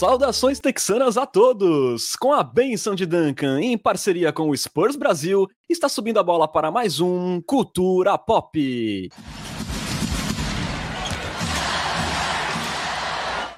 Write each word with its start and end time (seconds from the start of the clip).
Saudações 0.00 0.58
texanas 0.58 1.18
a 1.18 1.26
todos! 1.26 2.16
Com 2.16 2.32
a 2.32 2.42
benção 2.42 2.94
de 2.94 3.04
Duncan, 3.04 3.60
em 3.60 3.76
parceria 3.76 4.32
com 4.32 4.48
o 4.48 4.56
Spurs 4.56 4.96
Brasil, 4.96 5.46
está 5.68 5.90
subindo 5.90 6.18
a 6.18 6.22
bola 6.22 6.50
para 6.50 6.70
mais 6.70 7.00
um 7.00 7.38
Cultura 7.42 8.16
Pop. 8.16 9.10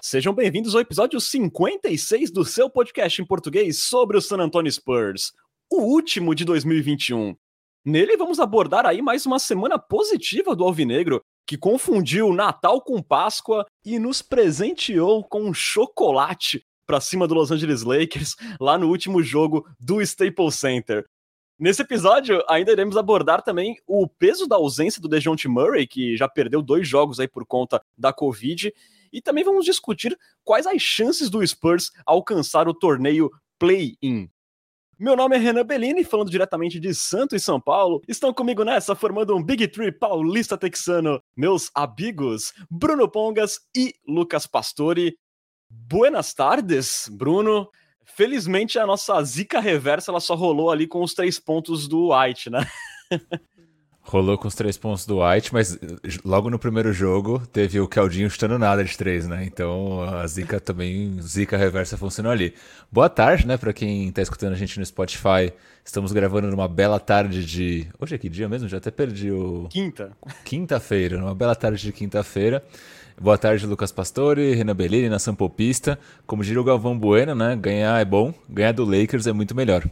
Sejam 0.02 0.34
bem-vindos 0.34 0.74
ao 0.74 0.80
episódio 0.80 1.20
56 1.20 2.32
do 2.32 2.44
seu 2.44 2.68
podcast 2.68 3.22
em 3.22 3.24
português 3.24 3.84
sobre 3.84 4.16
o 4.16 4.20
San 4.20 4.38
Antonio 4.38 4.72
Spurs, 4.72 5.30
o 5.70 5.80
último 5.80 6.34
de 6.34 6.44
2021. 6.44 7.36
Nele 7.84 8.16
vamos 8.16 8.40
abordar 8.40 8.84
aí 8.84 9.00
mais 9.00 9.24
uma 9.26 9.38
semana 9.38 9.78
positiva 9.78 10.56
do 10.56 10.64
Alvinegro, 10.64 11.22
que 11.46 11.56
confundiu 11.56 12.32
Natal 12.32 12.80
com 12.80 13.02
Páscoa 13.02 13.66
e 13.84 13.98
nos 13.98 14.22
presenteou 14.22 15.24
com 15.24 15.42
um 15.42 15.54
chocolate 15.54 16.64
para 16.86 17.00
cima 17.00 17.26
do 17.26 17.34
Los 17.34 17.50
Angeles 17.50 17.82
Lakers 17.82 18.36
lá 18.60 18.76
no 18.76 18.88
último 18.88 19.22
jogo 19.22 19.66
do 19.78 20.00
Staples 20.02 20.56
Center. 20.56 21.06
Nesse 21.58 21.82
episódio, 21.82 22.42
ainda 22.48 22.72
iremos 22.72 22.96
abordar 22.96 23.42
também 23.42 23.76
o 23.86 24.08
peso 24.08 24.48
da 24.48 24.56
ausência 24.56 25.00
do 25.00 25.08
DeJounte 25.08 25.46
Murray, 25.46 25.86
que 25.86 26.16
já 26.16 26.28
perdeu 26.28 26.60
dois 26.60 26.88
jogos 26.88 27.20
aí 27.20 27.28
por 27.28 27.46
conta 27.46 27.80
da 27.96 28.12
Covid, 28.12 28.72
e 29.12 29.20
também 29.20 29.44
vamos 29.44 29.64
discutir 29.64 30.18
quais 30.42 30.66
as 30.66 30.82
chances 30.82 31.30
do 31.30 31.46
Spurs 31.46 31.92
alcançar 32.04 32.66
o 32.66 32.74
torneio 32.74 33.30
Play-In. 33.58 34.28
Meu 34.98 35.16
nome 35.16 35.34
é 35.34 35.38
Renan 35.38 35.64
Bellini, 35.64 36.04
falando 36.04 36.30
diretamente 36.30 36.78
de 36.78 36.94
Santo 36.94 37.34
e 37.34 37.40
São 37.40 37.60
Paulo. 37.60 38.02
Estão 38.06 38.32
comigo 38.32 38.62
nessa, 38.62 38.94
formando 38.94 39.34
um 39.34 39.42
Big 39.42 39.66
Tree 39.68 39.90
paulista 39.90 40.56
texano, 40.56 41.20
meus 41.36 41.70
amigos 41.74 42.52
Bruno 42.70 43.08
Pongas 43.08 43.58
e 43.76 43.94
Lucas 44.06 44.46
Pastore. 44.46 45.16
Buenas 45.68 46.34
tardes, 46.34 47.08
Bruno. 47.10 47.68
Felizmente 48.04 48.78
a 48.78 48.86
nossa 48.86 49.22
zica 49.24 49.60
reversa 49.60 50.10
ela 50.10 50.20
só 50.20 50.34
rolou 50.34 50.70
ali 50.70 50.86
com 50.86 51.02
os 51.02 51.14
três 51.14 51.38
pontos 51.38 51.88
do 51.88 52.12
White, 52.12 52.50
né? 52.50 52.66
Rolou 54.04 54.36
com 54.36 54.48
os 54.48 54.54
três 54.54 54.76
pontos 54.76 55.06
do 55.06 55.22
White, 55.22 55.54
mas 55.54 55.78
logo 56.24 56.50
no 56.50 56.58
primeiro 56.58 56.92
jogo 56.92 57.40
teve 57.52 57.80
o 57.80 57.86
Caldinho 57.86 58.28
chutando 58.28 58.58
nada 58.58 58.82
de 58.82 58.98
três, 58.98 59.28
né? 59.28 59.44
Então 59.44 60.02
a 60.02 60.26
zica 60.26 60.58
também, 60.58 61.20
zica 61.22 61.56
reversa 61.56 61.96
funcionou 61.96 62.32
ali. 62.32 62.52
Boa 62.90 63.08
tarde, 63.08 63.46
né, 63.46 63.56
para 63.56 63.72
quem 63.72 64.10
tá 64.10 64.20
escutando 64.20 64.54
a 64.54 64.56
gente 64.56 64.76
no 64.78 64.84
Spotify. 64.84 65.52
Estamos 65.84 66.12
gravando 66.12 66.50
numa 66.50 66.66
bela 66.66 66.98
tarde 66.98 67.46
de. 67.46 67.88
Hoje 67.98 68.16
é 68.16 68.18
que 68.18 68.28
dia 68.28 68.48
mesmo? 68.48 68.68
Já 68.68 68.78
até 68.78 68.90
perdi 68.90 69.30
o. 69.30 69.68
Quinta. 69.70 70.12
Quinta-feira, 70.44 71.16
numa 71.16 71.34
bela 71.34 71.54
tarde 71.54 71.80
de 71.80 71.92
quinta-feira. 71.92 72.62
Boa 73.20 73.38
tarde, 73.38 73.66
Lucas 73.66 73.92
Pastore, 73.92 74.54
Renan 74.54 74.74
Bellini, 74.74 75.08
nação 75.08 75.34
popista. 75.34 75.98
Como 76.26 76.42
diria 76.42 76.60
o 76.60 76.64
Galvão 76.64 76.98
Bueno, 76.98 77.36
né? 77.36 77.54
Ganhar 77.54 78.00
é 78.00 78.04
bom, 78.04 78.34
ganhar 78.48 78.72
do 78.72 78.84
Lakers 78.84 79.28
é 79.28 79.32
muito 79.32 79.54
melhor. 79.54 79.88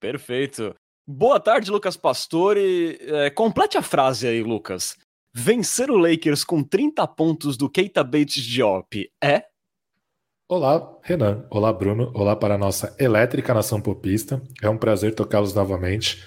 Perfeito. 0.00 0.74
Boa 1.08 1.38
tarde, 1.38 1.70
Lucas 1.70 1.96
Pastore. 1.96 2.98
É, 3.00 3.30
complete 3.30 3.78
a 3.78 3.82
frase 3.82 4.26
aí, 4.26 4.42
Lucas. 4.42 4.96
Vencer 5.32 5.88
o 5.88 5.96
Lakers 5.96 6.42
com 6.42 6.64
30 6.64 7.06
pontos 7.06 7.56
do 7.56 7.70
Keita 7.70 8.02
Bates 8.02 8.42
Diop 8.42 9.08
é? 9.22 9.44
Olá, 10.48 10.98
Renan. 11.02 11.46
Olá, 11.48 11.72
Bruno. 11.72 12.10
Olá 12.12 12.34
para 12.34 12.56
a 12.56 12.58
nossa 12.58 12.96
elétrica 12.98 13.54
nação 13.54 13.80
popista. 13.80 14.42
É 14.60 14.68
um 14.68 14.76
prazer 14.76 15.14
tocá-los 15.14 15.54
novamente. 15.54 16.24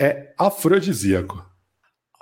É 0.00 0.32
afrodisíaco. 0.38 1.44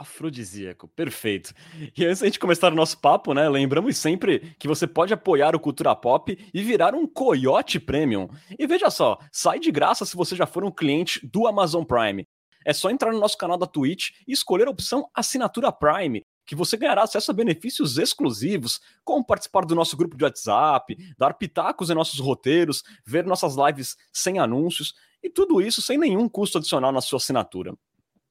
Afrodisíaco, 0.00 0.88
perfeito. 0.88 1.52
E 1.94 2.06
antes 2.06 2.20
da 2.20 2.26
gente 2.26 2.38
começar 2.38 2.72
o 2.72 2.76
nosso 2.76 2.98
papo, 2.98 3.34
né? 3.34 3.46
Lembramos 3.50 3.98
sempre 3.98 4.56
que 4.58 4.66
você 4.66 4.86
pode 4.86 5.12
apoiar 5.12 5.54
o 5.54 5.60
Cultura 5.60 5.94
Pop 5.94 6.36
e 6.54 6.62
virar 6.62 6.94
um 6.94 7.06
Coyote 7.06 7.78
Premium. 7.78 8.26
E 8.58 8.66
veja 8.66 8.88
só, 8.90 9.18
sai 9.30 9.60
de 9.60 9.70
graça 9.70 10.06
se 10.06 10.16
você 10.16 10.34
já 10.34 10.46
for 10.46 10.64
um 10.64 10.70
cliente 10.70 11.20
do 11.26 11.46
Amazon 11.46 11.84
Prime. 11.84 12.26
É 12.64 12.72
só 12.72 12.88
entrar 12.88 13.12
no 13.12 13.20
nosso 13.20 13.36
canal 13.36 13.58
da 13.58 13.66
Twitch 13.66 14.10
e 14.26 14.32
escolher 14.32 14.68
a 14.68 14.70
opção 14.70 15.06
Assinatura 15.14 15.70
Prime, 15.70 16.24
que 16.46 16.54
você 16.54 16.78
ganhará 16.78 17.02
acesso 17.02 17.30
a 17.30 17.34
benefícios 17.34 17.98
exclusivos, 17.98 18.80
como 19.04 19.24
participar 19.24 19.66
do 19.66 19.74
nosso 19.74 19.98
grupo 19.98 20.16
de 20.16 20.24
WhatsApp, 20.24 20.96
dar 21.18 21.34
pitacos 21.34 21.90
em 21.90 21.94
nossos 21.94 22.20
roteiros, 22.20 22.82
ver 23.04 23.26
nossas 23.26 23.54
lives 23.54 23.96
sem 24.10 24.38
anúncios, 24.38 24.94
e 25.22 25.28
tudo 25.28 25.60
isso 25.60 25.82
sem 25.82 25.98
nenhum 25.98 26.26
custo 26.26 26.56
adicional 26.56 26.90
na 26.90 27.02
sua 27.02 27.18
assinatura. 27.18 27.74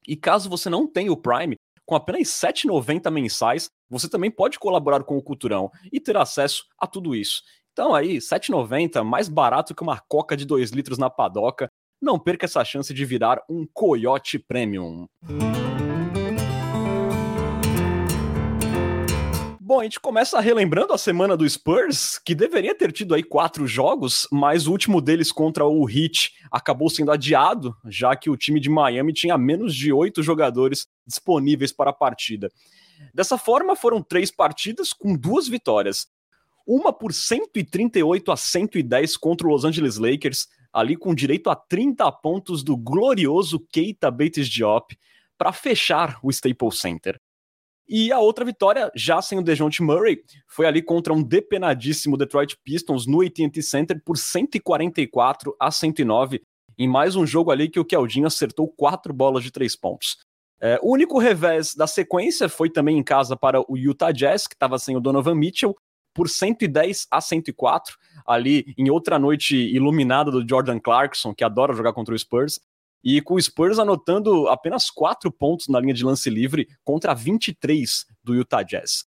E 0.09 0.16
caso 0.16 0.50
você 0.50 0.72
não 0.72 0.88
tenha 0.88 1.12
o 1.12 1.16
Prime, 1.16 1.56
com 1.86 1.94
apenas 1.94 2.42
R$ 2.42 2.52
7,90 2.52 3.12
mensais, 3.12 3.70
você 3.88 4.09
também 4.09 4.31
pode 4.31 4.58
colaborar 4.58 5.03
com 5.03 5.16
o 5.16 5.22
Culturão 5.22 5.70
e 5.94 6.00
ter 6.00 6.18
acesso 6.18 6.66
a 6.80 6.88
tudo 6.88 7.16
isso. 7.16 7.44
Então 7.72 7.94
aí, 7.94 8.14
R$ 8.14 8.20
7,90, 8.20 9.03
mais 9.03 9.30
barato 9.30 9.75
que 9.75 9.84
uma 9.84 10.00
coca 10.00 10.36
de 10.36 10.46
2 10.46 10.72
litros 10.72 10.97
na 10.97 11.12
padoca. 11.12 11.70
Não 12.02 12.18
perca 12.18 12.47
essa 12.47 12.66
chance 12.66 12.92
de 12.92 13.06
virar 13.06 13.40
um 13.47 13.68
Coyote 13.72 14.40
Premium. 14.40 15.06
Bom, 19.69 19.80
a 19.80 19.84
gente 19.84 20.00
começa 20.00 20.40
relembrando 20.40 20.94
a 20.94 20.97
semana 20.97 21.38
do 21.38 21.47
Spurs, 21.47 22.18
que 22.18 22.34
deveria 22.34 22.74
ter 22.74 22.91
tido 22.91 23.13
aí 23.13 23.22
quatro 23.22 23.68
jogos, 23.68 24.28
mas 24.31 24.66
o 24.66 24.72
último 24.72 25.00
deles 25.00 25.31
contra 25.31 25.63
o 25.63 25.88
Heat 25.88 26.31
acabou 26.52 26.90
sendo 26.90 27.12
adiado, 27.12 27.78
já 27.85 28.16
que 28.16 28.31
o 28.31 28.35
time 28.35 28.59
de 28.59 28.68
Miami 28.68 29.13
tinha 29.13 29.38
menos 29.38 29.75
de 29.75 29.94
oito 29.94 30.24
jogadores 30.24 30.88
disponíveis 31.06 31.72
para 31.72 31.91
a 31.91 31.94
partida. 31.94 32.52
Dessa 33.13 33.38
forma, 33.38 33.75
foram 33.75 34.02
três 34.02 34.31
partidas 34.31 34.91
com 34.91 35.16
duas 35.16 35.47
vitórias. 35.47 36.08
Uma 36.66 36.91
por 36.91 37.13
138 37.13 38.31
a 38.31 38.35
110 38.35 39.18
contra 39.18 39.46
o 39.46 39.52
Los 39.52 39.66
Angeles 39.66 40.00
Lakers, 40.00 40.47
ali 40.74 40.96
com 40.96 41.13
direito 41.13 41.47
a 41.47 41.56
30 41.56 42.12
pontos 42.13 42.63
do 42.63 42.75
glorioso 42.75 43.59
Keita 43.72 44.09
Bates 44.09 44.50
Diop, 44.50 44.97
para 45.38 45.53
fechar 45.53 46.18
o 46.24 46.31
Staples 46.31 46.79
Center. 46.79 47.22
E 47.89 48.11
a 48.11 48.19
outra 48.19 48.45
vitória, 48.45 48.91
já 48.95 49.19
sem 49.19 49.39
o 49.39 49.41
DeJounte 49.41 49.81
Murray, 49.81 50.22
foi 50.47 50.67
ali 50.67 50.79
contra 50.79 51.11
um 51.11 51.23
depenadíssimo 51.23 52.16
Detroit 52.16 52.55
Pistons 52.63 53.07
no 53.07 53.22
AT&T 53.22 53.63
Center 53.63 54.00
por 54.05 54.16
144 54.16 55.55
a 55.59 55.72
109, 55.72 56.39
em 56.78 56.88
mais 56.88 57.16
um 57.16 57.25
jogo 57.25 57.49
ali 57.49 57.67
que 57.67 57.79
o 57.79 57.85
Keldinho 57.85 58.28
acertou 58.28 58.67
quatro 58.67 59.11
bolas 59.11 59.44
de 59.44 59.49
três 59.49 59.75
pontos. 59.75 60.17
É, 60.61 60.79
o 60.83 60.94
único 60.94 61.17
revés 61.17 61.73
da 61.73 61.88
sequência 61.88 62.47
foi 62.47 62.69
também 62.69 62.95
em 62.95 63.03
casa 63.03 63.35
para 63.35 63.59
o 63.67 63.75
Utah 63.75 64.11
Jazz, 64.11 64.45
que 64.45 64.53
estava 64.53 64.78
sem 64.78 64.95
o 64.95 64.99
Donovan 64.99 65.33
Mitchell, 65.33 65.75
por 66.13 66.29
110 66.29 67.07
a 67.09 67.19
104, 67.19 67.95
ali 68.23 68.72
em 68.78 68.91
outra 68.91 69.17
noite 69.17 69.55
iluminada 69.55 70.29
do 70.29 70.47
Jordan 70.47 70.79
Clarkson, 70.79 71.33
que 71.33 71.44
adora 71.44 71.73
jogar 71.73 71.94
contra 71.94 72.13
o 72.13 72.19
Spurs. 72.19 72.59
E 73.03 73.21
com 73.21 73.35
o 73.35 73.41
Spurs 73.41 73.79
anotando 73.79 74.47
apenas 74.47 74.89
4 74.89 75.31
pontos 75.31 75.67
na 75.67 75.79
linha 75.79 75.93
de 75.93 76.03
lance 76.03 76.29
livre 76.29 76.67
contra 76.83 77.13
23 77.13 78.05
do 78.23 78.35
Utah 78.35 78.63
Jazz. 78.63 79.05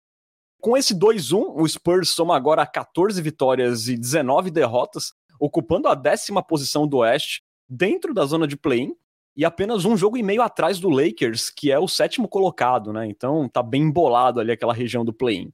Com 0.60 0.76
esse 0.76 0.94
2-1, 0.94 1.54
o 1.56 1.68
Spurs 1.68 2.10
soma 2.10 2.36
agora 2.36 2.64
14 2.64 3.20
vitórias 3.20 3.88
e 3.88 3.96
19 3.96 4.50
derrotas, 4.50 5.12
ocupando 5.38 5.88
a 5.88 5.94
décima 5.94 6.42
posição 6.42 6.86
do 6.86 6.98
Oeste, 6.98 7.42
dentro 7.68 8.14
da 8.14 8.24
zona 8.24 8.46
de 8.46 8.56
play-in, 8.56 8.94
e 9.36 9.44
apenas 9.44 9.84
um 9.84 9.96
jogo 9.96 10.16
e 10.16 10.22
meio 10.22 10.42
atrás 10.42 10.78
do 10.78 10.90
Lakers, 10.90 11.50
que 11.50 11.72
é 11.72 11.78
o 11.78 11.88
sétimo 11.88 12.28
colocado, 12.28 12.92
né? 12.92 13.06
Então 13.06 13.48
tá 13.48 13.62
bem 13.62 13.82
embolado 13.82 14.38
ali 14.38 14.52
aquela 14.52 14.74
região 14.74 15.04
do 15.04 15.12
play-in. 15.12 15.52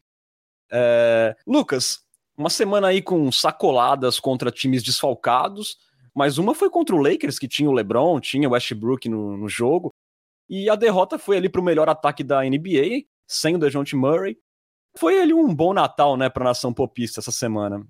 É... 0.71 1.35
Lucas, 1.47 2.01
uma 2.37 2.51
semana 2.51 2.89
aí 2.89 3.01
com 3.01 3.31
sacoladas 3.33 4.21
contra 4.21 4.51
times 4.51 4.83
desfalcados, 4.83 5.79
mas 6.19 6.37
uma 6.37 6.53
foi 6.53 6.69
contra 6.69 6.97
o 6.97 7.01
Lakers, 7.01 7.39
que 7.39 7.47
tinha 7.47 7.71
o 7.71 7.73
LeBron, 7.73 8.19
tinha 8.19 8.49
o 8.49 8.51
Westbrook 8.51 9.09
no, 9.09 9.37
no 9.37 9.49
jogo, 9.49 9.95
e 10.51 10.69
a 10.69 10.75
derrota 10.75 11.17
foi 11.17 11.37
ali 11.37 11.49
para 11.49 11.61
o 11.61 11.65
melhor 11.65 11.89
ataque 11.89 12.25
da 12.25 12.43
NBA, 12.43 13.05
sem 13.25 13.55
o 13.55 13.59
DeJounte 13.59 13.95
Murray. 13.95 14.37
Foi 14.99 15.23
ali 15.23 15.33
um 15.33 15.55
bom 15.55 15.73
Natal, 15.73 16.17
né, 16.17 16.29
para 16.29 16.43
a 16.43 16.49
nação 16.49 16.75
popista 16.75 17.21
essa 17.21 17.31
semana. 17.31 17.87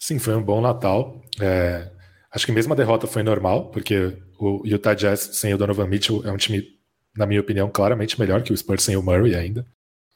Sim, 0.00 0.18
foi 0.18 0.34
um 0.34 0.42
bom 0.42 0.60
Natal. 0.60 1.22
É, 1.40 1.92
acho 2.32 2.44
que 2.44 2.50
mesmo 2.50 2.72
a 2.72 2.76
derrota 2.76 3.06
foi 3.06 3.22
normal, 3.22 3.70
porque 3.70 4.20
o 4.36 4.66
Utah 4.66 4.94
Jazz 4.94 5.20
sem 5.20 5.54
o 5.54 5.58
Donovan 5.58 5.86
Mitchell 5.86 6.26
é 6.26 6.32
um 6.32 6.36
time, 6.36 6.60
na 7.16 7.24
minha 7.24 7.40
opinião, 7.40 7.70
claramente 7.70 8.18
melhor 8.18 8.42
que 8.42 8.52
o 8.52 8.56
Spurs 8.56 8.82
sem 8.82 8.96
o 8.96 9.02
Murray 9.02 9.36
ainda. 9.36 9.64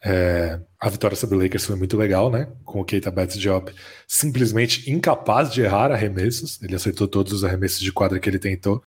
É, 0.04 0.60
a 0.78 0.88
vitória 0.88 1.16
sobre 1.16 1.36
o 1.36 1.42
Lakers 1.42 1.66
foi 1.66 1.76
muito 1.76 1.96
legal, 1.96 2.30
né? 2.30 2.52
Com 2.64 2.80
o 2.80 2.84
Keita 2.84 3.10
Bates 3.10 3.36
Job 3.38 3.72
simplesmente 4.06 4.90
incapaz 4.90 5.52
de 5.52 5.62
errar 5.62 5.90
arremessos. 5.90 6.62
Ele 6.62 6.74
acertou 6.74 7.08
todos 7.08 7.32
os 7.32 7.44
arremessos 7.44 7.80
de 7.80 7.92
quadra 7.92 8.20
que 8.20 8.28
ele 8.28 8.38
tentou. 8.38 8.82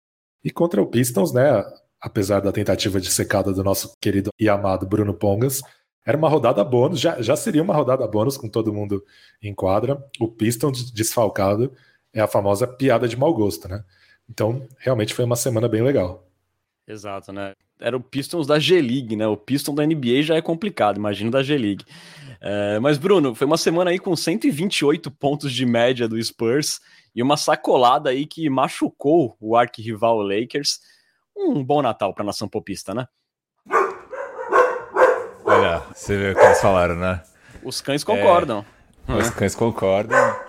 E 0.45 0.51
contra 0.51 0.83
o 0.83 0.87
Pistons, 0.87 1.33
né? 1.33 1.65
Apesar 2.01 2.41
da 2.41 2.53
tentativa 2.53 3.01
de 3.01 3.11
secada 3.11 3.53
do 3.53 3.65
nosso 3.65 3.93
querido 4.01 4.31
e 4.39 4.49
amado 4.49 4.87
Bruno 4.87 5.13
Pongas, 5.15 5.63
era 6.07 6.17
uma 6.17 6.29
rodada 6.29 6.63
bônus, 6.63 7.01
já, 7.01 7.21
já 7.21 7.37
seria 7.37 7.63
uma 7.63 7.75
rodada 7.75 8.07
bônus 8.07 8.37
com 8.37 8.49
todo 8.49 8.73
mundo 8.73 9.05
em 9.43 9.53
quadra. 9.53 10.03
O 10.21 10.29
Pistons 10.29 10.91
desfalcado 10.91 11.73
é 12.13 12.21
a 12.21 12.27
famosa 12.27 12.67
piada 12.67 13.09
de 13.09 13.17
mau 13.17 13.35
gosto, 13.35 13.69
né? 13.69 13.85
Então, 14.29 14.67
realmente 14.79 15.13
foi 15.13 15.25
uma 15.25 15.37
semana 15.37 15.69
bem 15.69 15.83
legal. 15.83 16.27
Exato, 16.87 17.33
né? 17.33 17.53
Era 17.81 17.97
o 17.97 18.01
Pistons 18.01 18.47
da 18.47 18.59
G-League, 18.59 19.17
né? 19.17 19.27
O 19.27 19.37
Pistons 19.37 19.75
da 19.75 19.87
NBA 19.87 20.23
já 20.23 20.37
é 20.37 20.43
complicado, 20.43 20.97
imagino 20.97 21.31
da 21.31 21.43
G-League. 21.43 21.85
É, 22.41 22.79
mas, 22.79 22.99
Bruno, 22.99 23.35
foi 23.35 23.47
uma 23.47 23.57
semana 23.57 23.91
aí 23.91 23.99
com 23.99 24.15
128 24.15 25.11
pontos 25.11 25.53
de 25.53 25.67
média 25.67 26.09
do 26.09 26.23
Spurs 26.23 26.81
e 27.15 27.23
uma 27.23 27.37
sacolada 27.37 28.11
aí 28.11 28.27
que 28.27 28.49
machucou 28.49 29.37
o 29.41 29.57
arquirrival 29.57 30.21
Lakers. 30.23 30.81
Um 31.37 31.65
bom 31.65 31.83
Natal 31.83 32.15
para 32.15 32.23
a 32.23 32.27
nação 32.27 32.49
popista, 32.49 32.95
né? 32.95 33.07
Olha, 35.45 35.83
você 35.95 36.17
vê 36.17 36.31
o 36.33 36.35
que 36.35 36.45
eles 36.45 36.61
falaram, 36.61 36.97
né? 36.97 37.23
Os 37.63 37.81
cães 37.81 38.05
concordam. 38.05 38.65
É, 39.09 39.15
os 39.15 39.31
cães 39.31 39.55
concordam. 39.55 40.48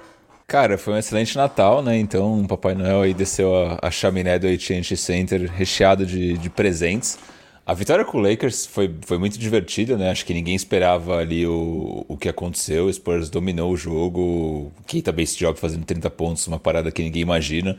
Cara, 0.49 0.79
foi 0.79 0.95
um 0.95 0.97
excelente 0.97 1.37
Natal, 1.37 1.83
né? 1.83 1.95
Então 1.99 2.41
o 2.41 2.47
Papai 2.47 2.73
Noel 2.73 3.01
aí 3.03 3.13
desceu 3.13 3.55
a, 3.55 3.77
a 3.83 3.91
chaminé 3.91 4.39
do 4.39 4.47
AT&T 4.47 4.97
Center 4.97 5.47
recheado 5.47 6.07
de, 6.07 6.39
de 6.39 6.49
presentes. 6.49 7.19
A 7.63 7.75
vitória 7.75 8.03
com 8.03 8.17
o 8.17 8.21
Lakers 8.21 8.65
foi, 8.65 8.91
foi 9.01 9.19
muito 9.19 9.37
divertida, 9.37 9.95
né? 9.95 10.09
Acho 10.09 10.25
que 10.25 10.33
ninguém 10.33 10.55
esperava 10.55 11.17
ali 11.17 11.45
o, 11.45 12.03
o 12.07 12.17
que 12.17 12.27
aconteceu. 12.27 12.87
O 12.87 12.91
Spurs 12.91 13.29
dominou 13.29 13.71
o 13.71 13.77
jogo. 13.77 14.71
Keita 14.87 15.11
Base 15.11 15.37
Job 15.37 15.59
fazendo 15.59 15.85
30 15.85 16.09
pontos, 16.09 16.47
uma 16.47 16.57
parada 16.57 16.91
que 16.91 17.03
ninguém 17.03 17.21
imagina. 17.21 17.77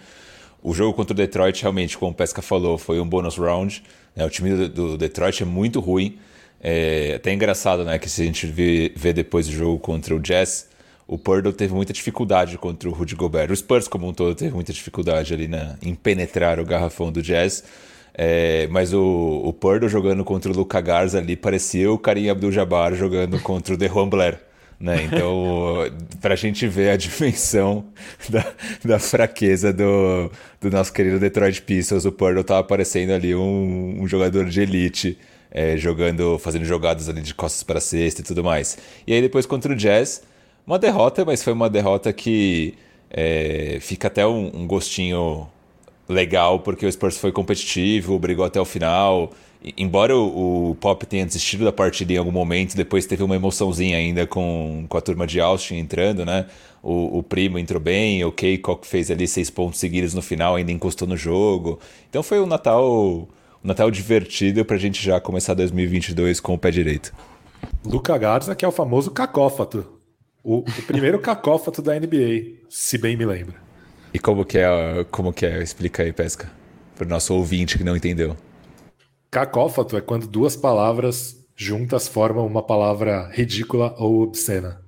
O 0.63 0.73
jogo 0.73 0.95
contra 0.95 1.13
o 1.13 1.17
Detroit, 1.17 1.61
realmente, 1.63 1.99
como 1.99 2.13
o 2.13 2.15
Pesca 2.15 2.41
falou, 2.41 2.79
foi 2.79 3.01
um 3.01 3.09
bônus 3.09 3.37
round. 3.37 3.83
Né? 4.15 4.25
O 4.25 4.31
time 4.31 4.55
do, 4.55 4.69
do 4.69 4.97
Detroit 4.97 5.43
é 5.43 5.47
muito 5.47 5.81
ruim. 5.81 6.19
É 6.61 7.15
até 7.17 7.33
engraçado, 7.33 7.85
né? 7.85 7.99
Que 7.99 8.09
se 8.09 8.23
a 8.23 8.25
gente 8.27 8.47
vê, 8.47 8.93
vê 8.95 9.13
depois 9.13 9.49
do 9.49 9.53
jogo 9.53 9.81
contra 9.81 10.15
o 10.15 10.21
Jazz, 10.21 10.69
o 11.11 11.19
Purdle 11.19 11.53
teve 11.53 11.75
muita 11.75 11.93
dificuldade 11.93 12.57
contra 12.57 12.89
o 12.89 12.93
Rudy 12.93 13.17
Gobert. 13.17 13.51
O 13.51 13.57
Spurs, 13.57 13.89
como 13.89 14.07
um 14.07 14.13
todo, 14.13 14.33
teve 14.33 14.55
muita 14.55 14.73
dificuldade 14.73 15.35
ali 15.35 15.51
em 15.83 15.93
penetrar 15.93 16.61
o 16.61 16.65
garrafão 16.65 17.11
do 17.11 17.21
Jazz. 17.21 17.65
É, 18.15 18.69
mas 18.71 18.95
o, 18.95 19.43
o 19.45 19.53
Purdle 19.53 19.89
jogando 19.89 20.25
contra 20.25 20.53
o 20.53 20.55
Luca 20.55 20.81
Garza 20.81 21.19
ali 21.19 21.35
parecia 21.35 21.91
o 21.91 21.99
Karim 21.99 22.29
Abdul-Jabbar 22.29 22.95
jogando 22.95 23.41
contra 23.41 23.75
o 23.75 23.77
DeJuan 23.77 24.09
Blair. 24.09 24.39
Né? 24.79 25.03
Então, 25.03 25.79
para 26.23 26.35
a 26.35 26.37
gente 26.37 26.69
ver 26.69 26.91
a 26.91 26.97
dimensão 26.97 27.87
da, 28.31 28.47
da 28.85 28.99
fraqueza 29.01 29.73
do, 29.73 30.31
do 30.61 30.71
nosso 30.71 30.93
querido 30.93 31.19
Detroit 31.19 31.61
Pistons, 31.63 32.05
o 32.05 32.13
Purdle 32.13 32.43
estava 32.43 32.63
parecendo 32.63 33.13
ali 33.13 33.35
um, 33.35 34.01
um 34.01 34.07
jogador 34.07 34.45
de 34.45 34.61
elite 34.61 35.19
é, 35.51 35.77
jogando, 35.77 36.39
fazendo 36.39 36.65
jogadas 36.65 37.09
ali 37.09 37.21
de 37.21 37.35
costas 37.35 37.65
para 37.65 37.81
cesta 37.81 38.21
e 38.21 38.25
tudo 38.25 38.45
mais. 38.45 38.79
E 39.09 39.13
aí 39.13 39.21
depois 39.21 39.45
contra 39.45 39.73
o 39.73 39.77
Jazz, 39.77 40.23
uma 40.71 40.79
derrota, 40.79 41.25
mas 41.25 41.43
foi 41.43 41.53
uma 41.53 41.69
derrota 41.69 42.13
que 42.13 42.75
é, 43.11 43.79
fica 43.81 44.07
até 44.07 44.25
um, 44.25 44.53
um, 44.55 44.67
gostinho 44.69 45.49
legal, 46.09 46.61
porque 46.61 46.87
o 46.87 46.93
Spurs 46.93 47.19
foi 47.19 47.33
competitivo, 47.33 48.17
brigou 48.21 48.45
até 48.45 48.61
o 48.61 48.65
final. 48.65 49.33
Embora 49.77 50.17
o, 50.17 50.71
o, 50.71 50.75
Pop 50.77 51.05
tenha 51.07 51.27
desistido 51.27 51.65
da 51.65 51.73
partida 51.73 52.13
em 52.13 52.17
algum 52.17 52.31
momento, 52.31 52.77
depois 52.77 53.05
teve 53.05 53.23
uma 53.25 53.35
emoçãozinha 53.35 53.97
ainda 53.97 54.29
com, 54.29 54.87
com 54.89 54.97
a 54.97 55.01
turma 55.01 55.27
de 55.27 55.41
Austin 55.41 55.75
entrando, 55.75 56.25
né? 56.25 56.47
O, 56.83 57.19
o 57.19 57.23
Primo 57.23 57.59
entrou 57.59 57.81
bem, 57.81 58.25
o 58.25 58.31
Keiko 58.31 58.79
fez 58.85 59.11
ali 59.11 59.27
seis 59.27 59.51
pontos 59.51 59.81
seguidos 59.81 60.15
no 60.15 60.23
final, 60.23 60.55
ainda 60.55 60.71
encostou 60.71 61.07
no 61.07 61.17
jogo. 61.17 61.81
Então 62.09 62.23
foi 62.23 62.41
um 62.41 62.47
Natal 62.47 63.29
um 63.63 63.69
Natal 63.69 63.91
divertido 63.91 64.65
para 64.65 64.77
a 64.77 64.79
gente 64.79 65.03
já 65.05 65.21
começar 65.21 65.55
2022 65.55 66.39
com 66.39 66.55
o 66.55 66.59
pé 66.59 66.71
direito. 66.71 67.13
Luca 67.85 68.17
Garza, 68.17 68.55
que 68.55 68.65
é 68.65 68.69
o 68.69 68.73
famoso 68.73 69.11
cacófato. 69.11 70.00
O, 70.43 70.59
o 70.59 70.83
primeiro 70.87 71.19
cacófato 71.19 71.83
da 71.83 71.99
NBA, 71.99 72.61
se 72.69 72.97
bem 72.97 73.17
me 73.17 73.27
lembro. 73.27 73.55
E 74.13 74.19
como 74.19 74.45
que 74.45 74.59
é, 74.59 75.05
como 75.11 75.33
que 75.33 75.45
é? 75.45 75.63
Explica 75.63 76.03
aí, 76.03 76.13
Pesca, 76.13 76.51
para 76.97 77.05
o 77.05 77.09
nosso 77.09 77.35
ouvinte 77.35 77.77
que 77.77 77.85
não 77.85 77.97
entendeu. 77.97 78.37
Cacófato 79.31 79.97
é 79.97 80.01
quando 80.01 80.27
duas 80.27 80.57
palavras 80.57 81.47
juntas 81.55 82.09
formam 82.09 82.47
uma 82.47 82.63
palavra 82.63 83.29
ridícula 83.33 83.95
ou 83.99 84.23
obscena. 84.23 84.81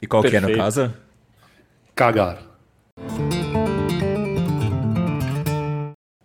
E 0.00 0.06
qual 0.06 0.22
Perfeito. 0.22 0.46
que 0.46 0.52
é 0.52 0.56
no 0.56 0.58
caso? 0.58 0.94
Cagar. 1.94 2.42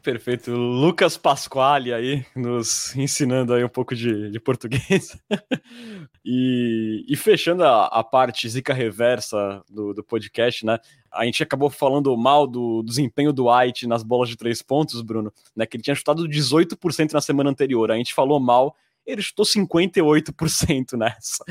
Perfeito. 0.02 0.52
Lucas 0.52 1.18
Pasquale 1.18 1.94
aí, 1.94 2.26
nos 2.36 2.96
ensinando 2.96 3.54
aí 3.54 3.64
um 3.64 3.70
pouco 3.70 3.94
de, 3.94 4.32
de 4.32 4.40
português. 4.40 5.16
e, 6.24 7.06
e, 7.08 7.16
fechando 7.16 7.64
a, 7.64 7.86
a, 7.86 8.04
parte 8.04 8.48
zica 8.50 8.74
reversa 8.74 9.64
do, 9.70 9.94
do 9.94 10.04
podcast, 10.04 10.66
né? 10.66 10.78
A 11.12 11.26
gente 11.26 11.42
acabou 11.42 11.70
falando 11.70 12.16
mal 12.18 12.46
do, 12.46 12.82
do 12.82 12.90
desempenho 12.90 13.32
do 13.32 13.50
White 13.50 13.88
nas 13.88 14.04
bolas 14.04 14.30
de 14.30 14.36
três 14.36 14.62
pontos, 14.62 15.02
Bruno, 15.02 15.34
né? 15.56 15.66
Que 15.66 15.78
ele 15.78 15.84
tinha 15.84 15.96
chutado 15.96 16.28
18% 16.28 17.14
na 17.14 17.22
semana 17.22 17.50
anterior. 17.50 17.90
A 17.92 17.96
gente 17.96 18.14
falou 18.14 18.40
mal 18.40 18.76
ele 19.06 19.22
chutou 19.22 19.46
58% 19.46 20.98
nessa. 20.98 21.44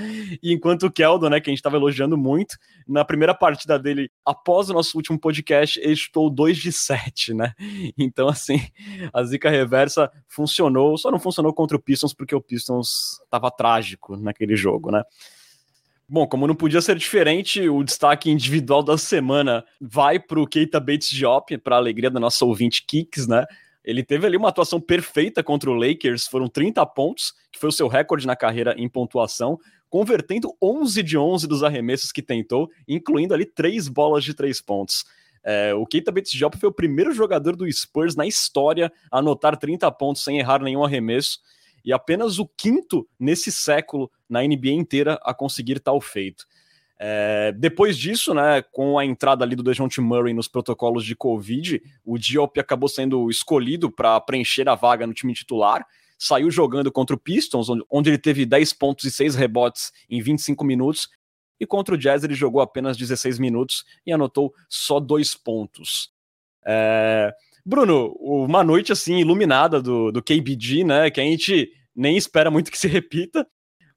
E 0.43 0.53
enquanto 0.53 0.85
o 0.85 0.91
Keldon, 0.91 1.29
né, 1.29 1.41
que 1.41 1.51
a 1.51 1.53
gente 1.53 1.59
estava 1.59 1.77
elogiando 1.77 2.17
muito, 2.17 2.57
na 2.87 3.05
primeira 3.05 3.35
partida 3.35 3.79
dele, 3.79 4.11
após 4.25 4.71
o 4.71 4.75
nosso 4.75 4.97
último 4.97 5.19
podcast, 5.19 5.79
ele 5.81 5.97
chutou 5.97 6.31
2 6.31 6.57
de 6.57 6.73
7, 6.73 7.35
né? 7.35 7.53
Então, 7.99 8.29
assim, 8.29 8.61
a 9.13 9.23
zica 9.25 9.51
reversa 9.51 10.11
funcionou, 10.27 10.97
só 10.97 11.11
não 11.11 11.19
funcionou 11.19 11.53
contra 11.53 11.77
o 11.77 11.81
Pistons 11.81 12.15
porque 12.15 12.35
o 12.35 12.41
Pistons 12.41 13.21
estava 13.25 13.51
trágico 13.51 14.17
naquele 14.17 14.57
jogo, 14.57 14.91
né? 14.91 15.03
Bom, 16.11 16.27
como 16.27 16.47
não 16.47 16.55
podia 16.55 16.81
ser 16.81 16.97
diferente, 16.97 17.69
o 17.69 17.85
destaque 17.85 18.31
individual 18.31 18.83
da 18.83 18.97
semana 18.97 19.63
vai 19.79 20.19
para 20.19 20.41
o 20.41 20.47
Keita 20.47 20.81
Bates 20.81 21.11
Diop, 21.11 21.59
para 21.59 21.77
a 21.77 21.79
alegria 21.79 22.11
da 22.11 22.19
nossa 22.19 22.47
ouvinte 22.47 22.83
Kicks, 22.87 23.27
né? 23.27 23.45
Ele 23.89 24.03
teve 24.03 24.27
ali 24.27 24.37
uma 24.37 24.51
atuação 24.51 24.79
perfeita 24.79 25.43
contra 25.43 25.71
o 25.71 25.73
Lakers, 25.75 26.27
foram 26.27 26.47
30 26.47 26.85
pontos, 26.85 27.33
que 27.51 27.59
foi 27.59 27.71
o 27.71 27.73
seu 27.73 27.89
recorde 27.89 28.27
na 28.27 28.37
carreira 28.37 28.75
em 28.77 28.87
pontuação, 28.87 29.59
convertendo 29.89 30.55
11 30.61 31.03
de 31.03 31.17
11 31.17 31.47
dos 31.47 31.63
arremessos 31.63 32.13
que 32.13 32.21
tentou, 32.21 32.69
incluindo 32.87 33.33
ali 33.33 33.47
três 33.47 33.89
bolas 33.89 34.25
de 34.25 34.35
três 34.35 34.61
pontos. 34.61 35.07
É, 35.43 35.73
o 35.73 35.87
Keita 35.87 36.13
Bates-Diop 36.13 36.59
foi 36.59 36.69
o 36.69 36.73
primeiro 36.73 37.15
jogador 37.15 37.57
do 37.57 37.67
Spurs 37.73 38.15
na 38.15 38.27
história 38.27 38.93
a 39.11 39.21
anotar 39.21 39.57
30 39.57 39.91
pontos 39.93 40.23
sem 40.23 40.39
errar 40.39 40.63
nenhum 40.63 40.85
arremesso, 40.85 41.39
e 41.83 41.91
apenas 41.91 42.39
o 42.39 42.47
quinto 42.47 43.09
nesse 43.19 43.51
século 43.51 44.11
na 44.29 44.43
NBA 44.43 44.73
inteira 44.73 45.19
a 45.23 45.33
conseguir 45.33 45.81
tal 45.81 45.99
feito. 45.99 46.45
É, 47.01 47.53
depois 47.53 47.97
disso, 47.97 48.35
né, 48.35 48.61
com 48.73 48.99
a 48.99 49.05
entrada 49.05 49.45
ali 49.45 49.55
do 49.55 49.63
DeJounte 49.63 50.01
Murray 50.01 50.35
nos 50.35 50.49
protocolos 50.49 51.05
de 51.05 51.15
Covid, 51.15 51.81
o 52.05 52.19
Diop 52.19 52.59
acabou 52.59 52.89
sendo 52.89 53.31
escolhido 53.31 53.91
para 53.91 54.21
preencher 54.21 54.69
a 54.69 54.75
vaga 54.75 55.07
no 55.07 55.15
time 55.15 55.33
titular. 55.33 55.87
Saiu 56.19 56.51
jogando 56.51 56.91
contra 56.91 57.15
o 57.15 57.19
Pistons, 57.19 57.69
onde 57.89 58.11
ele 58.11 58.19
teve 58.19 58.45
10 58.45 58.73
pontos 58.73 59.05
e 59.05 59.11
6 59.13 59.37
rebotes 59.37 59.93
em 60.11 60.21
25 60.21 60.65
minutos. 60.65 61.09
E 61.61 61.67
contra 61.67 61.95
o 61.95 61.99
Jazz 61.99 62.25
ele 62.25 62.35
jogou 62.35 62.61
apenas 62.61 62.97
16 62.97 63.39
minutos 63.39 63.85
e 64.05 64.13
anotou 64.13 64.53
só 64.69 64.99
dois 64.99 65.35
pontos. 65.35 66.11
É... 66.67 67.33
Bruno, 67.65 68.17
uma 68.21 68.65
noite 68.65 68.93
assim 68.93 69.19
iluminada 69.19 69.81
do, 69.81 70.11
do 70.11 70.23
KBG, 70.23 70.85
né? 70.85 71.11
Que 71.11 71.21
a 71.21 71.25
gente 71.25 71.71
nem 71.95 72.17
espera 72.17 72.51
muito 72.51 72.71
que 72.71 72.79
se 72.79 72.89
repita, 72.89 73.47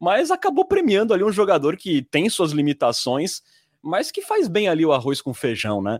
mas 0.02 0.32
acabou 0.32 0.66
premiando 0.66 1.14
ali 1.14 1.24
um 1.24 1.32
jogador 1.32 1.78
que 1.78 2.02
tem 2.02 2.28
suas 2.28 2.52
limitações, 2.52 3.44
mas 3.84 4.10
que 4.10 4.24
faz 4.24 4.48
bem 4.48 4.68
ali 4.68 4.84
o 4.84 4.92
arroz 4.92 5.22
com 5.22 5.32
feijão, 5.32 5.80
né? 5.80 6.00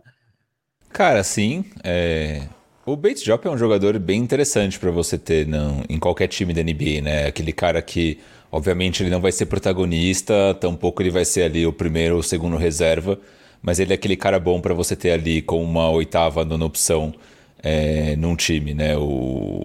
Cara, 0.88 1.22
sim. 1.22 1.64
É... 1.84 2.48
O 2.84 2.96
Bates 2.96 3.22
Job 3.22 3.46
é 3.46 3.50
um 3.50 3.56
jogador 3.56 3.96
bem 4.00 4.20
interessante 4.20 4.76
para 4.76 4.90
você 4.90 5.16
ter 5.16 5.46
não, 5.46 5.84
em 5.88 6.00
qualquer 6.00 6.26
time 6.26 6.52
da 6.52 6.64
NBA, 6.64 7.00
né? 7.00 7.26
Aquele 7.28 7.52
cara 7.52 7.80
que, 7.80 8.18
obviamente, 8.50 9.04
ele 9.04 9.10
não 9.10 9.20
vai 9.20 9.30
ser 9.30 9.46
protagonista, 9.46 10.52
tampouco 10.60 11.00
ele 11.00 11.10
vai 11.10 11.24
ser 11.24 11.44
ali 11.44 11.64
o 11.64 11.72
primeiro 11.72 12.16
ou 12.16 12.24
segundo 12.24 12.56
reserva, 12.56 13.20
mas 13.62 13.78
ele 13.78 13.92
é 13.92 13.94
aquele 13.94 14.16
cara 14.16 14.40
bom 14.40 14.60
para 14.60 14.74
você 14.74 14.96
ter 14.96 15.12
ali 15.12 15.40
com 15.40 15.62
uma 15.62 15.88
oitava, 15.90 16.44
nona 16.44 16.64
opção 16.64 17.14
é, 17.62 18.16
num 18.16 18.34
time, 18.34 18.74
né? 18.74 18.96
O, 18.96 19.64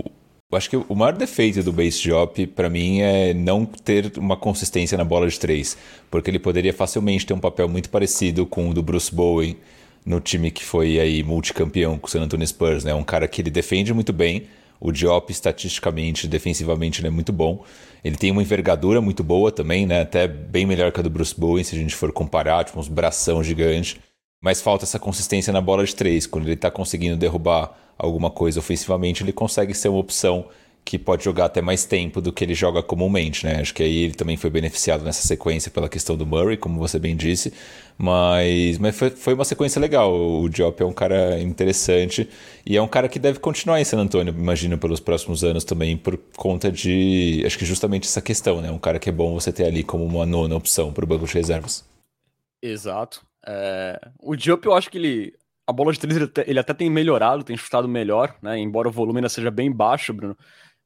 eu 0.49 0.57
acho 0.57 0.69
que 0.69 0.77
o 0.77 0.95
maior 0.95 1.13
defeito 1.13 1.61
do 1.61 1.73
base 1.73 1.99
job 2.01 2.47
para 2.47 2.69
mim 2.69 3.01
é 3.01 3.33
não 3.33 3.65
ter 3.65 4.17
uma 4.17 4.37
consistência 4.37 4.97
na 4.97 5.03
bola 5.03 5.27
de 5.27 5.37
três, 5.37 5.77
porque 6.09 6.29
ele 6.29 6.39
poderia 6.39 6.73
facilmente 6.73 7.25
ter 7.25 7.33
um 7.33 7.39
papel 7.39 7.67
muito 7.67 7.89
parecido 7.89 8.45
com 8.45 8.69
o 8.69 8.73
do 8.73 8.81
Bruce 8.81 9.13
Bowen 9.13 9.57
no 10.05 10.21
time 10.21 10.49
que 10.49 10.63
foi 10.63 11.01
aí 11.01 11.21
multicampeão 11.21 11.99
com 11.99 12.07
o 12.07 12.09
San 12.09 12.21
Antonio 12.21 12.47
Spurs, 12.47 12.85
né? 12.85 12.93
Um 12.93 13.03
cara 13.03 13.27
que 13.27 13.41
ele 13.41 13.49
defende 13.49 13.93
muito 13.93 14.13
bem, 14.13 14.47
o 14.79 14.89
Diop 14.89 15.29
estatisticamente, 15.29 16.29
defensivamente 16.29 17.01
ele 17.01 17.07
é 17.07 17.11
muito 17.11 17.33
bom. 17.33 17.65
Ele 18.01 18.15
tem 18.15 18.31
uma 18.31 18.41
envergadura 18.41 19.01
muito 19.01 19.25
boa 19.25 19.51
também, 19.51 19.85
né? 19.85 20.01
Até 20.01 20.29
bem 20.29 20.65
melhor 20.65 20.93
que 20.93 20.99
a 21.01 21.03
do 21.03 21.09
Bruce 21.09 21.37
Bowen, 21.37 21.63
se 21.63 21.75
a 21.75 21.79
gente 21.79 21.93
for 21.93 22.09
comparar, 22.13 22.63
tipo 22.63 22.79
uns 22.79 22.87
bração 22.87 23.43
gigante. 23.43 23.99
Mas 24.41 24.61
falta 24.61 24.85
essa 24.85 24.99
consistência 24.99 25.51
na 25.51 25.59
bola 25.59 25.83
de 25.83 25.93
três. 25.93 26.25
Quando 26.25 26.45
ele 26.45 26.53
está 26.53 26.71
conseguindo 26.71 27.17
derrubar 27.17 27.75
alguma 27.97 28.29
coisa 28.29 28.59
ofensivamente, 28.59 29.23
ele 29.23 29.33
consegue 29.33 29.73
ser 29.73 29.89
uma 29.89 29.99
opção 29.99 30.45
que 30.87 30.97
pode 30.97 31.21
jogar 31.21 31.45
até 31.45 31.61
mais 31.61 31.83
tempo 31.83 32.21
do 32.21 32.31
que 32.31 32.45
ele 32.45 32.53
joga 32.53 32.81
comumente, 32.81 33.45
né? 33.45 33.59
Acho 33.59 33.73
que 33.73 33.83
aí 33.83 34.03
ele 34.05 34.13
também 34.13 34.37
foi 34.37 34.49
beneficiado 34.49 35.03
nessa 35.03 35.27
sequência 35.27 35.69
pela 35.69 35.89
questão 35.89 36.15
do 36.15 36.25
Murray, 36.25 36.55
como 36.55 36.79
você 36.79 36.97
bem 36.97 37.13
disse, 37.13 37.51
mas, 37.97 38.77
mas 38.77 38.97
foi, 38.97 39.09
foi 39.09 39.33
uma 39.33 39.43
sequência 39.43 39.81
legal. 39.81 40.13
O 40.13 40.47
Diop 40.47 40.81
é 40.81 40.85
um 40.85 40.93
cara 40.93 41.41
interessante 41.41 42.29
e 42.65 42.77
é 42.77 42.81
um 42.81 42.87
cara 42.87 43.09
que 43.09 43.19
deve 43.19 43.37
continuar 43.39 43.81
em 43.81 43.83
San 43.83 44.07
imagino, 44.29 44.77
pelos 44.77 45.01
próximos 45.01 45.43
anos 45.43 45.65
também, 45.65 45.97
por 45.97 46.17
conta 46.37 46.71
de, 46.71 47.43
acho 47.45 47.57
que 47.57 47.65
justamente 47.65 48.07
essa 48.07 48.21
questão, 48.21 48.61
né? 48.61 48.71
Um 48.71 48.79
cara 48.79 48.97
que 48.97 49.09
é 49.09 49.11
bom 49.11 49.33
você 49.33 49.51
ter 49.51 49.65
ali 49.65 49.83
como 49.83 50.05
uma 50.05 50.25
nona 50.25 50.55
opção 50.55 50.93
para 50.93 51.03
o 51.03 51.07
banco 51.07 51.25
de 51.25 51.33
reservas. 51.33 51.83
Exato. 52.61 53.25
É... 53.45 53.99
O 54.21 54.37
Diop, 54.37 54.65
eu 54.65 54.73
acho 54.73 54.89
que 54.89 54.97
ele 54.97 55.33
a 55.67 55.73
bola 55.73 55.91
de 55.91 55.99
três 55.99 56.15
ele 56.15 56.25
até, 56.25 56.49
ele 56.49 56.59
até, 56.59 56.73
tem 56.73 56.89
melhorado, 56.89 57.43
tem 57.43 57.57
chutado 57.57 57.87
melhor, 57.89 58.33
né? 58.41 58.57
Embora 58.57 58.87
o 58.87 58.91
volume 58.91 59.19
ainda 59.19 59.27
seja 59.27 59.51
bem 59.51 59.69
baixo, 59.69 60.13
Bruno. 60.13 60.35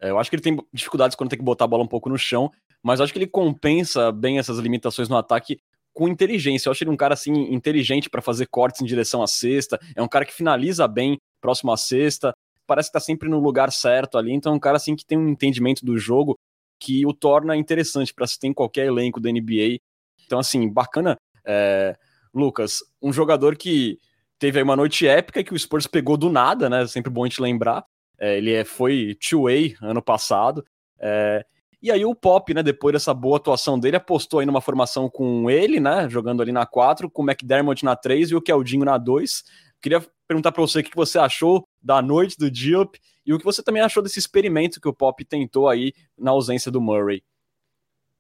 É, 0.02 0.10
eu 0.10 0.18
acho 0.18 0.30
que 0.30 0.36
ele 0.36 0.44
tem 0.44 0.58
dificuldades 0.74 1.16
quando 1.16 1.30
tem 1.30 1.38
que 1.38 1.46
botar 1.46 1.66
a 1.66 1.68
bola 1.68 1.84
um 1.84 1.88
pouco 1.88 2.10
no 2.10 2.18
chão, 2.18 2.52
mas 2.82 3.00
acho 3.00 3.14
que 3.14 3.20
ele 3.20 3.28
compensa 3.28 4.12
bem 4.12 4.40
essas 4.40 4.58
limitações 4.58 5.08
no 5.08 5.16
ataque 5.16 5.60
com 5.94 6.08
inteligência. 6.08 6.68
Eu 6.68 6.72
acho 6.72 6.84
ele 6.84 6.90
um 6.90 6.98
cara 6.98 7.14
assim 7.14 7.54
inteligente 7.54 8.10
para 8.10 8.22
fazer 8.22 8.48
cortes 8.48 8.82
em 8.82 8.86
direção 8.86 9.22
à 9.22 9.28
cesta. 9.28 9.80
É 9.96 10.02
um 10.02 10.08
cara 10.08 10.26
que 10.26 10.34
finaliza 10.34 10.88
bem 10.88 11.20
próximo 11.40 11.72
à 11.72 11.78
cesta. 11.78 12.34
Parece 12.66 12.90
que 12.90 12.94
tá 12.94 13.00
sempre 13.00 13.30
no 13.30 13.40
lugar 13.40 13.72
certo 13.72 14.18
ali. 14.18 14.34
Então 14.34 14.54
é 14.54 14.56
um 14.56 14.60
cara 14.60 14.78
assim 14.78 14.96
que 14.96 15.06
tem 15.06 15.18
um 15.18 15.30
entendimento 15.30 15.86
do 15.86 15.96
jogo 15.98 16.40
que 16.80 17.06
o 17.06 17.14
torna 17.14 17.56
interessante 17.56 18.12
para 18.12 18.26
se 18.26 18.40
ter 18.40 18.48
em 18.48 18.54
qualquer 18.54 18.88
elenco 18.88 19.20
da 19.20 19.32
NBA. 19.32 19.78
Então 20.26 20.40
assim, 20.40 20.68
bacana, 20.68 21.18
é... 21.46 21.96
Lucas, 22.34 22.80
um 23.02 23.12
jogador 23.12 23.56
que 23.58 24.00
teve 24.42 24.58
aí 24.58 24.64
uma 24.64 24.76
noite 24.76 25.08
épica 25.08 25.44
que 25.44 25.54
o 25.54 25.60
Spurs 25.60 25.86
pegou 25.86 26.18
do 26.18 26.28
nada, 26.28 26.68
né? 26.68 26.88
Sempre 26.88 27.12
bom 27.12 27.24
a 27.24 27.28
gente 27.28 27.40
lembrar. 27.40 27.86
É, 28.20 28.40
ele 28.40 28.52
é, 28.52 28.66
foi 28.66 29.16
two-way 29.22 29.76
ano 29.80 30.02
passado. 30.02 30.66
É, 31.00 31.46
e 31.80 31.92
aí 31.92 32.04
o 32.04 32.16
Pop, 32.16 32.52
né, 32.52 32.64
depois 32.64 32.94
dessa 32.94 33.14
boa 33.14 33.38
atuação 33.38 33.80
dele, 33.80 33.98
apostou 33.98 34.40
aí 34.40 34.46
numa 34.48 34.60
formação 34.60 35.08
com 35.08 35.48
ele, 35.48 35.80
né, 35.80 36.10
jogando 36.10 36.42
ali 36.42 36.52
na 36.52 36.66
4, 36.66 37.08
com 37.10 37.22
o 37.22 37.30
McDermott 37.30 37.86
na 37.86 37.96
3 37.96 38.32
e 38.32 38.36
o 38.36 38.42
Keldinho 38.42 38.84
na 38.84 38.98
2. 38.98 39.44
Queria 39.80 40.04
perguntar 40.28 40.52
para 40.52 40.62
você 40.62 40.80
o 40.80 40.84
que 40.84 40.96
você 40.96 41.20
achou 41.20 41.64
da 41.80 42.02
noite 42.02 42.36
do 42.36 42.50
Diop 42.50 43.00
e 43.24 43.34
o 43.34 43.38
que 43.38 43.46
você 43.46 43.62
também 43.62 43.84
achou 43.84 44.02
desse 44.02 44.18
experimento 44.18 44.82
que 44.82 44.90
o 44.90 44.94
Pop 44.94 45.24
tentou 45.24 45.70
aí 45.70 45.94
na 46.18 46.32
ausência 46.32 46.72
do 46.72 46.82
Murray. 46.82 47.24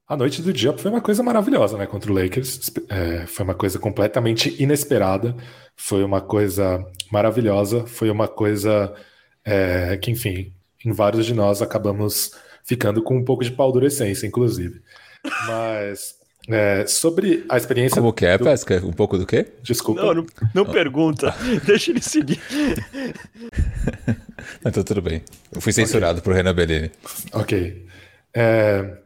A 0.07 0.17
noite 0.17 0.41
do 0.41 0.51
Diop 0.51 0.81
foi 0.81 0.91
uma 0.91 1.01
coisa 1.01 1.23
maravilhosa, 1.23 1.77
né, 1.77 1.85
contra 1.85 2.11
o 2.11 2.15
Lakers. 2.15 2.71
É, 2.89 3.25
foi 3.25 3.45
uma 3.45 3.55
coisa 3.55 3.79
completamente 3.79 4.61
inesperada, 4.61 5.35
foi 5.75 6.03
uma 6.03 6.19
coisa 6.19 6.85
maravilhosa, 7.11 7.85
foi 7.87 8.09
uma 8.09 8.27
coisa 8.27 8.93
é, 9.45 9.97
que, 9.97 10.11
enfim, 10.11 10.53
em 10.85 10.91
vários 10.91 11.25
de 11.25 11.33
nós 11.33 11.61
acabamos 11.61 12.31
ficando 12.63 13.01
com 13.01 13.17
um 13.17 13.23
pouco 13.23 13.43
de 13.43 13.51
paldurecência, 13.51 14.27
inclusive. 14.27 14.81
Mas 15.47 16.15
é, 16.49 16.85
sobre 16.87 17.45
a 17.49 17.57
experiência. 17.57 18.01
Como 18.01 18.13
que 18.13 18.25
é, 18.25 18.37
do... 18.37 18.43
Pesca? 18.43 18.81
Um 18.83 18.93
pouco 18.93 19.17
do 19.17 19.25
quê? 19.25 19.47
Desculpa. 19.61 20.01
Não, 20.01 20.13
não, 20.13 20.25
não 20.53 20.65
pergunta. 20.65 21.33
Deixa 21.65 21.91
ele 21.91 22.01
seguir. 22.01 22.39
então 24.65 24.83
tudo 24.83 25.01
bem. 25.01 25.23
Eu 25.53 25.61
fui 25.61 25.71
censurado 25.71 26.19
okay. 26.19 26.23
por 26.23 26.35
Renan 26.35 26.53
Bellini. 26.53 26.91
Ok. 27.33 27.85
É, 28.33 28.97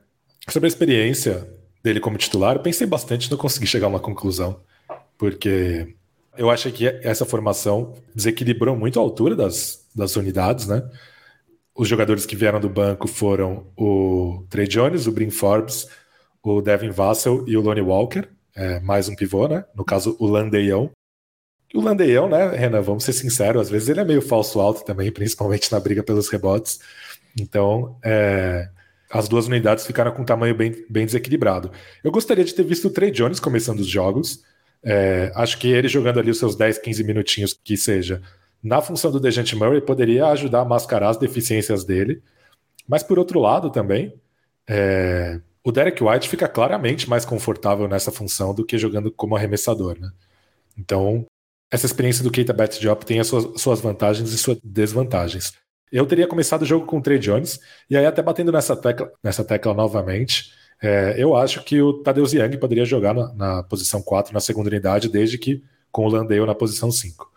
sobre 0.50 0.68
a 0.68 0.70
experiência 0.70 1.48
dele 1.84 2.00
como 2.00 2.18
titular, 2.18 2.60
pensei 2.60 2.88
bastante 2.88 3.30
não 3.30 3.38
consegui 3.38 3.68
chegar 3.68 3.88
a 3.88 3.90
uma 3.90 4.00
conclusão. 4.00 4.60
Porque 5.18 5.96
eu 6.38 6.50
acho 6.50 6.72
que 6.72 6.88
essa 6.88 7.26
formação 7.26 7.94
desequilibrou 8.14 8.76
muito 8.76 9.00
a 9.00 9.04
altura 9.04 9.36
das, 9.36 9.86
das 9.96 10.16
unidades, 10.16 10.68
né? 10.68 10.84
Os 11.74 11.88
jogadores 11.88 12.26
que 12.26 12.36
vieram 12.36 12.60
do 12.60 12.70
banco 12.70 13.08
foram 13.08 13.68
o 13.78 14.46
Trey 14.50 14.68
Jones, 14.68 15.08
o 15.08 15.12
Brin 15.12 15.30
Forbes, 15.30 15.88
o 16.42 16.62
Devin 16.62 16.90
Vassell 16.90 17.44
e 17.48 17.58
o 17.58 17.62
Lonnie 17.62 17.82
Walker, 17.82 18.28
é, 18.56 18.80
mais 18.80 19.10
um 19.10 19.16
pivô, 19.16 19.48
né? 19.48 19.66
No 19.76 19.84
caso, 19.84 20.16
o 20.20 20.26
Landeião. 20.26 20.92
O 21.74 21.82
Landeião, 21.82 22.30
né, 22.30 22.56
Renan, 22.56 22.82
vamos 22.82 23.04
ser 23.04 23.12
sinceros, 23.12 23.64
às 23.64 23.70
vezes 23.70 23.90
ele 23.90 24.00
é 24.00 24.06
meio 24.06 24.22
falso 24.22 24.62
alto 24.62 24.86
também, 24.86 25.12
principalmente 25.14 25.72
na 25.72 25.80
briga 25.80 26.02
pelos 26.02 26.30
rebotes. 26.30 26.80
Então, 27.38 27.98
é, 28.02 28.70
as 29.16 29.30
duas 29.30 29.48
unidades 29.48 29.88
ficaram 29.88 30.12
com 30.12 30.24
um 30.24 30.26
tamanho 30.26 30.54
bem, 30.54 30.86
bem 30.90 31.06
desequilibrado. 31.06 31.72
Eu 32.04 32.12
gostaria 32.12 32.44
de 32.44 32.54
ter 32.54 32.64
visto 32.64 32.90
o 32.90 32.92
Trey 32.92 33.12
Jones 33.12 33.40
começando 33.40 33.80
os 33.80 33.88
jogos, 33.88 34.44
é, 34.84 35.32
acho 35.36 35.58
que 35.58 35.70
ele 35.70 35.88
jogando 35.88 36.20
ali 36.20 36.30
os 36.30 36.38
seus 36.38 36.56
10, 36.56 36.80
15 36.80 37.04
minutinhos 37.06 37.54
que 37.64 37.78
seja, 37.78 38.22
na 38.62 38.82
função 38.82 39.12
do 39.12 39.20
Dejante 39.20 39.56
Murray, 39.56 39.80
poderia 39.80 40.28
ajudar 40.28 40.62
a 40.62 40.66
mascarar 40.66 41.10
as 41.10 41.18
deficiências 41.18 41.86
dele. 41.86 42.22
Mas 42.86 43.04
por 43.04 43.18
outro 43.18 43.40
lado 43.40 43.70
também, 43.70 44.14
é, 44.68 45.40
o 45.64 45.72
Derek 45.72 46.04
White 46.04 46.28
fica 46.28 46.48
claramente 46.48 47.10
mais 47.10 47.24
confortável 47.24 47.88
nessa 47.88 48.12
função 48.12 48.54
do 48.54 48.66
que 48.66 48.78
jogando 48.78 49.12
como 49.12 49.36
arremessador. 49.36 49.98
Né? 49.98 50.12
Então, 50.78 51.26
essa 51.72 51.86
experiência 51.86 52.22
do 52.22 52.32
Keita 52.32 52.52
Bat 52.52 52.82
Job 52.82 53.06
tem 53.06 53.20
as 53.20 53.28
suas, 53.28 53.62
suas, 53.62 53.80
vantagens 53.80 54.34
e 54.34 54.38
suas 54.38 54.58
desvantagens. 54.62 55.54
Eu 55.92 56.06
teria 56.06 56.28
começado 56.28 56.64
o 56.64 56.66
jogo 56.66 56.86
com 56.86 56.98
o 56.98 57.02
Trey 57.02 57.20
Jones, 57.20 57.60
e 57.90 57.96
aí 57.96 58.06
até 58.06 58.22
batendo 58.22 58.52
nessa 58.52 58.76
tecla, 58.76 59.12
nessa 59.24 59.44
tecla 59.44 59.74
novamente, 59.74 60.52
é, 60.82 61.16
eu 61.18 61.36
acho 61.36 61.64
que 61.64 61.82
o 61.82 61.94
Tadeu 62.04 62.26
Young 62.26 62.58
poderia 62.58 62.86
jogar 62.86 63.14
na, 63.14 63.34
na, 63.34 63.64
posição 63.64 64.02
4 64.02 64.34
na 64.34 64.40
segunda 64.40 64.70
unidade, 64.70 65.10
desde 65.10 65.38
que 65.38 65.64
com 65.92 66.06
o 66.06 66.10
Landale 66.10 66.46
na 66.46 66.56
posição 66.56 66.92
5. 66.92 67.32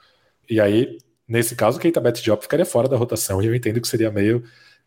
E 0.51 0.61
aí, 0.61 0.99
nesse 1.27 1.55
caso, 1.55 1.79
o 1.79 1.81
Keita 1.81 2.01
Bet 2.01 2.23
Job 2.23 2.43
ficaria 2.43 2.67
fora 2.67 2.89
da 2.89 2.97
rotação, 2.97 3.41
e 3.43 3.47
eu 3.47 3.55
entendo 3.55 3.81
que 3.81 3.89
seria 3.89 4.11
meio, 4.11 4.43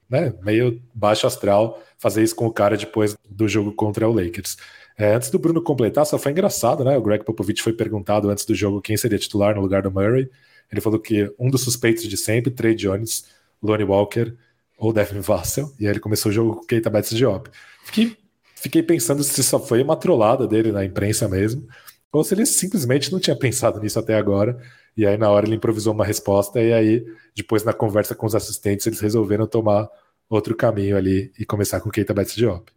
né, 0.09 0.33
meio 0.43 0.81
baixo 0.93 1.25
astral 1.27 1.81
fazer 1.97 2.23
isso 2.23 2.35
com 2.35 2.47
o 2.47 2.51
cara 2.51 2.75
depois 2.75 3.15
do 3.29 3.47
jogo 3.47 3.71
contra 3.73 4.09
o 4.09 4.13
Lakers. 4.13 4.57
É, 4.97 5.15
antes 5.15 5.29
do 5.29 5.39
Bruno 5.39 5.61
completar, 5.61 6.05
só 6.05 6.17
foi 6.19 6.31
engraçado, 6.31 6.83
né? 6.83 6.97
O 6.97 7.01
Greg 7.01 7.23
Popovich 7.23 7.61
foi 7.61 7.73
perguntado 7.73 8.29
antes 8.29 8.45
do 8.45 8.53
jogo 8.53 8.81
quem 8.81 8.97
seria 8.97 9.17
titular 9.17 9.55
no 9.55 9.61
lugar 9.61 9.81
do 9.81 9.91
Murray. 9.91 10.29
Ele 10.71 10.81
falou 10.81 10.99
que 10.99 11.33
um 11.39 11.49
dos 11.49 11.61
suspeitos 11.63 12.03
de 12.03 12.17
sempre, 12.17 12.51
Trey 12.51 12.75
Jones, 12.75 13.25
Lonnie 13.61 13.85
Walker 13.85 14.33
ou 14.77 14.91
Devin 14.91 15.19
Vassell, 15.19 15.71
e 15.79 15.85
aí 15.85 15.93
ele 15.93 15.99
começou 15.99 16.31
o 16.31 16.33
jogo 16.33 16.55
com 16.55 16.65
Keita 16.65 16.89
Bet 16.89 17.15
Job. 17.15 17.49
Fiquei 17.83 18.17
Fiquei 18.61 18.83
pensando 18.83 19.23
se 19.23 19.41
só 19.41 19.59
foi 19.59 19.81
uma 19.81 19.95
trollada 19.95 20.47
dele 20.47 20.71
na 20.71 20.85
imprensa 20.85 21.27
mesmo, 21.27 21.67
ou 22.13 22.23
se 22.23 22.35
ele 22.35 22.45
simplesmente 22.45 23.11
não 23.11 23.19
tinha 23.19 23.35
pensado 23.35 23.79
nisso 23.79 23.97
até 23.97 24.13
agora. 24.13 24.55
E 24.95 25.03
aí, 25.03 25.17
na 25.17 25.31
hora, 25.31 25.47
ele 25.47 25.55
improvisou 25.55 25.91
uma 25.91 26.05
resposta, 26.05 26.61
e 26.61 26.71
aí, 26.71 27.03
depois, 27.35 27.63
na 27.63 27.73
conversa 27.73 28.13
com 28.13 28.27
os 28.27 28.35
assistentes, 28.35 28.85
eles 28.85 28.99
resolveram 28.99 29.47
tomar 29.47 29.89
outro 30.29 30.55
caminho 30.55 30.95
ali 30.95 31.31
e 31.39 31.43
começar 31.43 31.81
com 31.81 31.89
Keita 31.89 32.13
Betts 32.13 32.35
Diop. 32.35 32.71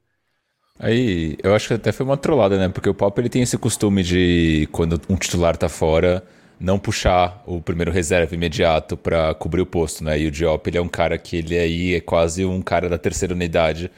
Aí, 0.78 1.36
eu 1.42 1.54
acho 1.54 1.68
que 1.68 1.74
até 1.74 1.92
foi 1.92 2.06
uma 2.06 2.16
trollada, 2.16 2.56
né? 2.56 2.70
Porque 2.70 2.88
o 2.88 2.94
Pop 2.94 3.20
ele 3.20 3.28
tem 3.28 3.42
esse 3.42 3.58
costume 3.58 4.02
de, 4.02 4.66
quando 4.72 4.98
um 5.06 5.16
titular 5.16 5.54
tá 5.54 5.68
fora, 5.68 6.24
não 6.64 6.78
puxar 6.78 7.42
o 7.46 7.60
primeiro 7.60 7.92
reserva 7.92 8.34
imediato 8.34 8.96
para 8.96 9.34
cobrir 9.34 9.60
o 9.60 9.66
posto, 9.66 10.02
né? 10.02 10.18
E 10.18 10.26
o 10.26 10.30
Diop, 10.30 10.68
ele 10.68 10.78
é 10.78 10.82
um 10.82 10.88
cara 10.88 11.18
que 11.18 11.36
ele 11.36 11.56
aí 11.56 11.94
é 11.94 12.00
quase 12.00 12.44
um 12.44 12.62
cara 12.62 12.88
da 12.88 12.98
terceira 12.98 13.34
unidade 13.34 13.90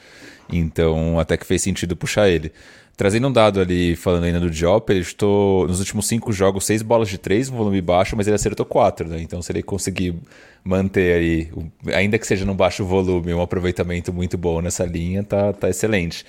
então, 0.51 1.19
até 1.19 1.37
que 1.37 1.45
fez 1.45 1.61
sentido 1.61 1.95
puxar 1.95 2.29
ele. 2.29 2.51
Trazendo 2.95 3.27
um 3.27 3.31
dado 3.31 3.59
ali, 3.59 3.95
falando 3.95 4.23
ainda 4.23 4.39
do 4.39 4.49
Diop, 4.49 4.89
ele 4.89 5.01
estou 5.01 5.67
nos 5.67 5.79
últimos 5.79 6.07
cinco 6.07 6.33
jogos, 6.33 6.65
seis 6.65 6.81
bolas 6.81 7.09
de 7.09 7.17
três, 7.17 7.47
volume 7.47 7.79
baixo, 7.79 8.15
mas 8.17 8.25
ele 8.25 8.35
acertou 8.35 8.65
quatro, 8.65 9.07
né? 9.07 9.21
Então, 9.21 9.39
se 9.41 9.51
ele 9.51 9.61
conseguir 9.61 10.15
manter 10.63 11.13
aí, 11.13 11.51
ainda 11.93 12.17
que 12.17 12.25
seja 12.25 12.43
num 12.43 12.55
baixo 12.55 12.83
volume, 12.83 13.33
um 13.33 13.41
aproveitamento 13.41 14.11
muito 14.11 14.35
bom 14.37 14.61
nessa 14.61 14.83
linha, 14.83 15.23
tá, 15.23 15.53
tá 15.53 15.69
excelente. 15.69 16.25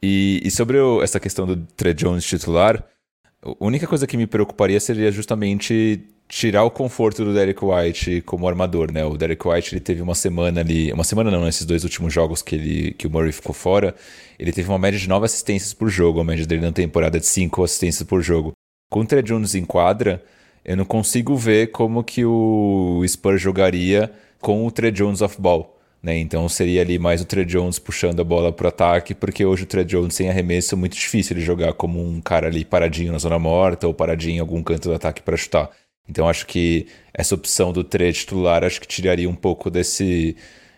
E, 0.00 0.40
e 0.44 0.50
sobre 0.52 0.78
o, 0.78 1.02
essa 1.02 1.18
questão 1.18 1.46
do 1.46 1.56
Trey 1.56 1.94
Jones 1.94 2.24
titular, 2.24 2.84
a 3.44 3.54
única 3.60 3.86
coisa 3.86 4.06
que 4.06 4.16
me 4.16 4.26
preocuparia 4.26 4.80
seria 4.80 5.12
justamente 5.12 6.00
tirar 6.26 6.64
o 6.64 6.70
conforto 6.70 7.24
do 7.24 7.34
Derek 7.34 7.62
White 7.62 8.22
como 8.22 8.48
armador, 8.48 8.90
né? 8.90 9.04
O 9.04 9.16
Derek 9.16 9.46
White 9.46 9.74
ele 9.74 9.80
teve 9.80 10.00
uma 10.00 10.14
semana 10.14 10.60
ali, 10.60 10.90
uma 10.92 11.04
semana 11.04 11.30
não, 11.30 11.44
nesses 11.44 11.66
dois 11.66 11.84
últimos 11.84 12.12
jogos 12.12 12.40
que 12.40 12.54
ele 12.54 12.92
que 12.92 13.06
o 13.06 13.10
Murray 13.10 13.32
ficou 13.32 13.54
fora, 13.54 13.94
ele 14.38 14.50
teve 14.50 14.68
uma 14.68 14.78
média 14.78 14.98
de 14.98 15.08
9 15.08 15.26
assistências 15.26 15.74
por 15.74 15.90
jogo, 15.90 16.20
a 16.20 16.24
média 16.24 16.46
dele 16.46 16.62
na 16.62 16.72
temporada 16.72 17.20
de 17.20 17.26
5 17.26 17.62
assistências 17.62 18.08
por 18.08 18.22
jogo. 18.22 18.52
Com 18.90 19.00
o 19.00 19.22
Jones 19.22 19.54
em 19.54 19.64
quadra, 19.64 20.24
eu 20.64 20.76
não 20.76 20.84
consigo 20.84 21.36
ver 21.36 21.70
como 21.70 22.02
que 22.02 22.24
o 22.24 23.02
Spurs 23.06 23.40
jogaria 23.40 24.10
com 24.40 24.66
o 24.66 24.70
Trey 24.70 24.90
Jones 24.90 25.20
off 25.20 25.40
ball. 25.40 25.73
Né? 26.04 26.18
Então 26.18 26.46
seria 26.50 26.82
ali 26.82 26.98
mais 26.98 27.22
o 27.22 27.24
Trey 27.24 27.46
Jones 27.46 27.78
puxando 27.78 28.20
a 28.20 28.24
bola 28.24 28.52
para 28.52 28.66
o 28.66 28.68
ataque, 28.68 29.14
porque 29.14 29.42
hoje 29.42 29.62
o 29.62 29.66
Trey 29.66 29.86
Jones 29.86 30.14
sem 30.14 30.28
arremesso 30.28 30.74
é 30.74 30.76
muito 30.76 30.94
difícil 30.94 31.34
ele 31.34 31.42
jogar 31.42 31.72
como 31.72 31.98
um 31.98 32.20
cara 32.20 32.46
ali 32.46 32.62
paradinho 32.62 33.10
na 33.10 33.16
zona 33.16 33.38
morta 33.38 33.86
ou 33.86 33.94
paradinho 33.94 34.36
em 34.36 34.38
algum 34.38 34.62
canto 34.62 34.90
do 34.90 34.94
ataque 34.94 35.22
para 35.22 35.34
chutar. 35.34 35.70
Então 36.06 36.28
acho 36.28 36.46
que 36.46 36.88
essa 37.14 37.34
opção 37.34 37.72
do 37.72 37.82
tre 37.82 38.12
titular 38.12 38.62
acho 38.64 38.82
que 38.82 38.86
tiraria 38.86 39.26
um 39.30 39.34
pouco 39.34 39.70
desse 39.70 40.36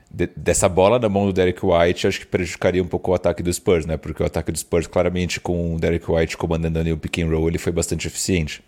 de, 0.08 0.28
dessa 0.36 0.68
bola 0.68 0.96
na 1.00 1.08
mão 1.08 1.26
do 1.26 1.32
Derek 1.32 1.58
White, 1.66 2.06
acho 2.06 2.20
que 2.20 2.26
prejudicaria 2.26 2.80
um 2.80 2.86
pouco 2.86 3.10
o 3.10 3.14
ataque 3.14 3.42
do 3.42 3.52
Spurs, 3.52 3.84
né? 3.84 3.96
Porque 3.96 4.22
o 4.22 4.26
ataque 4.26 4.52
do 4.52 4.58
Spurs 4.58 4.86
claramente 4.86 5.40
com 5.40 5.74
o 5.74 5.80
Derek 5.80 6.08
White 6.08 6.36
comandando 6.36 6.78
ali 6.78 6.92
o 6.92 6.96
pick 6.96 7.18
and 7.18 7.28
roll, 7.28 7.48
ele 7.48 7.58
foi 7.58 7.72
bastante 7.72 8.06
eficiente. 8.06 8.62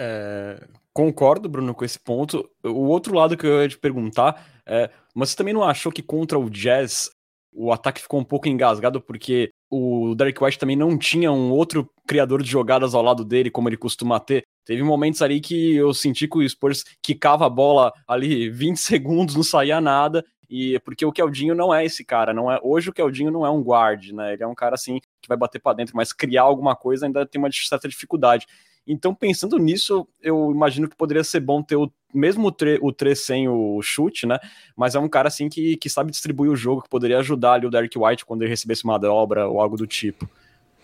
É, 0.00 0.58
Concordo, 0.92 1.48
Bruno, 1.48 1.74
com 1.74 1.84
esse 1.84 1.98
ponto. 1.98 2.48
O 2.62 2.88
outro 2.88 3.14
lado 3.14 3.36
que 3.36 3.46
eu 3.46 3.62
ia 3.62 3.68
te 3.68 3.78
perguntar 3.78 4.46
é, 4.66 4.90
mas 5.14 5.30
você 5.30 5.36
também 5.36 5.54
não 5.54 5.62
achou 5.62 5.92
que 5.92 6.02
contra 6.02 6.38
o 6.38 6.50
Jazz 6.50 7.10
o 7.52 7.70
ataque 7.70 8.00
ficou 8.00 8.18
um 8.18 8.24
pouco 8.24 8.48
engasgado 8.48 9.00
porque 9.00 9.50
o 9.70 10.14
Derek 10.14 10.42
White 10.42 10.58
também 10.58 10.76
não 10.76 10.96
tinha 10.96 11.30
um 11.30 11.50
outro 11.50 11.88
criador 12.06 12.42
de 12.42 12.50
jogadas 12.50 12.94
ao 12.94 13.02
lado 13.02 13.24
dele, 13.24 13.50
como 13.50 13.68
ele 13.68 13.76
costuma 13.76 14.18
ter. 14.18 14.42
Teve 14.64 14.82
momentos 14.82 15.20
ali 15.22 15.40
que 15.40 15.74
eu 15.74 15.92
senti 15.92 16.26
que 16.28 16.38
o 16.38 16.48
Spurs 16.48 16.84
quicava 17.02 17.46
a 17.46 17.50
bola 17.50 17.92
ali 18.08 18.48
20 18.50 18.76
segundos, 18.76 19.34
não 19.34 19.42
saía 19.42 19.80
nada, 19.80 20.24
e 20.48 20.78
porque 20.80 21.04
o 21.04 21.12
Keldinho 21.12 21.54
não 21.54 21.74
é 21.74 21.84
esse 21.84 22.04
cara, 22.04 22.32
não 22.32 22.50
é. 22.50 22.58
Hoje 22.62 22.90
o 22.90 22.92
Keldinho 22.92 23.30
não 23.30 23.44
é 23.44 23.50
um 23.50 23.62
guard, 23.62 24.10
né? 24.12 24.34
Ele 24.34 24.42
é 24.42 24.46
um 24.46 24.54
cara 24.54 24.74
assim 24.74 24.98
que 25.20 25.28
vai 25.28 25.36
bater 25.36 25.60
para 25.60 25.76
dentro, 25.76 25.96
mas 25.96 26.12
criar 26.12 26.42
alguma 26.42 26.76
coisa 26.76 27.06
ainda 27.06 27.26
tem 27.26 27.40
uma 27.40 27.50
certa 27.50 27.88
dificuldade. 27.88 28.46
Então, 28.86 29.14
pensando 29.14 29.58
nisso, 29.58 30.06
eu 30.20 30.50
imagino 30.50 30.88
que 30.88 30.96
poderia 30.96 31.22
ser 31.22 31.40
bom 31.40 31.62
ter 31.62 31.76
o 31.76 31.90
mesmo 32.12 32.48
o, 32.48 32.52
tre, 32.52 32.78
o 32.80 32.92
3 32.92 33.18
sem 33.18 33.48
o 33.48 33.80
chute, 33.82 34.26
né? 34.26 34.38
Mas 34.76 34.94
é 34.94 34.98
um 34.98 35.08
cara 35.08 35.28
assim 35.28 35.48
que, 35.48 35.76
que 35.76 35.88
sabe 35.88 36.10
distribuir 36.10 36.50
o 36.50 36.56
jogo, 36.56 36.82
que 36.82 36.88
poderia 36.88 37.18
ajudar 37.18 37.54
ali 37.54 37.66
o 37.66 37.70
Derek 37.70 37.98
White 37.98 38.24
quando 38.24 38.42
ele 38.42 38.50
recebesse 38.50 38.84
uma 38.84 38.98
dobra 38.98 39.46
ou 39.48 39.60
algo 39.60 39.76
do 39.76 39.86
tipo. 39.86 40.28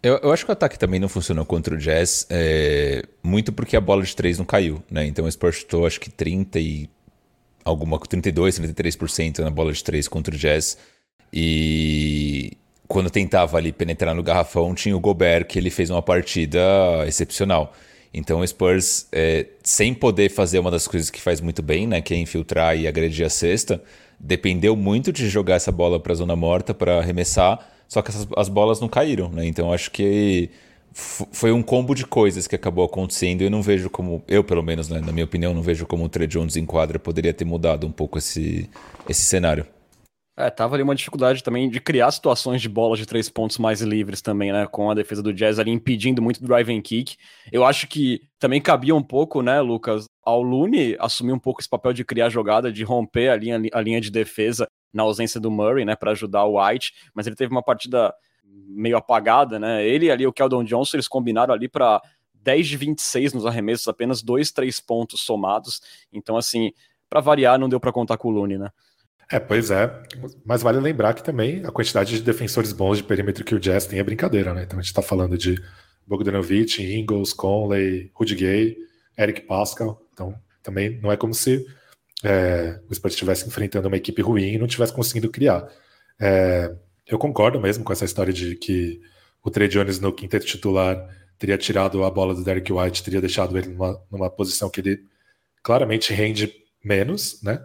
Eu, 0.02 0.18
eu 0.22 0.32
acho 0.32 0.44
que 0.44 0.50
o 0.50 0.52
ataque 0.52 0.78
também 0.78 1.00
não 1.00 1.08
funcionou 1.08 1.44
contra 1.44 1.74
o 1.74 1.78
Jazz, 1.78 2.26
é, 2.30 3.02
muito 3.22 3.52
porque 3.52 3.76
a 3.76 3.80
bola 3.80 4.02
de 4.02 4.14
3 4.14 4.38
não 4.38 4.44
caiu, 4.44 4.82
né? 4.90 5.04
Então 5.06 5.24
o 5.24 5.30
Spurs 5.30 5.56
chutou 5.56 5.86
acho 5.86 6.00
que 6.00 6.08
30 6.08 6.60
e 6.60 6.88
alguma 7.64 7.98
32, 7.98 8.60
33% 8.60 9.40
na 9.40 9.50
bola 9.50 9.72
de 9.72 9.82
3 9.82 10.06
contra 10.06 10.34
o 10.34 10.38
Jazz. 10.38 10.78
E 11.32 12.56
quando 12.86 13.10
tentava 13.10 13.58
ali 13.58 13.72
penetrar 13.72 14.14
no 14.14 14.22
garrafão, 14.22 14.74
tinha 14.74 14.96
o 14.96 15.00
Gobert 15.00 15.46
que 15.46 15.58
ele 15.58 15.68
fez 15.68 15.90
uma 15.90 16.00
partida 16.00 16.60
excepcional. 17.06 17.74
Então 18.12 18.40
o 18.40 18.46
Spurs, 18.46 19.06
é, 19.12 19.46
sem 19.62 19.92
poder 19.92 20.30
fazer 20.30 20.58
uma 20.58 20.70
das 20.70 20.88
coisas 20.88 21.10
que 21.10 21.20
faz 21.20 21.40
muito 21.40 21.62
bem, 21.62 21.86
né, 21.86 22.00
que 22.00 22.14
é 22.14 22.16
infiltrar 22.16 22.76
e 22.76 22.86
agredir 22.86 23.26
a 23.26 23.30
cesta, 23.30 23.82
dependeu 24.18 24.74
muito 24.74 25.12
de 25.12 25.28
jogar 25.28 25.56
essa 25.56 25.70
bola 25.70 26.00
para 26.00 26.12
a 26.12 26.16
zona 26.16 26.34
morta 26.34 26.74
para 26.74 26.98
arremessar, 26.98 27.58
só 27.86 28.02
que 28.02 28.10
essas, 28.10 28.26
as 28.36 28.48
bolas 28.48 28.80
não 28.80 28.88
caíram, 28.88 29.30
né? 29.30 29.46
Então 29.46 29.72
acho 29.72 29.90
que 29.90 30.50
foi 30.92 31.52
um 31.52 31.62
combo 31.62 31.94
de 31.94 32.04
coisas 32.04 32.46
que 32.46 32.56
acabou 32.56 32.84
acontecendo 32.84 33.42
e 33.42 33.50
não 33.50 33.62
vejo 33.62 33.88
como, 33.88 34.22
eu 34.26 34.42
pelo 34.42 34.62
menos, 34.62 34.88
né, 34.88 35.00
na 35.00 35.12
minha 35.12 35.24
opinião, 35.24 35.54
não 35.54 35.62
vejo 35.62 35.86
como 35.86 36.04
o 36.04 36.08
Trey 36.08 36.26
Jones 36.26 36.56
em 36.56 36.66
quadra 36.66 36.98
poderia 36.98 37.32
ter 37.32 37.44
mudado 37.44 37.86
um 37.86 37.92
pouco 37.92 38.18
esse, 38.18 38.68
esse 39.08 39.22
cenário. 39.22 39.64
É, 40.40 40.48
tava 40.50 40.76
ali 40.76 40.84
uma 40.84 40.94
dificuldade 40.94 41.42
também 41.42 41.68
de 41.68 41.80
criar 41.80 42.12
situações 42.12 42.62
de 42.62 42.68
bolas 42.68 43.00
de 43.00 43.04
três 43.04 43.28
pontos 43.28 43.58
mais 43.58 43.80
livres 43.80 44.22
também, 44.22 44.52
né? 44.52 44.68
Com 44.68 44.88
a 44.88 44.94
defesa 44.94 45.20
do 45.20 45.34
Jazz 45.34 45.58
ali 45.58 45.72
impedindo 45.72 46.22
muito 46.22 46.40
drive 46.40 46.72
and 46.72 46.80
kick. 46.80 47.16
Eu 47.50 47.64
acho 47.64 47.88
que 47.88 48.20
também 48.38 48.60
cabia 48.60 48.94
um 48.94 49.02
pouco, 49.02 49.42
né, 49.42 49.60
Lucas, 49.60 50.06
ao 50.22 50.40
Looney 50.40 50.96
assumir 51.00 51.32
um 51.32 51.40
pouco 51.40 51.60
esse 51.60 51.68
papel 51.68 51.92
de 51.92 52.04
criar 52.04 52.28
jogada, 52.28 52.70
de 52.70 52.84
romper 52.84 53.30
a 53.30 53.36
linha, 53.36 53.60
a 53.72 53.80
linha 53.80 54.00
de 54.00 54.12
defesa 54.12 54.68
na 54.92 55.02
ausência 55.02 55.40
do 55.40 55.50
Murray, 55.50 55.84
né, 55.84 55.96
para 55.96 56.12
ajudar 56.12 56.44
o 56.44 56.64
White. 56.64 56.92
Mas 57.12 57.26
ele 57.26 57.34
teve 57.34 57.50
uma 57.50 57.62
partida 57.62 58.14
meio 58.44 58.96
apagada, 58.96 59.58
né? 59.58 59.84
Ele 59.84 60.08
ali 60.08 60.24
o 60.24 60.32
Keldon 60.32 60.62
Johnson, 60.62 60.98
eles 60.98 61.08
combinaram 61.08 61.52
ali 61.52 61.68
para 61.68 62.00
10 62.32 62.68
de 62.68 62.76
26 62.76 63.32
nos 63.32 63.44
arremessos, 63.44 63.88
apenas 63.88 64.22
dois, 64.22 64.52
três 64.52 64.78
pontos 64.78 65.20
somados. 65.20 65.80
Então, 66.12 66.36
assim, 66.36 66.70
para 67.10 67.18
variar, 67.18 67.58
não 67.58 67.68
deu 67.68 67.80
para 67.80 67.90
contar 67.90 68.16
com 68.18 68.28
o 68.28 68.30
Looney, 68.30 68.56
né? 68.56 68.70
É, 69.30 69.38
pois 69.38 69.70
é. 69.70 70.02
Mas 70.44 70.62
vale 70.62 70.80
lembrar 70.80 71.14
que 71.14 71.22
também 71.22 71.64
a 71.64 71.70
quantidade 71.70 72.16
de 72.16 72.22
defensores 72.22 72.72
bons 72.72 72.98
de 72.98 73.04
perímetro 73.04 73.44
que 73.44 73.54
o 73.54 73.60
Jazz 73.60 73.86
tem 73.86 73.98
é 73.98 74.02
brincadeira, 74.02 74.54
né? 74.54 74.62
Então 74.62 74.78
a 74.78 74.82
gente 74.82 74.90
está 74.90 75.02
falando 75.02 75.36
de 75.36 75.62
Bogdanovich, 76.06 76.82
Ingles, 76.82 77.34
Conley, 77.34 78.10
Rudy 78.14 78.34
Gay, 78.34 78.76
Eric 79.18 79.42
Pascal. 79.42 80.02
Então 80.12 80.34
também 80.62 80.98
não 81.02 81.12
é 81.12 81.16
como 81.16 81.34
se 81.34 81.66
é, 82.24 82.80
o 82.88 82.94
Spurs 82.94 83.14
estivesse 83.14 83.46
enfrentando 83.46 83.88
uma 83.88 83.96
equipe 83.96 84.22
ruim 84.22 84.54
e 84.54 84.58
não 84.58 84.66
estivesse 84.66 84.92
conseguindo 84.92 85.28
criar. 85.28 85.68
É, 86.18 86.74
eu 87.06 87.18
concordo 87.18 87.60
mesmo 87.60 87.84
com 87.84 87.92
essa 87.92 88.04
história 88.06 88.32
de 88.32 88.54
que 88.56 89.00
o 89.42 89.50
Trey 89.50 89.68
Jones 89.68 90.00
no 90.00 90.12
quinteto 90.12 90.46
titular 90.46 91.08
teria 91.38 91.56
tirado 91.56 92.02
a 92.02 92.10
bola 92.10 92.34
do 92.34 92.42
Derek 92.42 92.72
White, 92.72 93.02
teria 93.02 93.20
deixado 93.20 93.56
ele 93.56 93.68
numa, 93.68 94.02
numa 94.10 94.30
posição 94.30 94.68
que 94.68 94.80
ele 94.80 95.04
claramente 95.62 96.12
rende 96.12 96.52
menos, 96.84 97.42
né? 97.42 97.64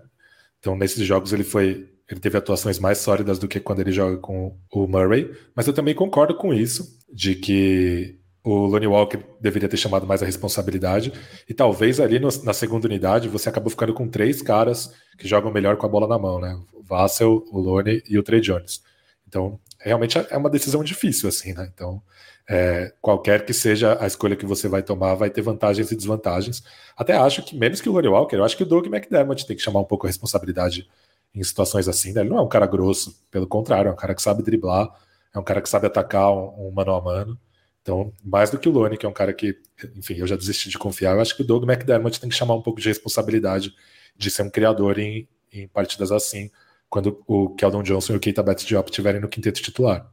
Então, 0.64 0.78
nesses 0.78 1.06
jogos, 1.06 1.34
ele 1.34 1.44
foi. 1.44 1.90
Ele 2.10 2.22
teve 2.22 2.38
atuações 2.38 2.80
mais 2.80 3.00
sólidas 3.00 3.38
do 3.38 3.50
que 3.50 3.60
quando 3.60 3.82
ele 3.82 3.92
joga 3.92 4.16
com 4.16 4.58
o 4.72 4.88
Murray. 4.88 5.30
Mas 5.54 5.68
eu 5.68 5.74
também 5.74 5.94
concordo 5.94 6.36
com 6.36 6.54
isso, 6.54 7.00
de 7.12 7.36
que 7.36 8.18
o 8.42 8.66
Lonnie 8.66 8.88
Walker 8.88 9.20
deveria 9.42 9.68
ter 9.68 9.76
chamado 9.76 10.08
mais 10.08 10.24
a 10.24 10.26
responsabilidade. 10.26 11.12
E 11.50 11.54
talvez 11.54 12.00
ali 12.00 12.18
no, 12.18 12.30
na 12.44 12.54
segunda 12.54 12.88
unidade 12.88 13.28
você 13.28 13.50
acabou 13.50 13.70
ficando 13.70 13.94
com 13.94 14.08
três 14.08 14.42
caras 14.42 14.94
que 15.18 15.28
jogam 15.28 15.52
melhor 15.52 15.76
com 15.76 15.86
a 15.86 15.90
bola 15.90 16.08
na 16.08 16.18
mão, 16.18 16.40
né? 16.40 16.58
O 16.72 16.82
Vassell, 16.82 17.44
o 17.52 17.60
Lonnie 17.60 18.02
e 18.08 18.18
o 18.18 18.24
Trey 18.24 18.40
Jones. 18.40 18.82
Então, 19.28 19.60
realmente 19.80 20.18
é 20.18 20.38
uma 20.38 20.50
decisão 20.50 20.82
difícil, 20.82 21.28
assim, 21.28 21.54
né? 21.54 21.70
Então, 21.74 22.02
é, 22.50 22.94
qualquer 23.02 23.46
que 23.46 23.54
seja 23.54 23.98
a 24.02 24.08
escolha 24.08 24.36
que 24.36 24.46
você 24.46 24.68
vai 24.68 24.84
tomar, 24.84 25.16
vai 25.16 25.30
ter 25.30 25.42
vantagens 25.42 25.92
e 25.92 25.96
desvantagens. 25.96 26.64
Até 26.96 27.14
acho 27.14 27.44
que, 27.44 27.56
menos 27.56 27.82
que 27.82 27.90
o 27.90 27.94
Rory 27.94 28.08
Walker, 28.08 28.36
eu 28.36 28.44
acho 28.44 28.58
que 28.58 28.64
o 28.64 28.66
Doug 28.66 28.88
McDermott 28.88 29.46
tem 29.46 29.56
que 29.56 29.62
chamar 29.62 29.80
um 29.80 29.86
pouco 29.86 30.06
a 30.06 30.10
responsabilidade 30.10 30.88
em 31.34 31.44
situações 31.44 31.88
assim. 31.88 32.14
Né? 32.14 32.22
Ele 32.22 32.30
não 32.30 32.38
é 32.38 32.42
um 32.42 32.50
cara 32.50 32.66
grosso, 32.66 33.18
pelo 33.32 33.48
contrário, 33.48 33.90
é 33.90 33.92
um 33.92 33.96
cara 33.96 34.14
que 34.14 34.22
sabe 34.22 34.44
driblar, 34.44 34.90
é 35.34 35.40
um 35.40 35.44
cara 35.44 35.62
que 35.62 35.70
sabe 35.70 35.88
atacar 35.88 36.32
um, 36.32 36.68
um 36.68 36.72
mano 36.72 36.94
a 36.94 37.02
mano. 37.02 37.40
Então, 37.82 38.14
mais 38.24 38.50
do 38.50 38.58
que 38.58 38.70
o 38.70 38.72
Lone, 38.72 38.98
que 38.98 39.06
é 39.06 39.10
um 39.10 39.14
cara 39.14 39.34
que, 39.34 39.58
enfim, 39.96 40.16
eu 40.16 40.28
já 40.28 40.38
desisti 40.38 40.70
de 40.70 40.78
confiar, 40.78 41.16
eu 41.16 41.22
acho 41.22 41.36
que 41.36 41.42
o 41.42 41.46
Doug 41.46 41.64
McDermott 41.64 42.20
tem 42.20 42.30
que 42.30 42.36
chamar 42.36 42.56
um 42.56 42.62
pouco 42.62 42.80
de 42.80 42.88
responsabilidade 42.88 43.74
de 44.16 44.32
ser 44.32 44.44
um 44.44 44.50
criador 44.50 45.00
em, 45.00 45.28
em 45.52 45.68
partidas 45.68 46.12
assim, 46.12 46.50
quando 46.90 47.22
o 47.28 47.50
Keldon 47.56 47.84
Johnson 47.84 48.14
e 48.14 48.16
o 48.18 48.20
Keita 48.20 48.44
Betts 48.44 48.66
Diop 48.66 48.90
estiverem 48.90 49.20
no 49.20 49.28
quinteto 49.28 49.62
titular. 49.62 50.13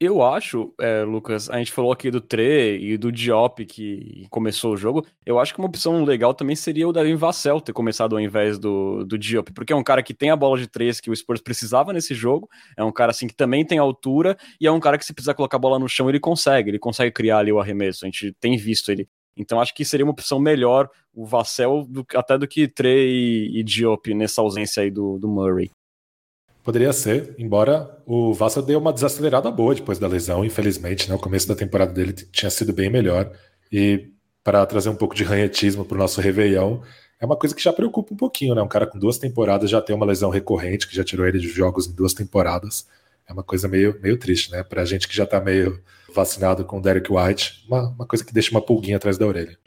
Eu 0.00 0.22
acho, 0.22 0.74
é, 0.80 1.02
Lucas, 1.04 1.48
a 1.48 1.56
gente 1.58 1.70
falou 1.70 1.92
aqui 1.92 2.10
do 2.10 2.20
Tre 2.20 2.76
e 2.78 2.98
do 2.98 3.12
Diop 3.12 3.64
que 3.64 4.26
começou 4.28 4.72
o 4.72 4.76
jogo. 4.76 5.06
Eu 5.24 5.38
acho 5.38 5.54
que 5.54 5.60
uma 5.60 5.68
opção 5.68 6.04
legal 6.04 6.34
também 6.34 6.56
seria 6.56 6.88
o 6.88 6.92
Devin 6.92 7.14
Vassell 7.14 7.60
ter 7.60 7.72
começado 7.72 8.16
ao 8.16 8.20
invés 8.20 8.58
do, 8.58 9.04
do 9.04 9.16
Diop, 9.16 9.52
porque 9.52 9.72
é 9.72 9.76
um 9.76 9.84
cara 9.84 10.02
que 10.02 10.12
tem 10.12 10.30
a 10.30 10.36
bola 10.36 10.58
de 10.58 10.66
três 10.66 11.00
que 11.00 11.10
o 11.10 11.16
Spurs 11.16 11.40
precisava 11.40 11.92
nesse 11.92 12.12
jogo. 12.12 12.50
É 12.76 12.82
um 12.82 12.90
cara 12.90 13.12
assim 13.12 13.28
que 13.28 13.34
também 13.34 13.64
tem 13.64 13.78
altura 13.78 14.36
e 14.60 14.66
é 14.66 14.72
um 14.72 14.80
cara 14.80 14.98
que 14.98 15.04
se 15.04 15.14
precisar 15.14 15.34
colocar 15.34 15.58
a 15.58 15.60
bola 15.60 15.78
no 15.78 15.88
chão 15.88 16.08
ele 16.08 16.20
consegue, 16.20 16.70
ele 16.70 16.78
consegue 16.78 17.12
criar 17.12 17.38
ali 17.38 17.52
o 17.52 17.60
arremesso. 17.60 18.04
A 18.04 18.08
gente 18.08 18.32
tem 18.40 18.56
visto 18.56 18.90
ele. 18.90 19.08
Então 19.36 19.60
acho 19.60 19.74
que 19.74 19.84
seria 19.84 20.04
uma 20.04 20.12
opção 20.12 20.40
melhor 20.40 20.90
o 21.12 21.24
Vassell 21.24 21.86
do, 21.88 22.04
até 22.14 22.36
do 22.36 22.48
que 22.48 22.66
Tre 22.66 23.06
e, 23.06 23.60
e 23.60 23.62
Diop 23.62 24.12
nessa 24.12 24.40
ausência 24.40 24.82
aí 24.82 24.90
do, 24.90 25.18
do 25.18 25.28
Murray. 25.28 25.70
Poderia 26.64 26.94
ser, 26.94 27.34
embora 27.36 28.02
o 28.06 28.32
Vassa 28.32 28.62
deu 28.62 28.78
uma 28.78 28.90
desacelerada 28.90 29.50
boa 29.50 29.74
depois 29.74 29.98
da 29.98 30.08
lesão, 30.08 30.42
infelizmente. 30.42 31.10
Né? 31.10 31.14
O 31.14 31.18
começo 31.18 31.46
da 31.46 31.54
temporada 31.54 31.92
dele 31.92 32.14
tinha 32.14 32.48
sido 32.48 32.72
bem 32.72 32.88
melhor. 32.88 33.30
E 33.70 34.08
para 34.42 34.64
trazer 34.64 34.88
um 34.88 34.96
pouco 34.96 35.14
de 35.14 35.24
ranhetismo 35.24 35.84
para 35.84 35.94
o 35.94 35.98
nosso 35.98 36.22
Réveillon, 36.22 36.80
é 37.20 37.26
uma 37.26 37.36
coisa 37.36 37.54
que 37.54 37.62
já 37.62 37.70
preocupa 37.70 38.14
um 38.14 38.16
pouquinho, 38.16 38.54
né? 38.54 38.62
Um 38.62 38.68
cara 38.68 38.86
com 38.86 38.98
duas 38.98 39.18
temporadas 39.18 39.68
já 39.68 39.80
tem 39.80 39.94
uma 39.94 40.06
lesão 40.06 40.30
recorrente, 40.30 40.88
que 40.88 40.96
já 40.96 41.04
tirou 41.04 41.26
ele 41.26 41.38
de 41.38 41.48
jogos 41.48 41.86
em 41.86 41.92
duas 41.92 42.14
temporadas. 42.14 42.86
É 43.28 43.32
uma 43.34 43.42
coisa 43.42 43.68
meio, 43.68 43.98
meio 44.02 44.18
triste, 44.18 44.50
né? 44.50 44.62
Para 44.62 44.82
a 44.82 44.84
gente 44.86 45.06
que 45.06 45.14
já 45.14 45.24
está 45.24 45.40
meio 45.40 45.82
vacinado 46.14 46.64
com 46.64 46.78
o 46.78 46.82
Derek 46.82 47.12
White, 47.12 47.64
uma, 47.68 47.90
uma 47.90 48.06
coisa 48.06 48.24
que 48.24 48.32
deixa 48.32 48.50
uma 48.50 48.62
pulguinha 48.62 48.96
atrás 48.96 49.18
da 49.18 49.26
orelha. 49.26 49.58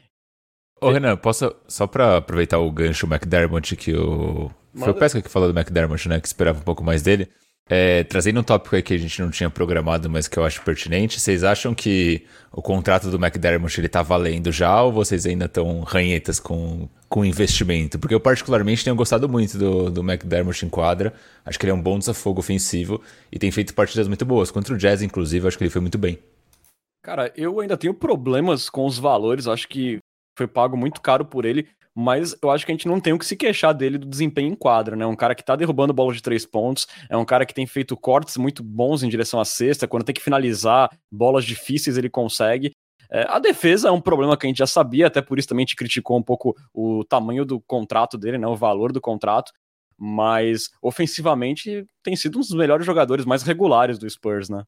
Ô, 0.79 0.91
Renan, 0.91 1.17
posso, 1.17 1.55
só 1.67 1.87
para 1.87 2.17
aproveitar 2.17 2.59
o 2.59 2.71
gancho 2.71 3.07
McDermott 3.07 3.75
que 3.75 3.95
o 3.95 4.51
foi 4.77 4.91
o 4.91 4.93
Pesca 4.93 5.21
que 5.21 5.29
falou 5.29 5.51
do 5.51 5.57
McDermott, 5.57 6.07
né? 6.07 6.19
Que 6.19 6.27
esperava 6.27 6.59
um 6.59 6.63
pouco 6.63 6.83
mais 6.83 7.01
dele. 7.01 7.27
É, 7.69 8.05
trazendo 8.05 8.39
um 8.39 8.43
tópico 8.43 8.77
aí 8.77 8.81
que 8.81 8.93
a 8.93 8.97
gente 8.97 9.21
não 9.21 9.29
tinha 9.29 9.49
programado, 9.49 10.09
mas 10.09 10.25
que 10.25 10.37
eu 10.37 10.45
acho 10.45 10.61
pertinente, 10.61 11.19
vocês 11.19 11.43
acham 11.43 11.75
que 11.75 12.25
o 12.49 12.61
contrato 12.61 13.09
do 13.09 13.17
McDermott 13.17 13.77
ele 13.77 13.89
tá 13.89 14.01
valendo 14.01 14.53
já 14.53 14.81
ou 14.83 14.93
vocês 14.93 15.25
ainda 15.25 15.45
estão 15.45 15.81
ranhetas 15.81 16.39
com, 16.39 16.87
com 17.09 17.25
investimento? 17.25 17.99
Porque 17.99 18.15
eu 18.15 18.21
particularmente 18.21 18.85
tenho 18.85 18.95
gostado 18.95 19.27
muito 19.27 19.57
do, 19.57 19.91
do 19.91 19.99
McDermott 20.01 20.65
em 20.65 20.69
quadra, 20.69 21.13
acho 21.43 21.59
que 21.59 21.65
ele 21.65 21.71
é 21.71 21.75
um 21.75 21.81
bom 21.81 21.99
desafogo 21.99 22.39
ofensivo 22.39 23.01
e 23.29 23.37
tem 23.37 23.51
feito 23.51 23.73
partidas 23.73 24.07
muito 24.07 24.25
boas. 24.25 24.49
Contra 24.49 24.73
o 24.73 24.77
Jazz, 24.77 25.01
inclusive, 25.01 25.45
acho 25.45 25.57
que 25.57 25.65
ele 25.65 25.71
foi 25.71 25.81
muito 25.81 25.97
bem. 25.97 26.19
Cara, 27.03 27.33
eu 27.35 27.59
ainda 27.59 27.75
tenho 27.75 27.93
problemas 27.93 28.69
com 28.69 28.85
os 28.85 28.97
valores, 28.97 29.45
acho 29.45 29.67
que 29.67 29.99
foi 30.37 30.47
pago 30.47 30.77
muito 30.77 31.01
caro 31.01 31.25
por 31.25 31.45
ele 31.45 31.67
mas 31.99 32.35
eu 32.43 32.51
acho 32.51 32.63
que 32.63 32.71
a 32.71 32.75
gente 32.75 32.87
não 32.87 32.99
tem 32.99 33.11
o 33.11 33.17
que 33.17 33.25
se 33.25 33.35
queixar 33.35 33.73
dele 33.73 33.97
do 33.97 34.05
desempenho 34.05 34.49
em 34.49 34.55
quadra, 34.55 34.95
né? 34.95 35.03
Um 35.03 35.15
cara 35.15 35.33
que 35.33 35.43
tá 35.43 35.55
derrubando 35.55 35.91
bola 35.91 36.13
de 36.13 36.21
três 36.21 36.45
pontos, 36.45 36.85
é 37.09 37.17
um 37.17 37.25
cara 37.25 37.43
que 37.43 37.55
tem 37.55 37.65
feito 37.65 37.97
cortes 37.97 38.37
muito 38.37 38.61
bons 38.61 39.01
em 39.01 39.09
direção 39.09 39.39
à 39.39 39.45
cesta, 39.45 39.87
quando 39.87 40.03
tem 40.03 40.13
que 40.13 40.21
finalizar 40.21 40.91
bolas 41.11 41.43
difíceis 41.43 41.97
ele 41.97 42.07
consegue. 42.07 42.71
É, 43.09 43.25
a 43.27 43.39
defesa 43.39 43.87
é 43.87 43.91
um 43.91 43.99
problema 43.99 44.37
que 44.37 44.45
a 44.45 44.49
gente 44.49 44.59
já 44.59 44.67
sabia, 44.67 45.07
até 45.07 45.23
por 45.23 45.39
isso 45.39 45.47
também 45.47 45.63
a 45.63 45.65
gente 45.65 45.75
criticou 45.75 46.19
um 46.19 46.21
pouco 46.21 46.55
o 46.71 47.03
tamanho 47.03 47.43
do 47.43 47.59
contrato 47.61 48.15
dele, 48.15 48.37
né? 48.37 48.45
O 48.45 48.55
valor 48.55 48.91
do 48.91 49.01
contrato. 49.01 49.51
Mas 49.97 50.69
ofensivamente 50.79 51.83
tem 52.03 52.15
sido 52.15 52.37
um 52.37 52.41
dos 52.41 52.53
melhores 52.53 52.85
jogadores 52.85 53.25
mais 53.25 53.41
regulares 53.41 53.97
do 53.97 54.07
Spurs, 54.07 54.49
né? 54.49 54.63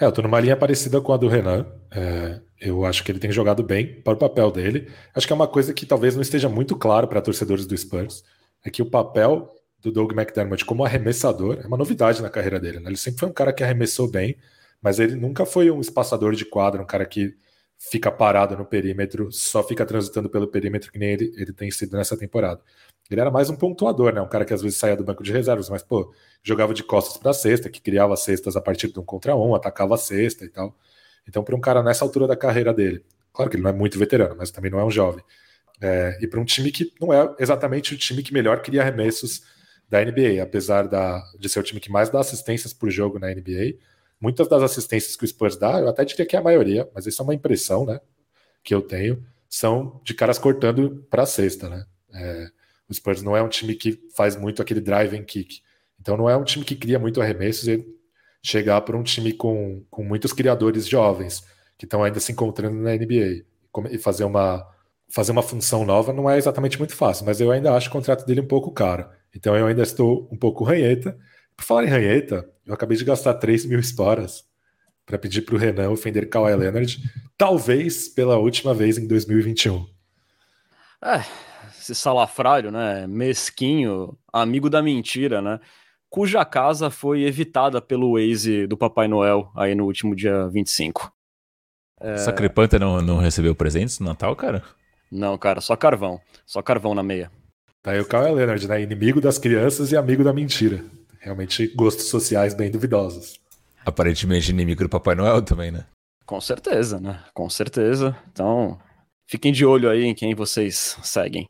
É, 0.00 0.04
eu 0.04 0.12
tô 0.12 0.22
numa 0.22 0.38
linha 0.38 0.56
parecida 0.56 1.00
com 1.00 1.12
a 1.12 1.16
do 1.16 1.26
Renan. 1.26 1.66
É, 1.90 2.40
Eu 2.64 2.86
acho 2.86 3.04
que 3.04 3.12
ele 3.12 3.18
tem 3.18 3.30
jogado 3.30 3.62
bem 3.62 4.00
para 4.00 4.14
o 4.14 4.16
papel 4.16 4.50
dele. 4.50 4.90
Acho 5.14 5.26
que 5.26 5.32
é 5.32 5.36
uma 5.36 5.46
coisa 5.46 5.74
que 5.74 5.84
talvez 5.84 6.14
não 6.14 6.22
esteja 6.22 6.48
muito 6.48 6.74
claro 6.74 7.06
para 7.06 7.20
torcedores 7.20 7.66
do 7.66 7.76
Spurs, 7.76 8.24
é 8.64 8.70
que 8.70 8.80
o 8.80 8.86
papel 8.86 9.54
do 9.82 9.92
Doug 9.92 10.12
McDermott 10.12 10.64
como 10.64 10.82
arremessador 10.82 11.60
é 11.62 11.66
uma 11.66 11.76
novidade 11.76 12.22
na 12.22 12.30
carreira 12.30 12.58
dele. 12.58 12.80
Né? 12.80 12.88
Ele 12.88 12.96
sempre 12.96 13.20
foi 13.20 13.28
um 13.28 13.32
cara 13.32 13.52
que 13.52 13.62
arremessou 13.62 14.10
bem, 14.10 14.38
mas 14.80 14.98
ele 14.98 15.14
nunca 15.14 15.44
foi 15.44 15.70
um 15.70 15.78
espaçador 15.78 16.34
de 16.34 16.46
quadra, 16.46 16.80
um 16.82 16.86
cara 16.86 17.04
que 17.04 17.36
fica 17.76 18.10
parado 18.10 18.56
no 18.56 18.64
perímetro, 18.64 19.30
só 19.30 19.62
fica 19.62 19.84
transitando 19.84 20.30
pelo 20.30 20.48
perímetro 20.48 20.90
que 20.90 20.98
nem 20.98 21.10
ele, 21.10 21.34
ele 21.36 21.52
tem 21.52 21.70
sido 21.70 21.96
nessa 21.98 22.16
temporada. 22.16 22.62
Ele 23.10 23.20
era 23.20 23.30
mais 23.30 23.50
um 23.50 23.56
pontuador, 23.56 24.14
né? 24.14 24.22
Um 24.22 24.28
cara 24.28 24.46
que 24.46 24.54
às 24.54 24.62
vezes 24.62 24.78
saía 24.78 24.96
do 24.96 25.04
banco 25.04 25.22
de 25.22 25.30
reservas, 25.32 25.68
mas 25.68 25.82
pô, 25.82 26.14
jogava 26.42 26.72
de 26.72 26.82
costas 26.82 27.18
para 27.18 27.32
a 27.32 27.34
cesta, 27.34 27.68
que 27.68 27.80
criava 27.82 28.16
cestas 28.16 28.56
a 28.56 28.60
partir 28.62 28.90
de 28.90 28.98
um 28.98 29.04
contra 29.04 29.36
um, 29.36 29.54
atacava 29.54 29.96
a 29.96 29.98
cesta 29.98 30.46
e 30.46 30.48
tal. 30.48 30.74
Então, 31.28 31.42
para 31.42 31.54
um 31.54 31.60
cara 31.60 31.82
nessa 31.82 32.04
altura 32.04 32.26
da 32.26 32.36
carreira 32.36 32.72
dele, 32.72 33.04
claro 33.32 33.50
que 33.50 33.56
ele 33.56 33.62
não 33.62 33.70
é 33.70 33.72
muito 33.72 33.98
veterano, 33.98 34.36
mas 34.36 34.50
também 34.50 34.70
não 34.70 34.78
é 34.78 34.84
um 34.84 34.90
jovem. 34.90 35.24
É, 35.80 36.18
e 36.20 36.26
para 36.26 36.40
um 36.40 36.44
time 36.44 36.70
que 36.70 36.92
não 37.00 37.12
é 37.12 37.34
exatamente 37.38 37.94
o 37.94 37.98
time 37.98 38.22
que 38.22 38.32
melhor 38.32 38.62
cria 38.62 38.82
arremessos 38.82 39.42
da 39.88 40.02
NBA, 40.04 40.42
apesar 40.42 40.88
da, 40.88 41.22
de 41.38 41.48
ser 41.48 41.60
o 41.60 41.62
time 41.62 41.80
que 41.80 41.90
mais 41.90 42.08
dá 42.08 42.20
assistências 42.20 42.72
por 42.72 42.90
jogo 42.90 43.18
na 43.18 43.28
NBA. 43.28 43.76
Muitas 44.20 44.48
das 44.48 44.62
assistências 44.62 45.16
que 45.16 45.24
o 45.24 45.28
Spurs 45.28 45.56
dá, 45.56 45.80
eu 45.80 45.88
até 45.88 46.04
diria 46.04 46.24
que 46.24 46.36
é 46.36 46.38
a 46.38 46.42
maioria, 46.42 46.88
mas 46.94 47.06
isso 47.06 47.20
é 47.20 47.24
uma 47.24 47.34
impressão 47.34 47.84
né, 47.84 48.00
que 48.62 48.74
eu 48.74 48.80
tenho, 48.80 49.24
são 49.48 50.00
de 50.02 50.14
caras 50.14 50.38
cortando 50.38 51.06
para 51.10 51.24
a 51.24 51.26
cesta. 51.26 51.68
Né? 51.68 51.84
É, 52.14 52.48
o 52.88 52.94
Spurs 52.94 53.22
não 53.22 53.36
é 53.36 53.42
um 53.42 53.48
time 53.48 53.74
que 53.74 54.00
faz 54.16 54.36
muito 54.36 54.62
aquele 54.62 54.80
drive 54.80 55.16
and 55.16 55.24
kick. 55.24 55.60
Então 56.00 56.16
não 56.16 56.28
é 56.28 56.36
um 56.36 56.44
time 56.44 56.64
que 56.64 56.74
cria 56.74 56.98
muito 56.98 57.20
arremessos 57.20 57.68
e 57.68 57.84
chegar 58.44 58.78
para 58.82 58.96
um 58.96 59.02
time 59.02 59.32
com, 59.32 59.82
com 59.90 60.04
muitos 60.04 60.32
criadores 60.34 60.86
jovens 60.86 61.42
que 61.78 61.86
estão 61.86 62.04
ainda 62.04 62.20
se 62.20 62.30
encontrando 62.30 62.76
na 62.76 62.94
NBA 62.94 63.42
e 63.90 63.98
fazer 63.98 64.24
uma, 64.24 64.64
fazer 65.08 65.32
uma 65.32 65.42
função 65.42 65.84
nova 65.84 66.12
não 66.12 66.28
é 66.28 66.36
exatamente 66.36 66.78
muito 66.78 66.94
fácil, 66.94 67.24
mas 67.24 67.40
eu 67.40 67.50
ainda 67.50 67.74
acho 67.74 67.88
o 67.88 67.92
contrato 67.92 68.26
dele 68.26 68.42
um 68.42 68.46
pouco 68.46 68.70
caro. 68.70 69.08
Então 69.34 69.56
eu 69.56 69.66
ainda 69.66 69.82
estou 69.82 70.28
um 70.30 70.36
pouco 70.36 70.62
ranheta. 70.62 71.18
Por 71.56 71.64
falar 71.64 71.84
em 71.84 71.88
ranheta, 71.88 72.48
eu 72.66 72.74
acabei 72.74 72.98
de 72.98 73.04
gastar 73.04 73.34
3 73.34 73.64
mil 73.64 73.80
esporas 73.80 74.44
para 75.06 75.18
pedir 75.18 75.42
para 75.42 75.54
o 75.54 75.58
Renan 75.58 75.90
ofender 75.90 76.28
Kawhi 76.28 76.54
Leonard, 76.54 76.98
talvez 77.36 78.08
pela 78.08 78.36
última 78.36 78.74
vez 78.74 78.98
em 78.98 79.06
2021. 79.06 79.86
É, 81.02 81.24
esse 81.78 81.94
salafrário, 81.94 82.70
né? 82.70 83.06
Mesquinho, 83.06 84.16
amigo 84.32 84.68
da 84.68 84.82
mentira, 84.82 85.40
né? 85.40 85.60
Cuja 86.14 86.44
casa 86.44 86.90
foi 86.90 87.24
evitada 87.24 87.82
pelo 87.82 88.12
Waze 88.12 88.68
do 88.68 88.76
Papai 88.76 89.08
Noel 89.08 89.50
aí 89.56 89.74
no 89.74 89.84
último 89.84 90.14
dia 90.14 90.46
25. 90.46 91.12
É... 92.00 92.16
Sacripanta 92.18 92.78
não, 92.78 93.02
não 93.02 93.18
recebeu 93.18 93.52
presentes 93.52 93.98
no 93.98 94.06
Natal, 94.06 94.36
cara? 94.36 94.62
Não, 95.10 95.36
cara, 95.36 95.60
só 95.60 95.74
carvão. 95.74 96.20
Só 96.46 96.62
carvão 96.62 96.94
na 96.94 97.02
meia. 97.02 97.32
Tá 97.82 97.90
aí 97.90 98.00
o 98.00 98.04
Kyle 98.04 98.32
Leonard, 98.32 98.68
né? 98.68 98.80
Inimigo 98.80 99.20
das 99.20 99.38
crianças 99.38 99.90
e 99.90 99.96
amigo 99.96 100.22
da 100.22 100.32
mentira. 100.32 100.84
Realmente 101.18 101.66
gostos 101.74 102.06
sociais 102.06 102.54
bem 102.54 102.70
duvidosos. 102.70 103.40
Aparentemente 103.84 104.52
inimigo 104.52 104.84
do 104.84 104.88
Papai 104.88 105.16
Noel 105.16 105.42
também, 105.42 105.72
né? 105.72 105.84
Com 106.24 106.40
certeza, 106.40 107.00
né? 107.00 107.24
Com 107.34 107.50
certeza. 107.50 108.16
Então, 108.30 108.78
fiquem 109.26 109.52
de 109.52 109.66
olho 109.66 109.90
aí 109.90 110.04
em 110.04 110.14
quem 110.14 110.32
vocês 110.32 110.96
seguem. 111.02 111.48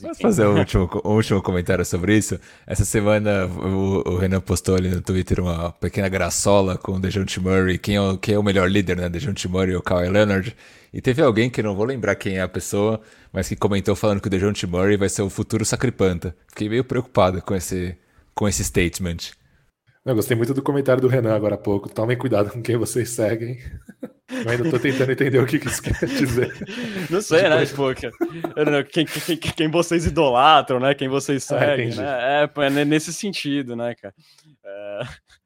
Vou 0.00 0.14
fazer 0.14 0.46
um 0.46 0.58
último, 0.58 0.88
um 1.04 1.14
último 1.14 1.42
comentário 1.42 1.84
sobre 1.84 2.16
isso. 2.16 2.38
Essa 2.66 2.84
semana 2.84 3.46
o, 3.46 4.02
o, 4.08 4.16
Renan 4.16 4.40
postou 4.40 4.76
ali 4.76 4.88
no 4.88 5.00
Twitter 5.00 5.40
uma 5.40 5.72
pequena 5.72 6.08
graçola 6.08 6.76
com 6.76 6.92
o 6.92 7.00
DeJounte 7.00 7.40
Murray, 7.40 7.78
quem 7.78 7.96
é, 7.96 8.00
o, 8.00 8.18
quem 8.18 8.34
é 8.34 8.38
o 8.38 8.42
melhor 8.42 8.70
líder, 8.70 8.96
né? 8.96 9.08
DeJounte 9.08 9.48
Murray 9.48 9.74
ou 9.74 9.82
Kawhi 9.82 10.08
Leonard. 10.08 10.56
E 10.92 11.00
teve 11.00 11.22
alguém 11.22 11.48
que 11.48 11.62
não 11.62 11.74
vou 11.74 11.84
lembrar 11.84 12.14
quem 12.16 12.38
é 12.38 12.42
a 12.42 12.48
pessoa, 12.48 13.00
mas 13.32 13.48
que 13.48 13.56
comentou 13.56 13.94
falando 13.94 14.20
que 14.20 14.26
o 14.26 14.30
DeJounte 14.30 14.66
Murray 14.66 14.96
vai 14.96 15.08
ser 15.08 15.22
o 15.22 15.30
futuro 15.30 15.64
sacripanta. 15.64 16.34
Fiquei 16.48 16.68
meio 16.68 16.84
preocupado 16.84 17.40
com 17.42 17.54
esse, 17.54 17.96
com 18.34 18.48
esse 18.48 18.64
statement. 18.64 19.18
Eu 20.04 20.14
gostei 20.14 20.36
muito 20.36 20.54
do 20.54 20.62
comentário 20.62 21.00
do 21.00 21.08
Renan 21.08 21.34
agora 21.34 21.54
há 21.54 21.58
pouco. 21.58 21.88
Tomem 21.88 22.16
cuidado 22.16 22.50
com 22.50 22.62
quem 22.62 22.76
vocês 22.76 23.10
seguem. 23.10 23.58
Eu 24.30 24.50
ainda 24.50 24.70
tô 24.70 24.78
tentando 24.78 25.10
entender 25.10 25.38
o 25.38 25.46
que, 25.46 25.58
que 25.58 25.66
isso 25.66 25.82
quer 25.82 26.06
dizer. 26.06 26.52
Não 27.10 27.20
sei, 27.20 27.48
né? 27.48 27.66
Tipo, 27.66 27.94
quem, 28.90 29.04
quem, 29.04 29.36
quem, 29.36 29.68
vocês 29.68 30.06
idolatram, 30.06 30.78
né? 30.78 30.94
Quem 30.94 31.08
vocês 31.08 31.50
ah, 31.50 31.58
seguem, 31.58 31.92
ah, 31.94 32.48
né? 32.56 32.76
É, 32.76 32.80
é 32.80 32.84
nesse 32.84 33.12
sentido, 33.12 33.74
né, 33.74 33.94
cara? 33.94 34.14
É... 34.64 35.00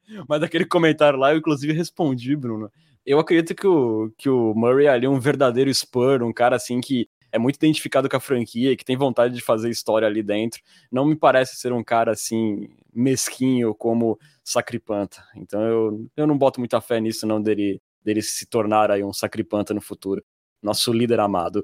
Mas 0.29 0.41
daquele 0.41 0.65
comentário 0.65 1.17
lá, 1.17 1.31
eu 1.33 1.37
inclusive 1.37 1.73
respondi, 1.73 2.35
Bruno. 2.35 2.71
Eu 3.05 3.19
acredito 3.19 3.55
que 3.55 3.67
o, 3.67 4.11
que 4.17 4.29
o 4.29 4.53
Murray 4.55 4.87
ali 4.87 5.05
é 5.05 5.09
um 5.09 5.19
verdadeiro 5.19 5.73
Spur, 5.73 6.23
um 6.23 6.33
cara 6.33 6.55
assim 6.55 6.81
que 6.81 7.07
é 7.31 7.37
muito 7.37 7.57
identificado 7.57 8.07
com 8.07 8.15
a 8.15 8.19
franquia 8.19 8.71
e 8.71 8.77
que 8.77 8.85
tem 8.85 8.95
vontade 8.95 9.35
de 9.35 9.41
fazer 9.41 9.69
história 9.69 10.07
ali 10.07 10.23
dentro. 10.23 10.61
Não 10.91 11.05
me 11.05 11.15
parece 11.15 11.57
ser 11.57 11.73
um 11.73 11.83
cara 11.83 12.11
assim 12.11 12.69
mesquinho 12.93 13.75
como 13.75 14.17
Sacripanta. 14.43 15.21
Então 15.35 15.61
eu, 15.61 16.07
eu 16.15 16.25
não 16.25 16.37
boto 16.37 16.59
muita 16.59 16.79
fé 16.79 16.99
nisso 17.01 17.27
não 17.27 17.41
dele, 17.41 17.81
dele 18.05 18.21
se 18.21 18.45
tornar 18.45 18.91
aí 18.91 19.03
um 19.03 19.11
Sacripanta 19.11 19.73
no 19.73 19.81
futuro. 19.81 20.23
Nosso 20.61 20.93
líder 20.93 21.19
amado. 21.19 21.63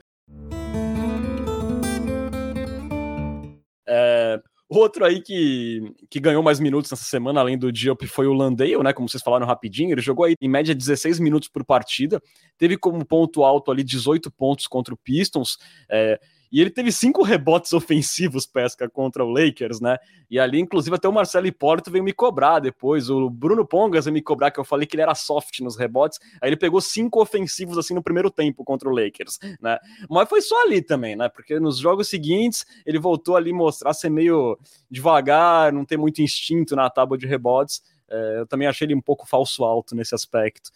É, 3.88 4.41
Outro 4.73 5.04
aí 5.04 5.21
que, 5.21 5.82
que 6.10 6.17
ganhou 6.17 6.41
mais 6.41 6.58
minutos 6.58 6.89
nessa 6.89 7.04
semana, 7.04 7.41
além 7.41 7.58
do 7.58 7.73
Diop, 7.73 8.08
foi 8.08 8.25
o 8.25 8.32
Landale, 8.32 8.82
né? 8.82 8.93
Como 8.93 9.10
vocês 9.10 9.21
falaram 9.21 9.45
rapidinho. 9.45 9.91
Ele 9.91 9.99
jogou 9.99 10.23
aí 10.23 10.34
em 10.39 10.47
média 10.47 10.73
16 10.73 11.19
minutos 11.19 11.49
por 11.49 11.65
partida. 11.65 12.21
Teve 12.58 12.77
como 12.77 13.06
ponto 13.06 13.43
alto 13.43 13.69
ali 13.69 13.84
18 13.84 14.32
pontos 14.32 14.67
contra 14.67 14.93
o 14.93 14.97
Pistons. 14.97 15.58
É, 15.89 16.17
e 16.51 16.59
ele 16.59 16.69
teve 16.69 16.91
cinco 16.91 17.23
rebotes 17.23 17.71
ofensivos, 17.73 18.45
pesca, 18.45 18.89
contra 18.89 19.23
o 19.23 19.29
Lakers, 19.29 19.79
né? 19.79 19.97
E 20.29 20.39
ali, 20.39 20.59
inclusive, 20.59 20.95
até 20.95 21.07
o 21.07 21.13
Marcelo 21.13 21.47
Hipólito 21.47 21.89
veio 21.89 22.03
me 22.03 22.11
cobrar 22.11 22.59
depois. 22.59 23.09
O 23.09 23.29
Bruno 23.29 23.65
Pongas 23.65 24.05
veio 24.05 24.13
me 24.13 24.21
cobrar, 24.21 24.51
que 24.51 24.59
eu 24.59 24.65
falei 24.65 24.85
que 24.85 24.95
ele 24.95 25.03
era 25.03 25.15
soft 25.15 25.59
nos 25.61 25.77
rebotes. 25.77 26.19
Aí 26.41 26.49
ele 26.49 26.57
pegou 26.57 26.81
cinco 26.81 27.21
ofensivos, 27.21 27.77
assim, 27.77 27.93
no 27.93 28.03
primeiro 28.03 28.29
tempo 28.29 28.63
contra 28.63 28.89
o 28.89 28.91
Lakers, 28.93 29.39
né? 29.61 29.77
Mas 30.09 30.27
foi 30.27 30.41
só 30.41 30.61
ali 30.63 30.81
também, 30.81 31.15
né? 31.15 31.29
Porque 31.29 31.59
nos 31.59 31.77
jogos 31.77 32.09
seguintes, 32.09 32.65
ele 32.85 32.99
voltou 32.99 33.35
ali 33.35 33.53
mostrar 33.53 33.93
ser 33.93 34.09
meio 34.09 34.57
devagar, 34.89 35.71
não 35.71 35.85
ter 35.85 35.97
muito 35.97 36.21
instinto 36.21 36.75
na 36.75 36.89
tábua 36.89 37.17
de 37.17 37.25
rebotes. 37.25 37.81
É, 38.09 38.39
eu 38.39 38.45
também 38.47 38.67
achei 38.67 38.85
ele 38.85 38.95
um 38.95 39.01
pouco 39.01 39.27
falso 39.27 39.63
alto 39.63 39.95
nesse 39.95 40.13
aspecto. 40.13 40.69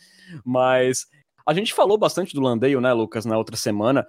Mas 0.45 1.07
a 1.45 1.53
gente 1.53 1.73
falou 1.73 1.97
bastante 1.97 2.33
do 2.33 2.41
Landeio, 2.41 2.79
né, 2.79 2.93
Lucas, 2.93 3.25
na 3.25 3.38
outra 3.38 3.57
semana 3.57 4.07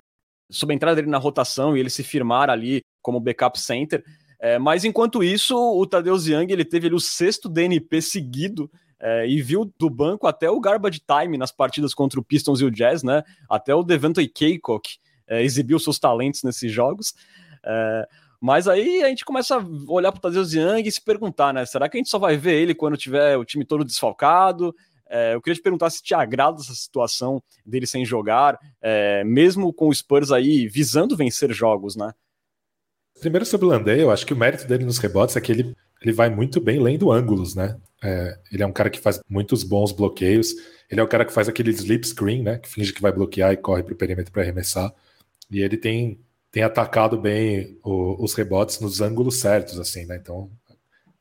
sobre 0.51 0.75
a 0.75 0.77
entrada 0.77 0.97
dele 0.97 1.09
na 1.09 1.19
rotação 1.19 1.77
e 1.77 1.81
ele 1.81 1.91
se 1.91 2.03
firmar 2.03 2.51
ali 2.51 2.81
como 3.03 3.21
backup 3.21 3.59
center. 3.59 4.05
É, 4.39 4.59
mas 4.59 4.85
enquanto 4.85 5.25
isso, 5.25 5.57
o 5.57 5.87
Tadeusz 5.87 6.27
Young 6.27 6.53
ele 6.53 6.65
teve 6.65 6.87
ali 6.87 6.95
o 6.95 7.01
sexto 7.01 7.49
DNP 7.49 8.03
seguido 8.03 8.71
é, 9.01 9.27
e 9.27 9.41
viu 9.41 9.73
do 9.79 9.91
banco 9.91 10.27
até 10.27 10.51
o 10.51 10.61
garbage 10.61 11.01
time 11.01 11.37
nas 11.37 11.53
partidas 11.53 11.95
contra 11.95 12.19
o 12.19 12.25
Pistons 12.25 12.61
e 12.61 12.65
o 12.65 12.71
Jazz, 12.71 13.03
né? 13.03 13.23
Até 13.49 13.75
o 13.75 13.83
Devontae 13.83 14.29
Kaycock 14.29 14.99
é, 15.27 15.43
exibiu 15.43 15.79
seus 15.79 15.99
talentos 15.99 16.43
nesses 16.43 16.71
jogos. 16.71 17.15
É, 17.65 18.09
mas 18.41 18.69
aí 18.69 19.03
a 19.03 19.09
gente 19.09 19.25
começa 19.25 19.57
a 19.57 19.65
olhar 19.89 20.13
para 20.13 20.19
o 20.19 20.23
Tadeusz 20.23 20.53
Young 20.53 20.87
e 20.87 20.93
se 20.93 21.03
perguntar, 21.03 21.53
né? 21.53 21.65
Será 21.65 21.89
que 21.89 21.97
a 21.97 22.01
gente 22.01 22.11
só 22.11 22.19
vai 22.19 22.37
ver 22.37 22.61
ele 22.61 22.75
quando 22.75 22.97
tiver 22.97 23.37
o 23.37 23.45
time 23.45 23.65
todo 23.65 23.85
desfalcado? 23.85 24.75
É, 25.09 25.35
eu 25.35 25.41
queria 25.41 25.57
te 25.57 25.63
perguntar 25.63 25.91
se 25.91 26.03
te 26.03 26.15
agrada 26.15 26.61
essa 26.61 26.75
situação 26.75 27.43
dele 27.65 27.87
sem 27.87 28.05
jogar, 28.05 28.59
é, 28.81 29.23
mesmo 29.25 29.73
com 29.73 29.89
o 29.89 29.95
Spurs 29.95 30.33
aí 30.33 30.67
visando 30.67 31.17
vencer 31.17 31.53
jogos, 31.53 31.97
né? 31.97 32.13
Primeiro 33.21 33.47
sobre 33.47 33.67
o 33.67 33.69
Landé, 33.71 34.03
eu 34.03 34.11
acho 34.11 34.27
que 34.27 34.35
o 34.35 34.37
mérito 34.37 34.67
dele 34.67 34.85
nos 34.85 34.99
rebotes 34.99 35.37
é 35.37 35.41
que 35.41 35.51
ele, 35.51 35.75
ele 36.03 36.13
vai 36.13 36.29
muito 36.29 36.61
bem 36.61 36.79
lendo 36.79 37.11
ângulos, 37.11 37.55
né? 37.55 37.79
É, 38.03 38.39
ele 38.53 38.63
é 38.63 38.67
um 38.67 38.73
cara 38.73 38.91
que 38.91 39.01
faz 39.01 39.21
muitos 39.29 39.63
bons 39.63 39.91
bloqueios. 39.91 40.55
Ele 40.91 41.01
é 41.01 41.03
o 41.03 41.09
cara 41.09 41.25
que 41.25 41.33
faz 41.33 41.49
aquele 41.49 41.71
sleep 41.71 42.07
screen, 42.07 42.43
né? 42.43 42.59
Que 42.59 42.69
finge 42.69 42.93
que 42.93 43.01
vai 43.01 43.11
bloquear 43.11 43.53
e 43.53 43.57
corre 43.57 43.83
para 43.83 43.95
o 43.95 43.97
perímetro 43.97 44.31
para 44.31 44.43
arremessar. 44.43 44.93
E 45.51 45.61
ele 45.61 45.79
tem, 45.79 46.21
tem 46.51 46.63
atacado 46.63 47.19
bem 47.19 47.79
o, 47.83 48.23
os 48.23 48.35
rebotes 48.35 48.81
nos 48.81 49.01
ângulos 49.01 49.37
certos, 49.37 49.81
assim, 49.81 50.05
né? 50.05 50.17
Então, 50.17 50.51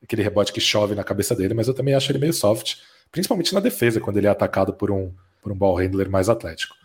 aquele 0.02 0.22
rebote 0.22 0.52
que 0.52 0.60
chove 0.60 0.94
na 0.94 1.02
cabeça 1.02 1.34
dele, 1.34 1.54
mas 1.54 1.66
eu 1.66 1.74
também 1.74 1.94
acho 1.94 2.12
ele 2.12 2.18
meio 2.18 2.32
soft 2.34 2.76
principalmente 3.16 3.54
na 3.54 3.60
defesa, 3.60 3.98
quando 3.98 4.18
ele 4.18 4.26
é 4.26 4.30
atacado 4.30 4.74
por 4.74 4.90
um, 4.90 5.10
por 5.42 5.50
um 5.50 5.56
ball 5.56 5.76
handler 5.76 6.10
mais 6.10 6.28
atlético. 6.28 6.76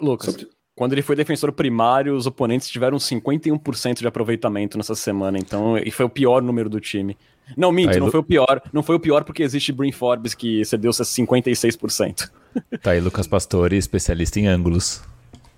Lucas, 0.00 0.30
Sobre... 0.30 0.48
quando 0.74 0.94
ele 0.94 1.02
foi 1.02 1.14
defensor 1.14 1.52
primário, 1.52 2.16
os 2.16 2.26
oponentes 2.26 2.70
tiveram 2.70 2.96
51% 2.96 3.98
de 3.98 4.06
aproveitamento 4.06 4.78
nessa 4.78 4.94
semana, 4.94 5.36
então, 5.36 5.76
e 5.76 5.90
foi 5.90 6.06
o 6.06 6.08
pior 6.08 6.40
número 6.40 6.70
do 6.70 6.80
time. 6.80 7.18
Não, 7.54 7.70
minto, 7.70 7.90
aí, 7.90 8.00
não 8.00 8.10
foi 8.10 8.20
o 8.20 8.24
pior. 8.24 8.62
Não 8.72 8.82
foi 8.82 8.96
o 8.96 9.00
pior 9.00 9.24
porque 9.24 9.42
existe 9.42 9.72
Brin 9.72 9.92
Forbes 9.92 10.32
que 10.32 10.64
cedeu 10.64 10.90
56%. 10.90 12.30
Tá 12.80 12.92
aí, 12.92 13.00
Lucas 13.00 13.26
Pastore, 13.26 13.76
especialista 13.76 14.38
em 14.38 14.46
ângulos. 14.46 15.02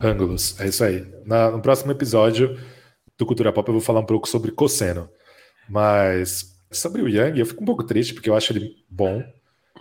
Ângulos, 0.01 0.59
é 0.59 0.67
isso 0.67 0.83
aí. 0.83 1.07
Na, 1.27 1.51
no 1.51 1.61
próximo 1.61 1.93
episódio 1.93 2.59
do 3.19 3.27
Cultura 3.27 3.53
Pop 3.53 3.69
eu 3.69 3.75
vou 3.75 3.83
falar 3.83 4.01
um 4.01 4.07
pouco 4.07 4.27
sobre 4.27 4.51
cosseno. 4.51 5.07
Mas 5.69 6.57
sobre 6.73 7.03
o 7.03 7.09
Yang, 7.09 7.39
eu 7.39 7.45
fico 7.45 7.62
um 7.62 7.67
pouco 7.67 7.85
triste 7.85 8.15
porque 8.15 8.31
eu 8.31 8.35
acho 8.35 8.51
ele 8.55 8.77
bom. 8.89 9.23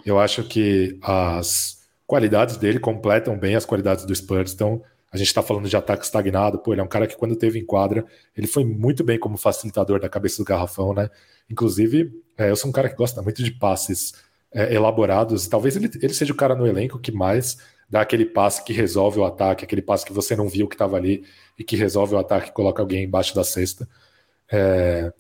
Eu 0.06 0.20
acho 0.20 0.44
que 0.44 1.00
as 1.02 1.80
qualidades 2.06 2.58
dele 2.58 2.80
completam 2.80 3.38
bem 3.38 3.56
as 3.56 3.66
qualidades 3.66 4.06
do 4.06 4.16
Spurs. 4.16 4.54
Então, 4.54 4.82
a 5.12 5.18
gente 5.18 5.28
está 5.28 5.42
falando 5.42 5.68
de 5.68 5.76
ataque 5.76 6.06
estagnado. 6.06 6.60
Pô, 6.60 6.74
ele 6.74 6.82
é 6.82 6.84
um 6.84 6.88
cara 6.88 7.08
que, 7.08 7.16
quando 7.16 7.36
teve 7.36 7.58
em 7.58 7.66
quadra, 7.66 8.06
ele 8.38 8.48
foi 8.48 8.64
muito 8.64 9.04
bem 9.04 9.18
como 9.18 9.38
facilitador 9.38 10.00
da 10.00 10.08
cabeça 10.08 10.38
do 10.38 10.46
garrafão, 10.46 10.94
né? 10.94 11.10
Inclusive, 11.50 12.12
é, 12.38 12.50
eu 12.52 12.56
sou 12.56 12.70
um 12.70 12.74
cara 12.74 12.90
que 12.90 12.96
gosta 12.96 13.22
muito 13.22 13.44
de 13.44 13.52
passes 13.52 14.14
é, 14.54 14.74
elaborados. 14.74 15.48
Talvez 15.48 15.76
ele, 15.76 15.90
ele 16.02 16.14
seja 16.14 16.34
o 16.34 16.36
cara 16.36 16.54
no 16.54 16.68
elenco 16.68 17.00
que 17.00 17.12
mais 17.12 17.58
dá 17.90 18.02
aquele 18.02 18.26
passe 18.26 18.64
que 18.64 18.74
resolve 18.74 19.20
o 19.20 19.26
ataque, 19.26 19.64
aquele 19.64 19.82
passe 19.82 20.06
que 20.06 20.14
você 20.14 20.36
não 20.36 20.50
viu 20.50 20.68
que 20.68 20.76
estava 20.76 20.98
ali 20.98 21.24
e 21.58 21.64
que 21.64 21.76
resolve 21.76 22.16
o 22.16 22.18
ataque 22.18 22.52
coloca 22.52 22.82
alguém 22.82 23.04
embaixo 23.06 23.34
da 23.34 23.44
cesta. 23.44 23.88
É... 24.52 25.12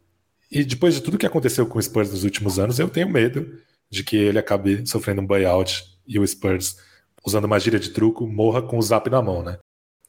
E 0.51 0.63
depois 0.63 0.93
de 0.93 1.01
tudo 1.01 1.17
que 1.17 1.25
aconteceu 1.25 1.65
com 1.65 1.79
o 1.79 1.81
Spurs 1.81 2.11
nos 2.11 2.23
últimos 2.23 2.59
anos, 2.59 2.79
eu 2.79 2.89
tenho 2.89 3.09
medo 3.09 3.59
de 3.89 4.03
que 4.03 4.15
ele 4.15 4.39
acabe 4.39 4.85
sofrendo 4.87 5.21
um 5.21 5.27
buyout 5.27 5.83
e 6.07 6.19
o 6.19 6.27
Spurs, 6.27 6.77
usando 7.25 7.45
uma 7.45 7.59
gíria 7.59 7.79
de 7.79 7.89
truco, 7.89 8.27
morra 8.27 8.61
com 8.61 8.77
o 8.77 8.81
zap 8.81 9.09
na 9.09 9.21
mão, 9.21 9.43
né? 9.43 9.57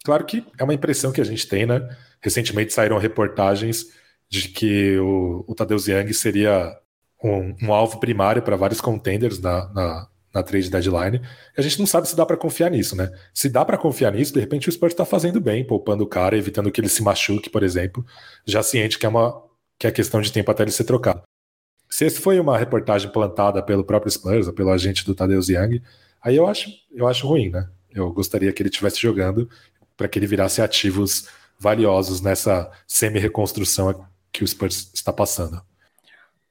Claro 0.04 0.24
que 0.24 0.46
é 0.58 0.64
uma 0.64 0.74
impressão 0.74 1.10
que 1.12 1.20
a 1.20 1.24
gente 1.24 1.48
tem, 1.48 1.66
né? 1.66 1.88
Recentemente 2.20 2.72
saíram 2.72 2.98
reportagens 2.98 3.86
de 4.28 4.48
que 4.48 4.98
o, 4.98 5.44
o 5.46 5.54
Tadeu 5.54 5.78
Young 5.78 6.12
seria 6.12 6.78
um, 7.22 7.56
um 7.62 7.72
alvo 7.72 7.98
primário 7.98 8.42
para 8.42 8.56
vários 8.56 8.80
contenders 8.80 9.40
na, 9.40 9.72
na, 9.72 10.08
na 10.34 10.42
trade 10.42 10.70
deadline. 10.70 11.20
E 11.56 11.60
a 11.60 11.62
gente 11.62 11.78
não 11.78 11.86
sabe 11.86 12.08
se 12.08 12.16
dá 12.16 12.26
para 12.26 12.36
confiar 12.36 12.70
nisso, 12.70 12.94
né? 12.94 13.10
Se 13.32 13.48
dá 13.48 13.64
para 13.64 13.78
confiar 13.78 14.12
nisso, 14.12 14.32
de 14.32 14.40
repente 14.40 14.68
o 14.68 14.72
Spurs 14.72 14.92
está 14.92 15.04
fazendo 15.04 15.40
bem, 15.40 15.66
poupando 15.66 16.04
o 16.04 16.06
cara, 16.06 16.36
evitando 16.36 16.70
que 16.70 16.80
ele 16.80 16.88
se 16.88 17.02
machuque, 17.02 17.50
por 17.50 17.62
exemplo, 17.62 18.04
já 18.44 18.62
ciente 18.62 18.98
que 18.98 19.06
é 19.06 19.08
uma 19.08 19.44
que 19.78 19.86
é 19.86 19.90
questão 19.90 20.20
de 20.20 20.32
tempo 20.32 20.50
até 20.50 20.62
ele 20.62 20.70
ser 20.70 20.84
trocado. 20.84 21.22
Se 21.88 22.04
esse 22.04 22.20
foi 22.20 22.38
uma 22.40 22.58
reportagem 22.58 23.10
plantada 23.10 23.62
pelo 23.62 23.84
próprio 23.84 24.10
Spurs, 24.10 24.46
ou 24.46 24.52
pelo 24.52 24.70
agente 24.70 25.04
do 25.04 25.14
Tadeu 25.14 25.40
Young, 25.40 25.82
aí 26.22 26.36
eu 26.36 26.46
acho, 26.46 26.70
eu 26.92 27.06
acho 27.06 27.26
ruim, 27.26 27.50
né? 27.50 27.68
Eu 27.90 28.12
gostaria 28.12 28.52
que 28.52 28.62
ele 28.62 28.68
estivesse 28.68 29.00
jogando 29.00 29.48
para 29.96 30.08
que 30.08 30.18
ele 30.18 30.26
virasse 30.26 30.60
ativos 30.60 31.28
valiosos 31.58 32.20
nessa 32.20 32.70
semi-reconstrução 32.86 34.06
que 34.30 34.44
o 34.44 34.46
Spurs 34.46 34.90
está 34.92 35.12
passando. 35.12 35.60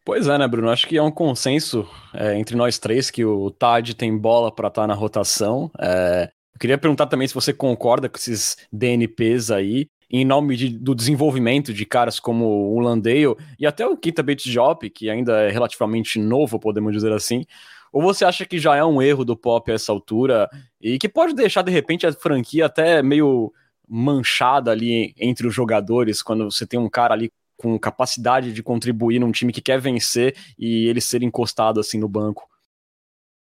Pois 0.04 0.28
é, 0.28 0.38
né, 0.38 0.48
Bruno? 0.48 0.70
Acho 0.70 0.88
que 0.88 0.98
é 0.98 1.02
um 1.02 1.12
consenso 1.12 1.88
é, 2.14 2.38
entre 2.38 2.56
nós 2.56 2.78
três 2.78 3.10
que 3.10 3.26
o 3.26 3.50
Tad 3.52 3.94
tem 3.96 4.16
bola 4.16 4.52
para 4.52 4.68
estar 4.68 4.84
tá 4.84 4.88
na 4.88 4.94
rotação. 4.94 5.72
É, 5.80 6.30
eu 6.54 6.60
queria 6.60 6.78
perguntar 6.78 7.08
também 7.08 7.28
se 7.28 7.34
você 7.34 7.52
concorda 7.52 8.08
com 8.08 8.16
esses 8.16 8.56
DNPs 8.72 9.52
aí, 9.52 9.88
em 10.10 10.26
nome 10.26 10.56
de, 10.56 10.70
do 10.70 10.94
desenvolvimento 10.94 11.74
de 11.74 11.86
caras 11.86 12.20
como 12.20 12.46
o 12.46 12.80
Landale 12.80 13.36
e 13.60 13.66
até 13.66 13.86
o 13.86 13.98
Kita 13.98 14.22
Bates 14.22 14.52
Job, 14.52 14.90
que 14.90 15.10
ainda 15.10 15.42
é 15.42 15.52
relativamente 15.52 16.20
novo, 16.20 16.60
podemos 16.60 16.94
dizer 16.94 17.12
assim. 17.12 17.46
Ou 17.92 18.02
você 18.02 18.26
acha 18.26 18.46
que 18.46 18.60
já 18.60 18.76
é 18.76 18.84
um 18.84 19.02
erro 19.02 19.24
do 19.24 19.38
Pop 19.38 19.72
a 19.72 19.76
essa 19.76 19.92
altura 19.92 20.50
e 20.82 20.98
que 20.98 21.08
pode 21.08 21.34
deixar 21.34 21.62
de 21.62 21.72
repente 21.72 22.06
a 22.06 22.12
franquia 22.14 22.66
até 22.66 23.02
meio 23.02 23.52
manchada 23.88 24.72
ali 24.72 25.14
entre 25.18 25.48
os 25.48 25.54
jogadores 25.54 26.22
quando 26.22 26.52
você 26.52 26.66
tem 26.66 26.80
um 26.80 26.90
cara 26.90 27.14
ali 27.14 27.32
com 27.58 27.80
capacidade 27.80 28.52
de 28.52 28.62
contribuir 28.62 29.20
num 29.20 29.32
time 29.32 29.54
que 29.54 29.62
quer 29.62 29.80
vencer 29.80 30.36
e 30.58 30.88
ele 30.88 31.00
ser 31.00 31.24
encostado 31.24 31.80
assim 31.80 31.98
no 31.98 32.10
banco? 32.10 32.50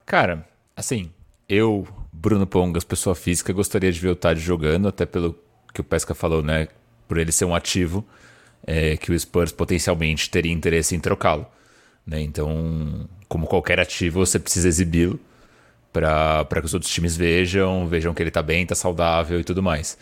Cara, 0.06 0.48
assim, 0.76 1.12
eu, 1.48 1.88
Bruno 2.12 2.48
Pongas, 2.48 2.84
pessoa 2.84 3.16
física, 3.16 3.54
gostaria 3.54 3.92
de 3.92 4.00
ver 4.00 4.10
o 4.10 4.16
Tade 4.16 4.40
jogando, 4.40 4.88
até 4.88 5.06
pelo 5.06 5.34
que 5.80 5.82
o 5.82 5.84
Pesca 5.84 6.14
falou, 6.14 6.44
né? 6.44 6.68
Por 7.08 7.18
ele 7.18 7.32
ser 7.32 7.46
um 7.46 7.56
ativo, 7.56 8.06
é, 8.68 8.98
que 8.98 9.12
o 9.12 9.20
Spurs 9.20 9.52
potencialmente 9.52 10.30
teria 10.30 10.52
interesse 10.52 10.96
em 10.96 11.00
trocá-lo. 11.00 11.48
Né? 12.06 12.22
Então, 12.22 13.08
como 13.28 13.48
qualquer 13.48 13.80
ativo, 13.80 14.26
você 14.26 14.38
precisa 14.38 14.68
exibi-lo 14.68 15.20
para 15.92 16.46
que 16.60 16.66
os 16.66 16.74
outros 16.74 16.92
times 16.92 17.16
vejam, 17.16 17.88
vejam 17.88 18.14
que 18.14 18.22
ele 18.22 18.30
está 18.30 18.44
bem, 18.44 18.64
está 18.64 18.76
saudável 18.76 19.40
e 19.40 19.44
tudo 19.44 19.64
mais. 19.64 19.98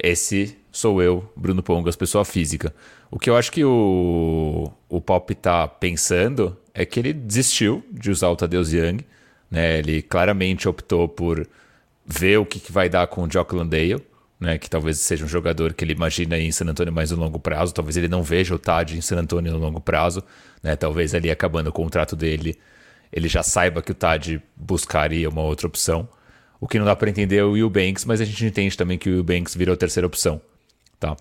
Esse 0.00 0.56
sou 0.70 1.02
eu, 1.02 1.30
Bruno 1.36 1.62
Pongas, 1.62 1.96
pessoa 1.96 2.24
física. 2.24 2.72
O 3.10 3.18
que 3.18 3.28
eu 3.28 3.36
acho 3.36 3.50
que 3.50 3.64
o, 3.64 4.72
o 4.88 5.00
Pop 5.00 5.34
tá 5.34 5.66
pensando 5.66 6.56
é 6.72 6.86
que 6.86 7.00
ele 7.00 7.12
desistiu 7.12 7.84
de 7.90 8.10
usar 8.10 8.28
o 8.28 8.36
Tadeusz 8.36 8.72
Young. 8.72 9.04
Né? 9.50 9.80
Ele 9.80 10.00
claramente 10.00 10.68
optou 10.68 11.08
por 11.08 11.46
ver 12.06 12.38
o 12.38 12.46
que, 12.46 12.60
que 12.60 12.72
vai 12.72 12.88
dar 12.88 13.06
com 13.08 13.24
o 13.24 13.28
Jock 13.28 13.54
Landale, 13.54 14.02
né? 14.40 14.58
que 14.58 14.68
talvez 14.68 14.98
seja 14.98 15.24
um 15.24 15.28
jogador 15.28 15.74
que 15.74 15.84
ele 15.84 15.92
imagina 15.92 16.38
em 16.38 16.52
San 16.52 16.66
Antonio 16.66 16.92
mais 16.92 17.10
no 17.10 17.16
longo 17.16 17.38
prazo. 17.38 17.74
Talvez 17.74 17.96
ele 17.96 18.08
não 18.08 18.22
veja 18.22 18.54
o 18.54 18.58
Tad 18.58 18.96
em 18.96 19.00
San 19.00 19.16
Antonio 19.16 19.52
no 19.52 19.58
longo 19.58 19.80
prazo. 19.80 20.22
Né? 20.62 20.76
Talvez 20.76 21.14
ali 21.14 21.30
acabando 21.30 21.68
o 21.68 21.72
contrato 21.72 22.14
dele, 22.14 22.58
ele 23.12 23.28
já 23.28 23.42
saiba 23.42 23.82
que 23.82 23.92
o 23.92 23.94
Tad 23.94 24.40
buscaria 24.56 25.28
uma 25.28 25.42
outra 25.42 25.66
opção. 25.66 26.08
O 26.60 26.66
que 26.66 26.78
não 26.78 26.86
dá 26.86 26.96
para 26.96 27.10
entender 27.10 27.36
é 27.36 27.44
o 27.44 27.52
Will 27.52 27.70
Banks, 27.70 28.04
mas 28.04 28.20
a 28.20 28.24
gente 28.24 28.44
entende 28.44 28.76
também 28.76 28.98
que 28.98 29.08
o 29.08 29.12
Will 29.12 29.24
Banks 29.24 29.54
virou 29.54 29.74
a 29.74 29.76
terceira 29.76 30.06
opção. 30.06 30.40
Tá? 30.98 31.16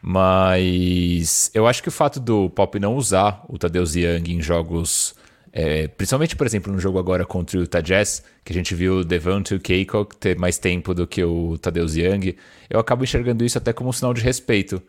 Mas 0.00 1.50
eu 1.52 1.66
acho 1.66 1.82
que 1.82 1.88
o 1.88 1.92
fato 1.92 2.20
do 2.20 2.48
Pop 2.50 2.78
não 2.78 2.94
usar 2.94 3.44
o 3.48 3.58
Tadeusz 3.58 3.96
Young 3.96 4.32
em 4.32 4.40
jogos, 4.40 5.14
é, 5.60 5.88
principalmente, 5.88 6.36
por 6.36 6.46
exemplo, 6.46 6.72
no 6.72 6.78
jogo 6.78 7.00
agora 7.00 7.26
contra 7.26 7.58
o 7.58 7.62
Utah 7.62 7.80
Jazz, 7.80 8.22
que 8.44 8.52
a 8.52 8.54
gente 8.54 8.76
viu 8.76 8.98
o 8.98 9.04
Devontae 9.04 9.58
Keikock 9.58 10.14
ter 10.16 10.38
mais 10.38 10.56
tempo 10.56 10.94
do 10.94 11.04
que 11.04 11.24
o 11.24 11.58
Tadeusz 11.58 11.96
Young, 11.96 12.36
eu 12.70 12.78
acabo 12.78 13.02
enxergando 13.02 13.44
isso 13.44 13.58
até 13.58 13.72
como 13.72 13.90
um 13.90 13.92
sinal 13.92 14.14
de 14.14 14.22
respeito 14.22 14.80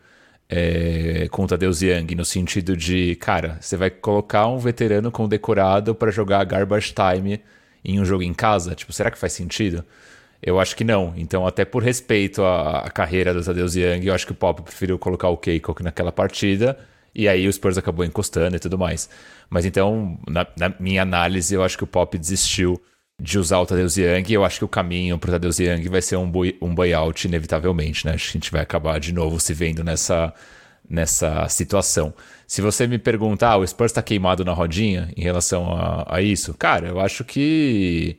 é, 0.47 1.27
com 1.31 1.43
o 1.43 1.47
Tadeusz 1.47 1.81
Young, 1.81 2.13
no 2.13 2.23
sentido 2.23 2.77
de, 2.77 3.15
cara, 3.15 3.57
você 3.59 3.75
vai 3.75 3.89
colocar 3.89 4.45
um 4.45 4.59
veterano 4.59 5.11
condecorado 5.11 5.95
para 5.95 6.11
jogar 6.11 6.43
garbage 6.43 6.93
time 6.93 7.41
em 7.83 7.99
um 7.99 8.05
jogo 8.05 8.21
em 8.21 8.33
casa? 8.35 8.75
Tipo, 8.75 8.93
será 8.93 9.09
que 9.09 9.17
faz 9.17 9.33
sentido? 9.33 9.83
Eu 10.39 10.59
acho 10.59 10.75
que 10.75 10.83
não. 10.83 11.15
Então, 11.17 11.47
até 11.47 11.65
por 11.65 11.81
respeito 11.81 12.43
à, 12.43 12.81
à 12.81 12.91
carreira 12.91 13.33
do 13.33 13.43
Tadeusz 13.43 13.75
Young, 13.75 14.05
eu 14.05 14.13
acho 14.13 14.27
que 14.27 14.33
o 14.33 14.35
Pop 14.35 14.61
preferiu 14.61 14.99
colocar 14.99 15.29
o 15.29 15.37
Keiko 15.37 15.75
naquela 15.81 16.11
partida. 16.11 16.77
E 17.19 17.27
aí 17.27 17.49
o 17.49 17.51
Spurs 17.51 17.77
acabou 17.77 18.05
encostando 18.05 18.55
e 18.55 18.59
tudo 18.59 18.77
mais. 18.77 19.09
Mas 19.49 19.65
então, 19.65 20.17
na, 20.25 20.47
na 20.57 20.73
minha 20.79 21.01
análise, 21.01 21.53
eu 21.53 21.61
acho 21.61 21.77
que 21.77 21.83
o 21.83 21.87
Pop 21.87 22.17
desistiu 22.17 22.81
de 23.21 23.37
usar 23.37 23.59
o 23.59 23.65
Tadeusz. 23.65 23.97
E 23.97 24.33
eu 24.33 24.45
acho 24.45 24.59
que 24.59 24.63
o 24.63 24.69
caminho 24.69 25.19
para 25.19 25.27
o 25.27 25.31
Tadeusz 25.33 25.59
Young 25.59 25.89
vai 25.89 26.01
ser 26.01 26.15
um, 26.15 26.31
um 26.61 26.73
buyout, 26.73 27.27
inevitavelmente. 27.27 28.05
Né? 28.05 28.13
Acho 28.13 28.31
que 28.31 28.37
a 28.37 28.39
gente 28.39 28.51
vai 28.53 28.61
acabar 28.61 29.01
de 29.01 29.13
novo 29.13 29.37
se 29.37 29.53
vendo 29.53 29.83
nessa, 29.83 30.33
nessa 30.89 31.45
situação. 31.49 32.13
Se 32.47 32.61
você 32.61 32.87
me 32.87 32.97
perguntar, 32.97 33.51
ah, 33.51 33.57
o 33.57 33.67
Spurs 33.67 33.91
está 33.91 34.01
queimado 34.01 34.45
na 34.45 34.53
rodinha 34.53 35.11
em 35.17 35.21
relação 35.21 35.73
a, 35.73 36.15
a 36.15 36.21
isso? 36.21 36.53
Cara, 36.53 36.87
eu 36.87 37.01
acho 37.01 37.25
que, 37.25 38.17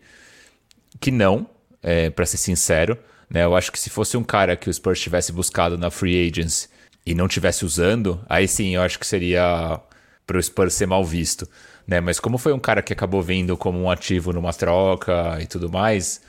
que 1.00 1.10
não 1.10 1.48
é, 1.82 2.10
para 2.10 2.26
ser 2.26 2.36
sincero. 2.36 2.98
Né? 3.30 3.44
Eu 3.44 3.56
acho 3.56 3.72
que 3.72 3.78
se 3.78 3.88
fosse 3.88 4.14
um 4.18 4.22
cara 4.22 4.56
que 4.56 4.68
o 4.68 4.74
Spurs 4.74 5.00
tivesse 5.00 5.32
buscado 5.32 5.78
na 5.78 5.90
free 5.90 6.28
agents 6.28 6.68
e 7.04 7.14
não 7.14 7.28
tivesse 7.28 7.64
usando, 7.64 8.20
aí 8.28 8.46
sim 8.46 8.74
eu 8.74 8.82
acho 8.82 8.98
que 8.98 9.06
seria 9.06 9.80
para 10.26 10.38
o 10.38 10.42
Spurs 10.42 10.74
ser 10.74 10.86
mal 10.86 11.04
visto. 11.04 11.48
Né? 11.86 12.00
Mas 12.00 12.20
como 12.20 12.38
foi 12.38 12.52
um 12.52 12.58
cara 12.58 12.82
que 12.82 12.92
acabou 12.92 13.22
vindo 13.22 13.56
como 13.56 13.80
um 13.80 13.90
ativo 13.90 14.32
numa 14.32 14.52
troca 14.52 15.38
e 15.40 15.46
tudo 15.46 15.68
mais, 15.68 16.20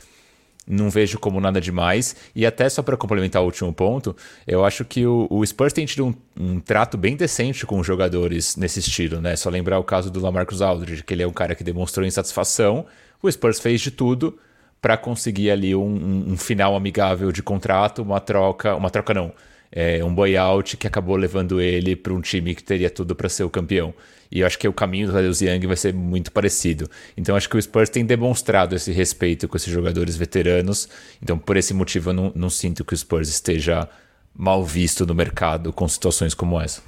não 0.68 0.90
vejo 0.90 1.20
como 1.20 1.40
nada 1.40 1.60
demais. 1.60 2.16
E 2.36 2.46
até 2.46 2.68
só 2.70 2.82
para 2.82 2.98
complementar 2.98 3.42
o 3.42 3.46
último 3.46 3.74
ponto, 3.74 4.16
eu 4.48 4.64
acho 4.64 4.86
que 4.86 5.06
o, 5.06 5.28
o 5.30 5.46
Spurs 5.46 5.74
tem 5.74 5.86
tido 5.86 6.08
um, 6.08 6.14
um, 6.40 6.60
trato 6.60 6.98
bem 6.98 7.16
decente 7.16 7.66
com 7.66 7.80
os 7.80 7.86
jogadores 7.86 8.56
nesse 8.56 8.80
estilo, 8.80 9.22
né? 9.22 9.36
Só 9.36 9.50
lembrar 9.50 9.80
o 9.80 9.84
caso 9.84 10.10
do 10.10 10.20
Lamarcus 10.20 10.62
Aldridge, 10.62 11.04
que 11.04 11.14
ele 11.14 11.24
é 11.24 11.28
um 11.28 11.34
cara 11.34 11.56
que 11.56 11.64
demonstrou 11.64 12.06
insatisfação. 12.06 12.86
O 13.22 13.32
Spurs 13.32 13.60
fez 13.60 13.82
de 13.82 13.92
tudo 13.92 14.38
para 14.82 14.98
conseguir 14.98 15.52
ali 15.52 15.76
um, 15.76 16.32
um, 16.32 16.38
final 16.38 16.76
amigável 16.76 17.32
de 17.32 17.44
contrato, 17.44 18.02
uma 18.02 18.20
troca, 18.20 18.76
uma 18.76 18.90
troca 18.90 19.14
não, 19.14 19.32
é, 19.72 20.04
um 20.04 20.14
buyout 20.14 20.76
que 20.76 20.86
acabou 20.86 21.16
levando 21.16 21.62
ele 21.62 21.96
para 21.96 22.14
um 22.14 22.22
time 22.22 22.54
que 22.54 22.64
teria 22.64 22.90
tudo 22.90 23.16
para 23.16 23.30
ser 23.30 23.44
o 23.44 23.50
campeão. 23.50 23.94
E 24.32 24.42
eu 24.42 24.48
acho 24.48 24.58
que 24.58 24.68
o 24.68 24.74
caminho 24.74 25.08
do 25.08 25.14
Tadeusz 25.14 25.42
Young 25.42 25.66
vai 25.68 25.76
ser 25.76 25.94
muito 25.94 26.32
parecido. 26.32 26.90
Então 27.18 27.36
acho 27.36 27.50
que 27.50 27.58
o 27.58 27.62
Spurs 27.62 27.90
tem 27.90 28.06
demonstrado 28.06 28.76
esse 28.76 28.92
respeito 28.92 29.48
com 29.48 29.58
esses 29.58 29.72
jogadores 29.72 30.16
veteranos. 30.16 30.88
Então 31.22 31.38
por 31.38 31.58
esse 31.58 31.74
motivo 31.74 32.10
eu 32.10 32.14
não, 32.14 32.32
não 32.36 32.50
sinto 32.50 32.86
que 32.86 32.94
o 32.94 32.98
Spurs 32.98 33.30
esteja 33.30 33.88
mal 34.34 34.64
visto 34.64 35.06
no 35.06 35.14
mercado 35.14 35.74
com 35.74 35.88
situações 35.88 36.34
como 36.34 36.60
essa. 36.60 36.82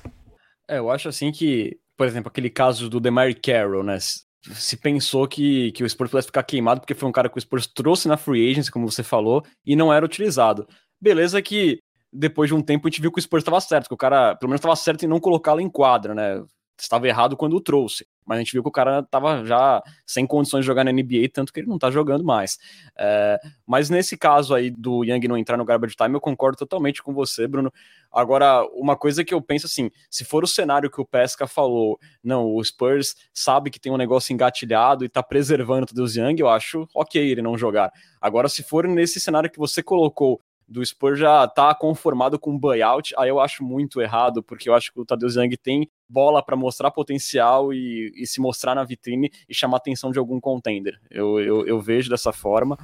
É, 0.70 0.78
eu 0.78 0.90
acho 0.90 1.10
assim 1.10 1.32
que, 1.32 1.78
por 1.98 2.08
exemplo, 2.08 2.30
aquele 2.30 2.50
caso 2.50 2.90
do 2.90 3.00
Demar 3.00 3.34
Carroll, 3.36 3.84
né? 3.84 3.98
se 4.52 4.76
pensou 4.76 5.28
que, 5.28 5.72
que 5.72 5.84
o 5.84 5.90
Spurs 5.90 6.12
pudesse 6.12 6.28
ficar 6.28 6.44
queimado 6.44 6.82
porque 6.82 6.94
foi 6.94 7.08
um 7.08 7.14
cara 7.14 7.30
que 7.30 7.38
o 7.38 7.42
Spurs 7.42 7.66
trouxe 7.66 8.08
na 8.08 8.18
free 8.18 8.52
agency, 8.52 8.70
como 8.70 8.90
você 8.90 9.02
falou, 9.02 9.44
e 9.66 9.76
não 9.76 9.94
era 9.94 10.06
utilizado. 10.06 10.68
Beleza 11.02 11.42
que 11.42 11.80
depois 12.14 12.50
de 12.50 12.54
um 12.54 12.62
tempo 12.62 12.88
a 12.88 12.90
gente 12.90 13.02
viu 13.02 13.12
que 13.12 13.20
o 13.20 13.22
Spurs 13.22 13.42
estava 13.42 13.60
certo, 13.60 13.88
que 13.88 13.94
o 13.94 13.98
cara 13.98 14.36
pelo 14.36 14.50
menos 14.50 14.60
estava 14.60 14.76
certo 14.76 15.04
em 15.04 15.08
não 15.08 15.20
colocá-lo 15.20 15.60
em 15.60 15.70
quadra, 15.70 16.14
né? 16.14 16.44
Estava 16.80 17.08
errado 17.08 17.38
quando 17.38 17.56
o 17.56 17.62
trouxe. 17.62 18.06
mas 18.26 18.38
a 18.38 18.40
gente 18.42 18.52
viu 18.52 18.64
que 18.64 18.70
o 18.70 18.72
cara 18.72 19.04
tava 19.04 19.46
já 19.46 19.82
sem 20.06 20.26
condições 20.26 20.62
de 20.62 20.68
jogar 20.68 20.84
na 20.84 20.92
NBA, 20.92 21.30
tanto 21.32 21.54
que 21.54 21.60
ele 21.60 21.68
não 21.68 21.78
tá 21.78 21.92
jogando 21.92 22.24
mais. 22.24 22.58
É, 22.98 23.40
mas 23.66 23.90
nesse 23.90 24.18
caso 24.18 24.56
aí 24.56 24.72
do 24.72 25.04
Young 25.04 25.28
não 25.28 25.38
entrar 25.38 25.56
no 25.56 25.66
garbage 25.66 25.96
time, 25.96 26.16
eu 26.16 26.22
concordo 26.22 26.58
totalmente 26.58 27.02
com 27.04 27.14
você, 27.14 27.48
Bruno. 27.48 27.72
Agora, 28.12 28.66
uma 28.74 28.96
coisa 28.96 29.24
que 29.24 29.34
eu 29.34 29.42
penso 29.42 29.68
assim, 29.68 29.92
se 30.10 30.26
for 30.26 30.44
o 30.44 30.48
cenário 30.48 30.90
que 30.90 31.00
o 31.00 31.06
Pesca 31.06 31.48
falou, 31.48 32.00
não, 32.24 32.54
o 32.54 32.64
Spurs 32.64 33.16
sabe 33.34 33.70
que 33.70 33.80
tem 33.80 33.92
um 33.92 33.98
negócio 33.98 34.34
engatilhado 34.34 35.06
e 35.06 35.10
tá 35.10 35.22
preservando 35.22 35.84
o 35.84 35.88
Tadeusz 35.88 36.16
Young, 36.16 36.40
eu 36.40 36.50
acho 36.50 36.88
ok 36.94 37.22
ele 37.22 37.42
não 37.42 37.58
jogar. 37.58 37.92
Agora, 38.20 38.50
se 38.50 38.64
for 38.64 38.88
nesse 38.88 39.20
cenário 39.20 39.50
que 39.50 39.60
você 39.60 39.84
colocou, 39.84 40.42
do 40.74 40.84
Spurs 40.84 41.20
já 41.20 41.48
tá 41.48 41.74
conformado 41.76 42.40
com 42.40 42.58
buyout, 42.58 43.14
aí 43.16 43.30
eu 43.30 43.40
acho 43.40 43.64
muito 43.64 44.02
errado, 44.02 44.42
porque 44.42 44.68
eu 44.68 44.74
acho 44.74 44.92
que 44.92 45.00
o 45.00 45.06
Tadeu 45.06 45.30
Young 45.30 45.56
tem 45.56 45.88
bola 46.10 46.44
para 46.44 46.56
mostrar 46.56 46.90
potencial 46.90 47.72
e, 47.72 48.12
e, 48.16 48.26
se 48.26 48.42
mostrar 48.42 48.74
na 48.74 48.84
vitrine 48.84 49.32
e 49.48 49.54
chamar 49.54 49.78
atenção 49.78 50.12
de 50.12 50.18
algum 50.18 50.40
contender. 50.40 51.00
Eu, 51.12 51.40
eu, 51.40 51.68
eu, 51.68 51.80
vejo 51.80 52.10
dessa 52.10 52.34
forma, 52.34 52.76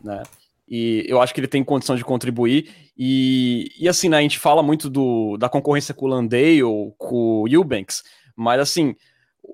né? 0.00 0.22
E 0.68 1.04
eu 1.08 1.20
acho 1.20 1.34
que 1.34 1.40
ele 1.40 1.48
tem 1.48 1.64
condição 1.64 1.96
de 1.96 2.04
contribuir. 2.04 2.70
E, 2.96 3.68
e 3.78 3.88
assim, 3.88 4.08
né, 4.08 4.18
a 4.18 4.22
gente 4.22 4.38
fala 4.38 4.62
muito 4.62 4.88
do, 4.88 5.36
da 5.36 5.48
concorrência 5.48 5.92
com 5.92 6.06
o 6.06 6.08
Landale, 6.08 6.62
com 6.96 7.42
o 7.42 7.48
Eubanks, 7.48 8.04
mas 8.36 8.60
assim, 8.60 8.94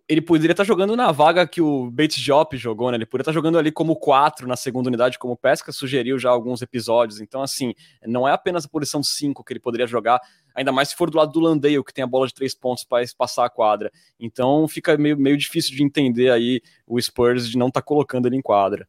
ele 0.08 0.20
poderia 0.20 0.52
estar 0.52 0.64
jogando 0.64 0.94
na 0.94 1.10
vaga 1.10 1.46
que 1.46 1.60
o 1.60 1.90
Bates 1.90 2.18
Jop 2.18 2.56
jogou, 2.56 2.90
né? 2.90 2.96
Ele 2.96 3.06
poderia 3.06 3.22
estar 3.22 3.32
jogando 3.32 3.58
ali 3.58 3.72
como 3.72 3.96
4 3.96 4.46
na 4.46 4.56
segunda 4.56 4.88
unidade, 4.88 5.18
como 5.18 5.36
Pesca 5.36 5.72
sugeriu 5.72 6.18
já 6.18 6.30
alguns 6.30 6.60
episódios. 6.60 7.20
Então, 7.20 7.42
assim, 7.42 7.74
não 8.06 8.28
é 8.28 8.32
apenas 8.32 8.64
a 8.64 8.68
posição 8.68 9.02
5 9.02 9.42
que 9.42 9.52
ele 9.52 9.60
poderia 9.60 9.86
jogar, 9.86 10.20
ainda 10.54 10.72
mais 10.72 10.90
se 10.90 10.96
for 10.96 11.10
do 11.10 11.16
lado 11.16 11.32
do 11.32 11.40
Landale, 11.40 11.82
que 11.82 11.92
tem 11.92 12.04
a 12.04 12.06
bola 12.06 12.26
de 12.26 12.34
três 12.34 12.54
pontos 12.54 12.84
para 12.84 13.04
passar 13.16 13.46
a 13.46 13.50
quadra. 13.50 13.90
Então, 14.20 14.68
fica 14.68 14.96
meio, 14.96 15.16
meio 15.18 15.36
difícil 15.36 15.74
de 15.74 15.82
entender 15.82 16.30
aí 16.30 16.60
o 16.86 17.00
Spurs 17.00 17.48
de 17.48 17.56
não 17.56 17.68
estar 17.68 17.80
tá 17.80 17.84
colocando 17.84 18.26
ele 18.26 18.36
em 18.36 18.42
quadra. 18.42 18.86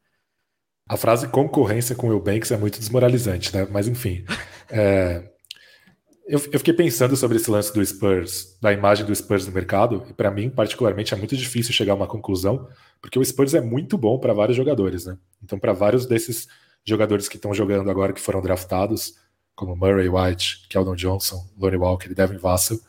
A 0.88 0.98
frase 0.98 1.28
concorrência 1.28 1.96
com 1.96 2.08
o 2.08 2.10
Will 2.10 2.20
Banks 2.20 2.52
é 2.52 2.58
muito 2.58 2.80
desmoralizante, 2.80 3.56
né? 3.56 3.68
Mas, 3.70 3.88
enfim. 3.88 4.26
É 4.72 5.24
eu, 6.30 6.40
eu, 6.52 6.60
fiquei 6.60 6.74
pensando 6.76 7.18
sobre 7.18 7.38
esse 7.38 7.50
lance 7.50 7.74
do 7.74 7.84
Spurs, 7.84 8.56
da 8.62 8.72
imagem 8.72 9.04
do 9.04 9.16
Spurs 9.16 9.48
no 9.48 9.52
mercado, 9.52 10.06
e 10.08 10.14
para 10.14 10.30
mim, 10.30 10.48
particularmente, 10.48 11.12
é 11.12 11.18
muito 11.18 11.36
difícil 11.36 11.74
chegar 11.74 11.94
a 11.94 11.96
uma 11.96 12.06
conclusão, 12.06 12.70
porque 13.02 13.18
o 13.18 13.26
Spurs 13.26 13.56
é 13.56 13.62
muito 13.62 13.98
bom 13.98 14.20
para 14.20 14.32
vários 14.32 14.56
jogadores, 14.56 15.06
né? 15.06 15.18
Então, 15.44 15.58
para 15.58 15.74
vários 15.74 16.06
desses 16.06 16.48
jogadores 16.86 17.28
que 17.28 17.36
estão 17.36 17.52
jogando 17.52 17.90
agora, 17.90 18.14
que 18.14 18.22
foram 18.22 18.42
draftados, 18.42 19.16
como 19.56 19.76
Murray 19.76 20.08
White, 20.08 20.68
Keldon 20.70 20.96
Johnson, 20.96 21.44
Lonnie 21.58 21.80
Walker 21.80 22.12
e 22.12 22.14
Devin 22.14 22.38
Vassell, 22.38 22.80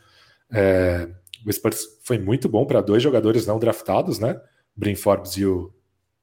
é, 0.53 1.09
o 1.47 1.51
Spurs 1.51 1.87
foi 2.05 2.19
muito 2.19 2.47
bom 2.47 2.67
para 2.67 2.83
dois 2.83 3.03
jogadores 3.03 3.47
não 3.47 3.59
draftados, 3.59 4.19
né? 4.19 4.39
Brin 4.77 4.95
Forbes 4.95 5.33
e 5.39 5.47
o 5.47 5.73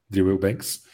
Drew 0.08 0.38
Banks. 0.38 0.84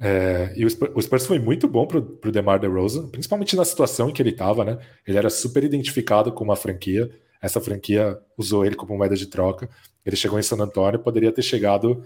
É, 0.00 0.52
e 0.56 0.64
o 0.64 0.70
Spurs, 0.70 1.26
foi 1.26 1.38
muito 1.38 1.68
bom 1.68 1.86
para 1.86 1.98
o 1.98 2.32
DeMar 2.32 2.58
DeRozan, 2.58 3.08
principalmente 3.08 3.54
na 3.54 3.64
situação 3.64 4.10
em 4.10 4.12
que 4.12 4.20
ele 4.20 4.30
estava, 4.30 4.64
né? 4.64 4.78
Ele 5.06 5.16
era 5.16 5.30
super 5.30 5.62
identificado 5.62 6.32
com 6.32 6.42
uma 6.42 6.56
franquia, 6.56 7.10
essa 7.40 7.60
franquia 7.60 8.18
usou 8.38 8.64
ele 8.64 8.76
como 8.76 8.96
moeda 8.96 9.16
de 9.16 9.26
troca. 9.26 9.68
Ele 10.06 10.14
chegou 10.14 10.38
em 10.38 10.42
San 10.42 10.56
Antonio, 10.62 11.00
poderia 11.00 11.32
ter 11.32 11.42
chegado, 11.42 12.04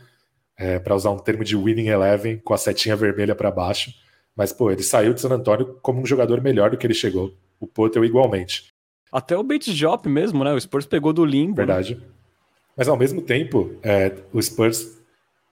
é, 0.57 0.79
para 0.79 0.95
usar 0.95 1.11
um 1.11 1.19
termo 1.19 1.45
de 1.45 1.55
winning 1.55 1.89
eleven, 1.89 2.39
com 2.39 2.55
a 2.55 2.59
setinha 2.59 2.97
vermelha 2.97 3.35
para 3.35 3.51
baixo, 3.51 3.93
mas 4.35 4.53
pô, 4.53 4.71
ele 4.71 4.83
saiu 4.83 5.13
de 5.13 5.21
San 5.21 5.31
Antonio 5.31 5.79
como 5.83 6.01
um 6.01 6.07
jogador 6.07 6.41
melhor 6.41 6.71
do 6.71 6.77
que 6.79 6.87
ele 6.87 6.95
chegou. 6.95 7.35
O 7.61 7.67
Potter 7.67 8.03
igualmente. 8.03 8.75
Até 9.11 9.37
o 9.37 9.43
Bates 9.43 9.75
Job 9.75 10.09
mesmo, 10.09 10.45
né? 10.45 10.53
O 10.53 10.61
Spurs 10.61 10.87
pegou 10.87 11.13
do 11.13 11.25
limbo. 11.25 11.53
Né? 11.53 11.67
Verdade. 11.67 11.95
Né? 11.95 12.03
Mas 12.77 12.89
ao 12.89 12.97
mesmo 12.97 13.23
tempo, 13.23 13.75
é, 13.83 14.15
o 14.33 14.43
Spurs 14.43 15.01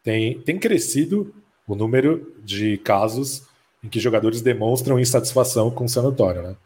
tem, 0.03 0.39
tem 0.41 0.59
crescido 0.59 1.35
o 1.67 1.75
número 1.75 2.35
de 2.43 2.79
casos 2.79 3.45
em 3.83 3.89
que 3.89 4.01
jogadores 4.01 4.41
demonstram 4.41 4.99
insatisfação 4.99 5.71
com 5.71 5.85
o 5.85 5.89
San 5.89 6.05
Antonio, 6.05 6.43
né? 6.43 6.57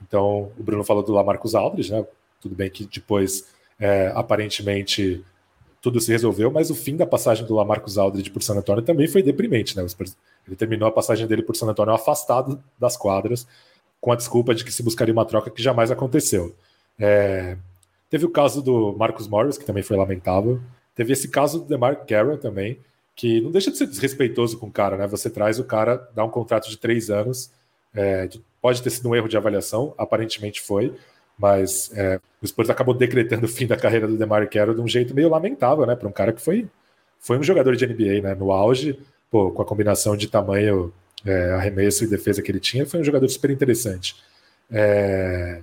Então, 0.00 0.52
o 0.58 0.62
Bruno 0.62 0.84
falou 0.84 1.02
do 1.02 1.12
Lamarcus 1.12 1.54
Aldridge, 1.54 1.92
né? 1.92 2.06
Tudo 2.40 2.54
bem 2.54 2.70
que 2.70 2.86
depois, 2.86 3.48
é, 3.80 4.12
aparentemente, 4.14 5.24
tudo 5.82 6.00
se 6.00 6.12
resolveu, 6.12 6.50
mas 6.50 6.70
o 6.70 6.74
fim 6.74 6.96
da 6.96 7.06
passagem 7.06 7.44
do 7.46 7.54
Lamarcus 7.54 7.98
Aldridge 7.98 8.30
por 8.30 8.42
San 8.42 8.54
Antonio 8.54 8.82
também 8.82 9.08
foi 9.08 9.22
deprimente, 9.22 9.76
né? 9.76 9.84
Ele 10.46 10.56
terminou 10.56 10.88
a 10.88 10.92
passagem 10.92 11.26
dele 11.26 11.42
por 11.42 11.56
San 11.56 11.66
Antonio 11.66 11.92
afastado 11.92 12.62
das 12.78 12.96
quadras, 12.96 13.46
com 14.00 14.12
a 14.12 14.16
desculpa 14.16 14.54
de 14.54 14.64
que 14.64 14.72
se 14.72 14.82
buscaria 14.82 15.12
uma 15.12 15.24
troca 15.24 15.50
que 15.50 15.62
jamais 15.62 15.90
aconteceu. 15.90 16.54
É, 16.98 17.56
teve 18.08 18.24
o 18.24 18.30
caso 18.30 18.62
do 18.62 18.94
Marcus 18.96 19.26
Morris, 19.26 19.58
que 19.58 19.64
também 19.64 19.82
foi 19.82 19.96
lamentável. 19.96 20.60
Teve 20.94 21.12
esse 21.12 21.28
caso 21.28 21.60
do 21.60 21.66
DeMar 21.66 22.04
Carroll 22.06 22.38
também, 22.38 22.78
que 23.18 23.40
não 23.40 23.50
deixa 23.50 23.68
de 23.68 23.76
ser 23.76 23.88
desrespeitoso 23.88 24.56
com 24.56 24.68
o 24.68 24.70
cara, 24.70 24.96
né? 24.96 25.04
Você 25.08 25.28
traz 25.28 25.58
o 25.58 25.64
cara, 25.64 26.08
dá 26.14 26.24
um 26.24 26.30
contrato 26.30 26.70
de 26.70 26.78
três 26.78 27.10
anos, 27.10 27.50
é, 27.92 28.28
pode 28.62 28.80
ter 28.80 28.90
sido 28.90 29.08
um 29.08 29.14
erro 29.14 29.28
de 29.28 29.36
avaliação, 29.36 29.92
aparentemente 29.98 30.60
foi, 30.62 30.94
mas 31.36 31.90
é, 31.96 32.20
o 32.40 32.46
Spurs 32.46 32.70
acabou 32.70 32.94
decretando 32.94 33.46
o 33.46 33.48
fim 33.48 33.66
da 33.66 33.76
carreira 33.76 34.06
do 34.06 34.16
DeMar 34.16 34.48
Carroll 34.48 34.76
de 34.76 34.80
um 34.80 34.86
jeito 34.86 35.16
meio 35.16 35.28
lamentável, 35.28 35.84
né? 35.84 35.96
Para 35.96 36.08
um 36.08 36.12
cara 36.12 36.32
que 36.32 36.40
foi, 36.40 36.68
foi 37.18 37.36
um 37.36 37.42
jogador 37.42 37.74
de 37.74 37.84
NBA, 37.88 38.22
né? 38.22 38.36
No 38.36 38.52
auge, 38.52 38.96
pô, 39.28 39.50
com 39.50 39.62
a 39.62 39.64
combinação 39.64 40.16
de 40.16 40.28
tamanho, 40.28 40.92
é, 41.26 41.54
arremesso 41.54 42.04
e 42.04 42.06
defesa 42.06 42.40
que 42.40 42.52
ele 42.52 42.60
tinha, 42.60 42.86
foi 42.86 43.00
um 43.00 43.04
jogador 43.04 43.28
super 43.28 43.50
interessante. 43.50 44.14
É, 44.70 45.60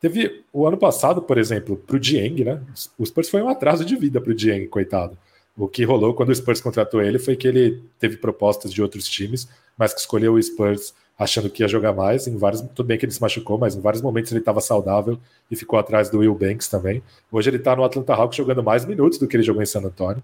teve 0.00 0.44
o 0.52 0.66
ano 0.66 0.76
passado, 0.76 1.22
por 1.22 1.38
exemplo, 1.38 1.76
para 1.76 1.94
o 1.94 2.00
Dieng, 2.00 2.42
né? 2.42 2.60
O 2.98 3.06
Spurs 3.06 3.28
foi 3.28 3.40
um 3.42 3.48
atraso 3.48 3.84
de 3.84 3.94
vida 3.94 4.20
para 4.20 4.32
o 4.32 4.34
Dieng, 4.34 4.66
coitado. 4.66 5.16
O 5.56 5.66
que 5.66 5.84
rolou 5.84 6.12
quando 6.14 6.28
o 6.28 6.34
Spurs 6.34 6.60
contratou 6.60 7.00
ele 7.00 7.18
foi 7.18 7.34
que 7.34 7.48
ele 7.48 7.82
teve 7.98 8.18
propostas 8.18 8.72
de 8.72 8.82
outros 8.82 9.08
times, 9.08 9.48
mas 9.76 9.94
que 9.94 10.00
escolheu 10.00 10.34
o 10.34 10.42
Spurs 10.42 10.94
achando 11.18 11.48
que 11.48 11.62
ia 11.62 11.68
jogar 11.68 11.94
mais. 11.94 12.26
Em 12.26 12.36
vários, 12.36 12.60
tudo 12.60 12.84
bem 12.84 12.98
que 12.98 13.06
ele 13.06 13.12
se 13.12 13.22
machucou, 13.22 13.56
mas 13.56 13.74
em 13.74 13.80
vários 13.80 14.02
momentos 14.02 14.30
ele 14.32 14.40
estava 14.40 14.60
saudável 14.60 15.18
e 15.50 15.56
ficou 15.56 15.78
atrás 15.78 16.10
do 16.10 16.18
Will 16.18 16.34
Banks 16.34 16.68
também. 16.68 17.02
Hoje 17.32 17.48
ele 17.48 17.56
está 17.56 17.74
no 17.74 17.84
Atlanta 17.84 18.14
Hawks 18.14 18.36
jogando 18.36 18.62
mais 18.62 18.84
minutos 18.84 19.18
do 19.18 19.26
que 19.26 19.36
ele 19.36 19.42
jogou 19.42 19.62
em 19.62 19.66
San 19.66 19.80
Antonio. 19.80 20.22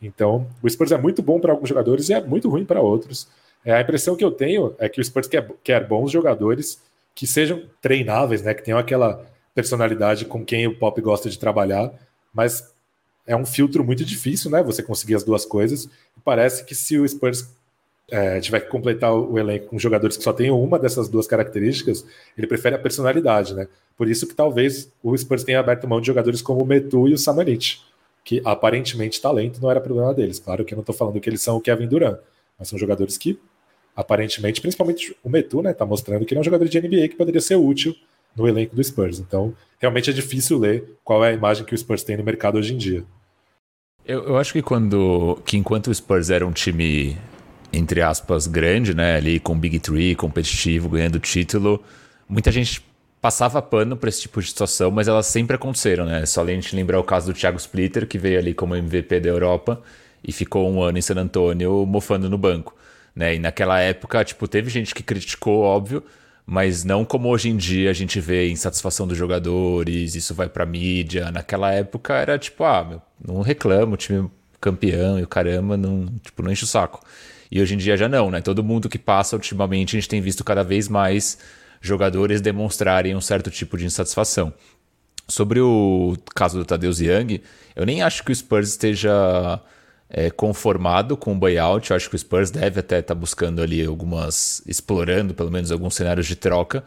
Então, 0.00 0.48
o 0.60 0.68
Spurs 0.68 0.90
é 0.90 0.98
muito 0.98 1.22
bom 1.22 1.38
para 1.38 1.52
alguns 1.52 1.68
jogadores 1.68 2.08
e 2.08 2.14
é 2.14 2.20
muito 2.20 2.48
ruim 2.48 2.64
para 2.64 2.80
outros. 2.80 3.28
É, 3.64 3.72
a 3.72 3.80
impressão 3.80 4.16
que 4.16 4.24
eu 4.24 4.32
tenho 4.32 4.74
é 4.78 4.88
que 4.88 5.00
o 5.00 5.04
Spurs 5.04 5.28
quer, 5.28 5.48
quer 5.62 5.86
bons 5.86 6.10
jogadores 6.10 6.82
que 7.14 7.26
sejam 7.26 7.62
treináveis, 7.80 8.42
né, 8.42 8.52
que 8.52 8.64
tenham 8.64 8.78
aquela 8.78 9.24
personalidade 9.54 10.24
com 10.24 10.44
quem 10.44 10.66
o 10.66 10.76
Pop 10.76 11.00
gosta 11.00 11.30
de 11.30 11.38
trabalhar, 11.38 11.92
mas 12.34 12.71
é 13.26 13.36
um 13.36 13.46
filtro 13.46 13.84
muito 13.84 14.04
difícil, 14.04 14.50
né? 14.50 14.62
Você 14.62 14.82
conseguir 14.82 15.14
as 15.14 15.22
duas 15.22 15.44
coisas. 15.44 15.88
Parece 16.24 16.64
que 16.64 16.74
se 16.74 16.98
o 16.98 17.08
Spurs 17.08 17.48
é, 18.10 18.40
tiver 18.40 18.60
que 18.60 18.68
completar 18.68 19.14
o 19.14 19.38
elenco 19.38 19.66
com 19.66 19.78
jogadores 19.78 20.16
que 20.16 20.22
só 20.22 20.32
tenham 20.32 20.60
uma 20.60 20.78
dessas 20.78 21.08
duas 21.08 21.26
características, 21.26 22.04
ele 22.36 22.46
prefere 22.46 22.74
a 22.74 22.78
personalidade, 22.78 23.54
né? 23.54 23.68
Por 23.96 24.08
isso 24.08 24.26
que 24.26 24.34
talvez 24.34 24.90
o 25.02 25.16
Spurs 25.16 25.44
tenha 25.44 25.60
aberto 25.60 25.88
mão 25.88 26.00
de 26.00 26.06
jogadores 26.06 26.42
como 26.42 26.62
o 26.62 26.66
Metu 26.66 27.08
e 27.08 27.14
o 27.14 27.18
Samanit, 27.18 27.82
que 28.24 28.42
aparentemente 28.44 29.20
talento 29.20 29.60
não 29.62 29.70
era 29.70 29.80
problema 29.80 30.12
deles. 30.12 30.38
Claro 30.38 30.64
que 30.64 30.74
eu 30.74 30.76
não 30.76 30.82
estou 30.82 30.94
falando 30.94 31.20
que 31.20 31.28
eles 31.28 31.42
são 31.42 31.56
o 31.56 31.60
Kevin 31.60 31.86
Durant, 31.86 32.18
mas 32.58 32.68
são 32.68 32.78
jogadores 32.78 33.16
que 33.16 33.38
aparentemente, 33.94 34.60
principalmente 34.60 35.16
o 35.22 35.28
Metu, 35.28 35.62
né, 35.62 35.72
tá 35.72 35.84
mostrando 35.84 36.24
que 36.24 36.32
ele 36.32 36.38
é 36.38 36.40
um 36.40 36.44
jogador 36.44 36.66
de 36.66 36.80
NBA 36.80 37.08
que 37.08 37.16
poderia 37.16 37.40
ser 37.40 37.56
útil 37.56 37.94
no 38.36 38.48
elenco 38.48 38.74
do 38.74 38.82
Spurs. 38.82 39.18
Então, 39.18 39.54
realmente 39.78 40.10
é 40.10 40.12
difícil 40.12 40.58
ler 40.58 40.96
qual 41.04 41.24
é 41.24 41.30
a 41.30 41.32
imagem 41.32 41.64
que 41.64 41.74
o 41.74 41.78
Spurs 41.78 42.02
tem 42.02 42.16
no 42.16 42.24
mercado 42.24 42.58
hoje 42.58 42.74
em 42.74 42.78
dia. 42.78 43.04
Eu, 44.04 44.24
eu 44.24 44.36
acho 44.36 44.52
que 44.52 44.62
quando 44.62 45.38
que 45.44 45.56
enquanto 45.56 45.88
o 45.88 45.94
Spurs 45.94 46.30
era 46.30 46.46
um 46.46 46.52
time 46.52 47.16
entre 47.72 48.02
aspas 48.02 48.46
grande, 48.46 48.94
né, 48.94 49.16
ali 49.16 49.40
com 49.40 49.58
Big 49.58 49.78
Three, 49.78 50.14
competitivo, 50.14 50.90
ganhando 50.90 51.18
título, 51.18 51.82
muita 52.28 52.52
gente 52.52 52.82
passava 53.20 53.62
pano 53.62 53.96
para 53.96 54.08
esse 54.08 54.22
tipo 54.22 54.42
de 54.42 54.48
situação, 54.48 54.90
mas 54.90 55.08
elas 55.08 55.26
sempre 55.26 55.54
aconteceram, 55.54 56.04
né? 56.04 56.26
Só 56.26 56.42
a 56.42 56.46
gente 56.46 56.74
lembrar 56.74 56.98
o 56.98 57.04
caso 57.04 57.32
do 57.32 57.38
Thiago 57.38 57.56
Splitter, 57.56 58.06
que 58.06 58.18
veio 58.18 58.38
ali 58.38 58.52
como 58.52 58.74
MVP 58.74 59.20
da 59.20 59.28
Europa 59.28 59.80
e 60.24 60.32
ficou 60.32 60.68
um 60.68 60.82
ano 60.82 60.98
em 60.98 61.02
San 61.02 61.14
Antonio 61.14 61.86
mofando 61.86 62.28
no 62.28 62.36
banco, 62.36 62.74
né? 63.14 63.36
E 63.36 63.38
naquela 63.38 63.78
época, 63.80 64.24
tipo, 64.24 64.48
teve 64.48 64.68
gente 64.70 64.92
que 64.92 65.04
criticou, 65.04 65.60
óbvio, 65.60 66.02
mas 66.44 66.84
não 66.84 67.04
como 67.04 67.28
hoje 67.28 67.48
em 67.48 67.56
dia 67.56 67.90
a 67.90 67.92
gente 67.92 68.20
vê 68.20 68.50
insatisfação 68.50 69.06
dos 69.06 69.16
jogadores, 69.16 70.14
isso 70.14 70.34
vai 70.34 70.48
pra 70.48 70.66
mídia. 70.66 71.30
Naquela 71.30 71.72
época 71.72 72.14
era 72.14 72.38
tipo, 72.38 72.64
ah, 72.64 72.84
meu, 72.84 73.02
não 73.26 73.42
reclamo, 73.42 73.94
o 73.94 73.96
time 73.96 74.30
campeão 74.60 75.18
e 75.18 75.22
o 75.22 75.28
caramba, 75.28 75.76
não, 75.76 76.06
tipo, 76.22 76.42
não 76.42 76.50
enche 76.50 76.64
o 76.64 76.66
saco. 76.66 77.04
E 77.50 77.60
hoje 77.60 77.74
em 77.74 77.78
dia 77.78 77.96
já 77.96 78.08
não, 78.08 78.30
né? 78.30 78.40
Todo 78.40 78.64
mundo 78.64 78.88
que 78.88 78.98
passa 78.98 79.36
ultimamente, 79.36 79.96
a 79.96 80.00
gente 80.00 80.08
tem 80.08 80.20
visto 80.20 80.42
cada 80.42 80.62
vez 80.64 80.88
mais 80.88 81.38
jogadores 81.80 82.40
demonstrarem 82.40 83.14
um 83.14 83.20
certo 83.20 83.50
tipo 83.50 83.76
de 83.76 83.84
insatisfação. 83.84 84.54
Sobre 85.28 85.60
o 85.60 86.16
caso 86.34 86.58
do 86.58 86.64
Tadeusz 86.64 87.00
Young, 87.00 87.42
eu 87.76 87.84
nem 87.84 88.02
acho 88.02 88.24
que 88.24 88.32
o 88.32 88.34
Spurs 88.34 88.70
esteja 88.70 89.60
é, 90.14 90.30
conformado 90.30 91.16
com 91.16 91.32
o 91.32 91.34
buyout. 91.34 91.90
Eu 91.90 91.96
acho 91.96 92.10
que 92.10 92.14
o 92.14 92.18
Spurs 92.18 92.50
deve 92.50 92.80
até 92.80 92.98
estar 92.98 93.14
tá 93.14 93.18
buscando 93.18 93.62
ali 93.62 93.82
algumas, 93.84 94.62
explorando 94.66 95.32
pelo 95.32 95.50
menos 95.50 95.72
alguns 95.72 95.94
cenários 95.94 96.26
de 96.26 96.36
troca. 96.36 96.84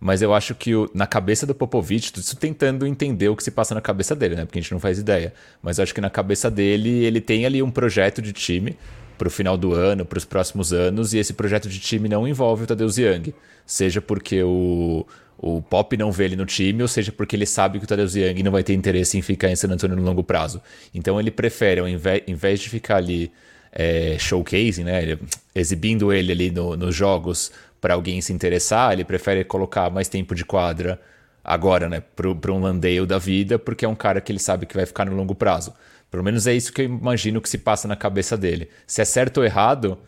Mas 0.00 0.22
eu 0.22 0.32
acho 0.32 0.54
que 0.54 0.76
o, 0.76 0.88
na 0.94 1.08
cabeça 1.08 1.44
do 1.44 1.52
Popovich, 1.52 2.12
tô 2.12 2.20
tentando 2.38 2.86
entender 2.86 3.28
o 3.28 3.34
que 3.34 3.42
se 3.42 3.50
passa 3.50 3.74
na 3.74 3.80
cabeça 3.80 4.14
dele, 4.14 4.36
né? 4.36 4.44
Porque 4.44 4.60
a 4.60 4.62
gente 4.62 4.70
não 4.70 4.78
faz 4.78 4.96
ideia. 4.96 5.34
Mas 5.60 5.78
eu 5.78 5.82
acho 5.82 5.92
que 5.92 6.00
na 6.00 6.08
cabeça 6.08 6.48
dele, 6.48 7.04
ele 7.04 7.20
tem 7.20 7.44
ali 7.44 7.60
um 7.60 7.70
projeto 7.70 8.22
de 8.22 8.32
time 8.32 8.78
para 9.18 9.26
o 9.26 9.30
final 9.30 9.58
do 9.58 9.74
ano, 9.74 10.04
para 10.06 10.16
os 10.16 10.24
próximos 10.24 10.72
anos, 10.72 11.12
e 11.12 11.18
esse 11.18 11.32
projeto 11.32 11.68
de 11.68 11.80
time 11.80 12.08
não 12.08 12.28
envolve 12.28 12.62
o 12.62 12.66
Tadeusz 12.68 12.96
Young. 12.96 13.34
Seja 13.66 14.00
porque 14.00 14.40
o, 14.44 15.04
o 15.38 15.62
Pop 15.62 15.96
não 15.96 16.10
vê 16.10 16.24
ele 16.24 16.36
no 16.36 16.44
time, 16.44 16.82
ou 16.82 16.88
seja 16.88 17.12
porque 17.12 17.36
ele 17.36 17.46
sabe 17.46 17.78
que 17.78 17.84
o 17.84 17.88
Tadeusz 17.88 18.16
Young 18.16 18.42
não 18.42 18.50
vai 18.50 18.64
ter 18.64 18.74
interesse 18.74 19.16
em 19.16 19.22
ficar 19.22 19.48
em 19.48 19.56
San 19.56 19.68
Antonio 19.68 19.96
no 19.96 20.02
longo 20.02 20.24
prazo. 20.24 20.60
Então 20.92 21.18
ele 21.20 21.30
prefere, 21.30 21.80
ao 21.80 21.88
invés, 21.88 22.22
em 22.26 22.34
vez 22.34 22.58
de 22.58 22.68
ficar 22.68 22.96
ali 22.96 23.30
é, 23.72 24.16
showcasing, 24.18 24.82
né, 24.82 25.16
exibindo 25.54 26.12
ele 26.12 26.32
ali 26.32 26.50
no, 26.50 26.76
nos 26.76 26.94
jogos 26.94 27.52
para 27.80 27.94
alguém 27.94 28.20
se 28.20 28.32
interessar, 28.32 28.92
ele 28.92 29.04
prefere 29.04 29.44
colocar 29.44 29.88
mais 29.90 30.08
tempo 30.08 30.34
de 30.34 30.44
quadra 30.44 31.00
agora, 31.44 31.88
né, 31.88 32.02
para 32.16 32.52
um 32.52 32.60
Landale 32.60 33.06
da 33.06 33.18
vida, 33.18 33.60
porque 33.60 33.84
é 33.84 33.88
um 33.88 33.94
cara 33.94 34.20
que 34.20 34.32
ele 34.32 34.40
sabe 34.40 34.66
que 34.66 34.74
vai 34.74 34.86
ficar 34.86 35.06
no 35.06 35.14
longo 35.14 35.36
prazo. 35.36 35.72
Pelo 36.10 36.24
menos 36.24 36.48
é 36.48 36.54
isso 36.54 36.72
que 36.72 36.82
eu 36.82 36.86
imagino 36.86 37.40
que 37.40 37.48
se 37.48 37.58
passa 37.58 37.86
na 37.86 37.94
cabeça 37.94 38.36
dele. 38.36 38.68
Se 38.86 39.00
é 39.00 39.04
certo 39.04 39.38
ou 39.38 39.44
errado, 39.44 39.98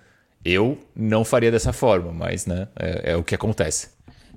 eu 0.44 0.76
não 0.96 1.24
faria 1.24 1.52
dessa 1.52 1.72
forma, 1.72 2.12
mas 2.12 2.46
né, 2.46 2.66
é, 2.76 3.12
é 3.12 3.16
o 3.16 3.22
que 3.22 3.34
acontece. 3.34 3.90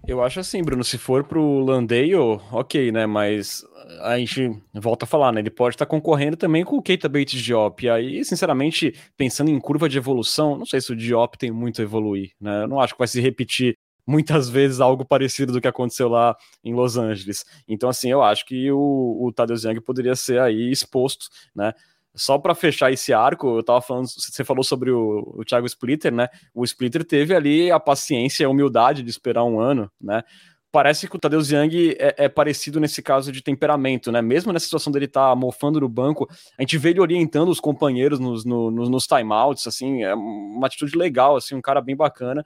Eu 0.06 0.22
acho 0.22 0.40
assim, 0.42 0.62
Bruno, 0.62 0.84
se 0.84 0.98
for 0.98 1.24
pro 1.24 1.60
Landale, 1.60 2.14
ok, 2.52 2.92
né? 2.92 3.06
Mas 3.06 3.64
a 4.02 4.18
gente 4.18 4.52
volta 4.74 5.06
a 5.06 5.08
falar, 5.08 5.32
né? 5.32 5.40
Ele 5.40 5.50
pode 5.50 5.76
estar 5.76 5.86
concorrendo 5.86 6.36
também 6.36 6.66
com 6.66 6.78
o 6.78 6.82
Keita 6.82 7.08
Bates 7.08 7.42
Diop. 7.42 7.86
E 7.86 7.90
aí, 7.90 8.26
sinceramente, 8.26 8.94
pensando 9.16 9.50
em 9.50 9.60
curva 9.60 9.88
de 9.88 9.98
evolução, 9.98 10.58
não 10.58 10.66
sei 10.66 10.82
se 10.82 10.92
o 10.92 10.96
Diop 10.96 11.38
tem 11.38 11.52
muito 11.52 11.80
a 11.82 11.84
evoluir, 11.84 12.32
né? 12.40 12.64
Eu 12.64 12.68
não 12.68 12.82
acho 12.82 12.94
que 12.94 13.00
vai 13.00 13.08
se 13.08 13.22
repetir 13.22 13.78
muitas 14.06 14.50
vezes 14.50 14.82
algo 14.82 15.06
parecido 15.06 15.54
do 15.54 15.62
que 15.62 15.68
aconteceu 15.68 16.10
lá 16.10 16.36
em 16.62 16.74
Los 16.74 16.98
Angeles. 16.98 17.46
Então, 17.66 17.88
assim, 17.88 18.10
eu 18.12 18.22
acho 18.22 18.46
que 18.46 18.70
o, 18.72 19.26
o 19.26 19.32
Tadeu 19.32 19.56
Young 19.56 19.80
poderia 19.80 20.16
ser 20.18 20.42
aí 20.42 20.70
exposto, 20.70 21.28
né? 21.56 21.74
Só 22.16 22.38
para 22.38 22.54
fechar 22.54 22.92
esse 22.92 23.12
arco, 23.12 23.58
eu 23.58 23.64
tava 23.64 23.82
falando, 23.82 24.08
você 24.08 24.44
falou 24.44 24.64
sobre 24.64 24.92
o, 24.92 25.34
o 25.36 25.44
Thiago 25.44 25.66
Splitter, 25.66 26.14
né? 26.14 26.28
O 26.54 26.64
Splitter 26.64 27.04
teve 27.04 27.34
ali 27.34 27.72
a 27.72 27.80
paciência 27.80 28.44
e 28.44 28.46
a 28.46 28.50
humildade 28.50 29.02
de 29.02 29.10
esperar 29.10 29.44
um 29.44 29.60
ano, 29.60 29.92
né? 30.00 30.24
Parece 30.72 31.08
que 31.08 31.16
o 31.16 31.20
Tadeu 31.20 31.40
Young 31.40 31.96
é, 32.00 32.26
é, 32.26 32.30
parecido 32.30 32.80
nesse 32.80 33.02
caso 33.02 33.32
de 33.32 33.44
temperamento, 33.44 34.12
né? 34.12 34.22
Mesmo 34.22 34.52
nessa 34.52 34.66
situação 34.66 34.92
dele 34.92 35.06
estar 35.06 35.30
tá 35.30 35.36
mofando 35.36 35.80
no 35.80 35.90
banco, 35.90 36.28
a 36.58 36.62
gente 36.62 36.78
vê 36.78 36.90
ele 36.90 37.00
orientando 37.00 37.50
os 37.50 37.60
companheiros 37.60 38.20
nos, 38.20 38.44
no, 38.46 38.72
nos, 38.72 38.90
nos 38.90 39.08
timeouts, 39.08 39.68
assim, 39.68 40.04
é 40.04 40.14
uma 40.14 40.68
atitude 40.68 40.98
legal, 40.98 41.36
assim, 41.36 41.56
um 41.56 41.62
cara 41.62 41.82
bem 41.82 41.96
bacana. 41.96 42.44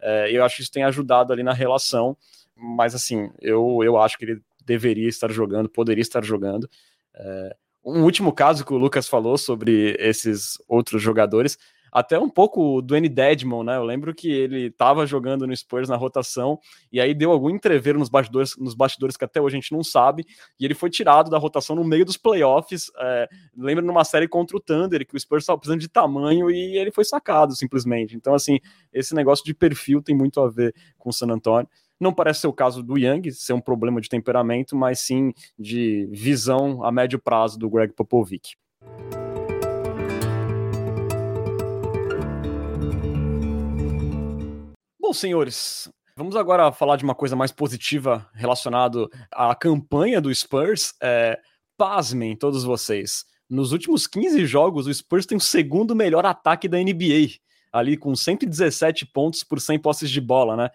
É, 0.00 0.30
eu 0.30 0.44
acho 0.44 0.56
que 0.56 0.62
isso 0.62 0.72
tem 0.72 0.84
ajudado 0.84 1.32
ali 1.32 1.42
na 1.42 1.52
relação, 1.52 2.16
mas 2.54 2.94
assim, 2.94 3.30
eu, 3.40 3.80
eu 3.82 3.98
acho 3.98 4.18
que 4.18 4.24
ele 4.24 4.42
deveria 4.64 5.08
estar 5.08 5.30
jogando, 5.30 5.68
poderia 5.68 6.02
estar 6.02 6.24
jogando. 6.24 6.68
É, 7.14 7.56
um 7.84 8.02
último 8.02 8.32
caso 8.32 8.64
que 8.64 8.72
o 8.72 8.78
Lucas 8.78 9.08
falou 9.08 9.38
sobre 9.38 9.96
esses 9.98 10.58
outros 10.68 11.02
jogadores, 11.02 11.58
até 11.92 12.18
um 12.18 12.28
pouco 12.28 12.80
do 12.80 12.96
N. 12.96 13.08
Dedmon, 13.08 13.64
né? 13.64 13.76
Eu 13.76 13.82
lembro 13.82 14.14
que 14.14 14.30
ele 14.30 14.66
estava 14.66 15.04
jogando 15.06 15.46
no 15.46 15.56
Spurs 15.56 15.88
na 15.88 15.96
rotação 15.96 16.58
e 16.92 17.00
aí 17.00 17.14
deu 17.14 17.32
algum 17.32 17.50
entrever 17.50 17.98
nos 17.98 18.08
bastidores, 18.08 18.56
nos 18.56 18.74
bastidores 18.74 19.16
que 19.16 19.24
até 19.24 19.40
hoje 19.40 19.56
a 19.56 19.60
gente 19.60 19.72
não 19.72 19.82
sabe, 19.82 20.24
e 20.58 20.64
ele 20.64 20.74
foi 20.74 20.88
tirado 20.88 21.30
da 21.30 21.38
rotação 21.38 21.74
no 21.74 21.84
meio 21.84 22.04
dos 22.04 22.16
playoffs. 22.16 22.90
É, 22.96 23.28
lembra 23.56 23.84
numa 23.84 24.04
série 24.04 24.28
contra 24.28 24.56
o 24.56 24.60
Thunder, 24.60 25.06
que 25.06 25.16
o 25.16 25.20
Spurs 25.20 25.42
estava 25.42 25.58
precisando 25.58 25.80
de 25.80 25.88
tamanho 25.88 26.50
e 26.50 26.76
ele 26.76 26.92
foi 26.92 27.04
sacado 27.04 27.56
simplesmente. 27.56 28.16
Então, 28.16 28.34
assim, 28.34 28.58
esse 28.92 29.14
negócio 29.14 29.44
de 29.44 29.54
perfil 29.54 30.00
tem 30.02 30.14
muito 30.14 30.40
a 30.40 30.48
ver 30.48 30.74
com 30.96 31.10
o 31.10 31.12
San 31.12 31.28
Antonio. 31.28 31.68
Não 32.00 32.14
parece 32.14 32.40
ser 32.40 32.46
o 32.46 32.52
caso 32.52 32.82
do 32.82 32.96
Young, 32.96 33.30
ser 33.30 33.52
um 33.52 33.60
problema 33.60 34.00
de 34.00 34.08
temperamento, 34.08 34.74
mas 34.74 35.00
sim 35.00 35.34
de 35.58 36.08
visão 36.10 36.82
a 36.82 36.90
médio 36.90 37.18
prazo 37.18 37.58
do 37.58 37.68
Greg 37.68 37.92
Popovich. 37.92 38.56
Bom, 44.98 45.12
senhores, 45.12 45.92
vamos 46.16 46.36
agora 46.36 46.72
falar 46.72 46.96
de 46.96 47.04
uma 47.04 47.14
coisa 47.14 47.36
mais 47.36 47.52
positiva 47.52 48.26
relacionado 48.32 49.10
à 49.30 49.54
campanha 49.54 50.22
do 50.22 50.34
Spurs. 50.34 50.94
É, 51.02 51.38
pasmem 51.76 52.34
todos 52.34 52.64
vocês. 52.64 53.26
Nos 53.46 53.72
últimos 53.72 54.06
15 54.06 54.46
jogos, 54.46 54.86
o 54.86 54.94
Spurs 54.94 55.26
tem 55.26 55.36
o 55.36 55.40
segundo 55.40 55.94
melhor 55.94 56.24
ataque 56.24 56.66
da 56.66 56.78
NBA, 56.78 57.40
ali 57.70 57.98
com 57.98 58.16
117 58.16 59.04
pontos 59.04 59.44
por 59.44 59.60
100 59.60 59.80
posses 59.80 60.10
de 60.10 60.20
bola, 60.20 60.56
né? 60.56 60.70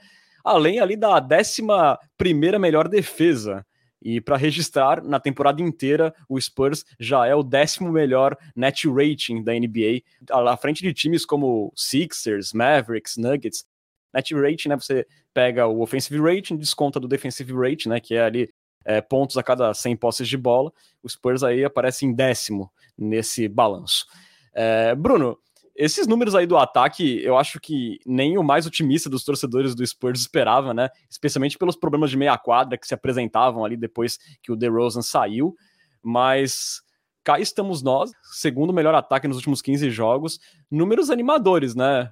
Além 0.45 0.79
ali 0.79 0.95
da 0.95 1.17
11 1.19 2.59
melhor 2.59 2.87
defesa. 2.87 3.65
E 4.01 4.21
para 4.21 4.37
registrar, 4.37 5.03
na 5.03 5.19
temporada 5.19 5.63
inteira, 5.63 6.13
o 6.29 6.39
Spurs 6.39 6.85
já 6.99 7.25
é 7.25 7.33
o 7.33 7.41
décimo 7.41 7.91
melhor 7.91 8.37
net 8.55 8.87
rating 8.87 9.43
da 9.43 9.51
NBA, 9.51 10.03
à 10.29 10.55
frente 10.57 10.83
de 10.83 10.93
times 10.93 11.25
como 11.25 11.73
Sixers, 11.75 12.53
Mavericks, 12.53 13.17
Nuggets. 13.17 13.65
Net 14.13 14.33
rating, 14.35 14.69
né? 14.69 14.75
Você 14.75 15.07
pega 15.33 15.65
o 15.65 15.81
offensive 15.81 16.21
rating, 16.21 16.55
desconta 16.55 16.99
do 16.99 17.07
defensive 17.07 17.51
rating, 17.51 17.89
né? 17.89 17.99
Que 17.99 18.13
é 18.13 18.21
ali 18.21 18.53
é, 18.85 19.01
pontos 19.01 19.37
a 19.37 19.43
cada 19.43 19.73
100 19.73 19.95
posses 19.97 20.27
de 20.27 20.37
bola. 20.37 20.71
O 21.01 21.09
Spurs 21.09 21.41
aí 21.41 21.65
aparece 21.65 22.05
em 22.05 22.13
décimo 22.13 22.71
nesse 22.95 23.47
balanço. 23.47 24.05
É, 24.53 24.93
Bruno, 24.93 25.37
esses 25.75 26.07
números 26.07 26.33
aí 26.33 26.47
do 26.47 26.57
ataque, 26.57 27.21
eu 27.21 27.37
acho 27.37 27.59
que 27.59 27.99
nem 28.05 28.37
o 28.37 28.43
mais 28.43 28.65
otimista 28.65 29.09
dos 29.09 29.25
torcedores 29.25 29.75
do 29.75 29.85
Spurs 29.85 30.21
esperava, 30.21 30.73
né? 30.73 30.89
Especialmente 31.09 31.57
pelos 31.57 31.75
problemas 31.75 32.09
de 32.09 32.17
meia 32.17 32.37
quadra 32.37 32.77
que 32.77 32.87
se 32.87 32.93
apresentavam 32.93 33.65
ali 33.65 33.75
depois 33.75 34.17
que 34.41 34.51
o 34.51 34.55
DeRozan 34.55 35.01
saiu. 35.01 35.55
Mas 36.01 36.81
cá 37.25 37.39
estamos 37.39 37.81
nós, 37.81 38.11
segundo 38.23 38.71
melhor 38.71 38.95
ataque 38.95 39.27
nos 39.27 39.37
últimos 39.37 39.61
15 39.61 39.89
jogos. 39.89 40.39
Números 40.71 41.09
animadores, 41.09 41.75
né? 41.75 42.09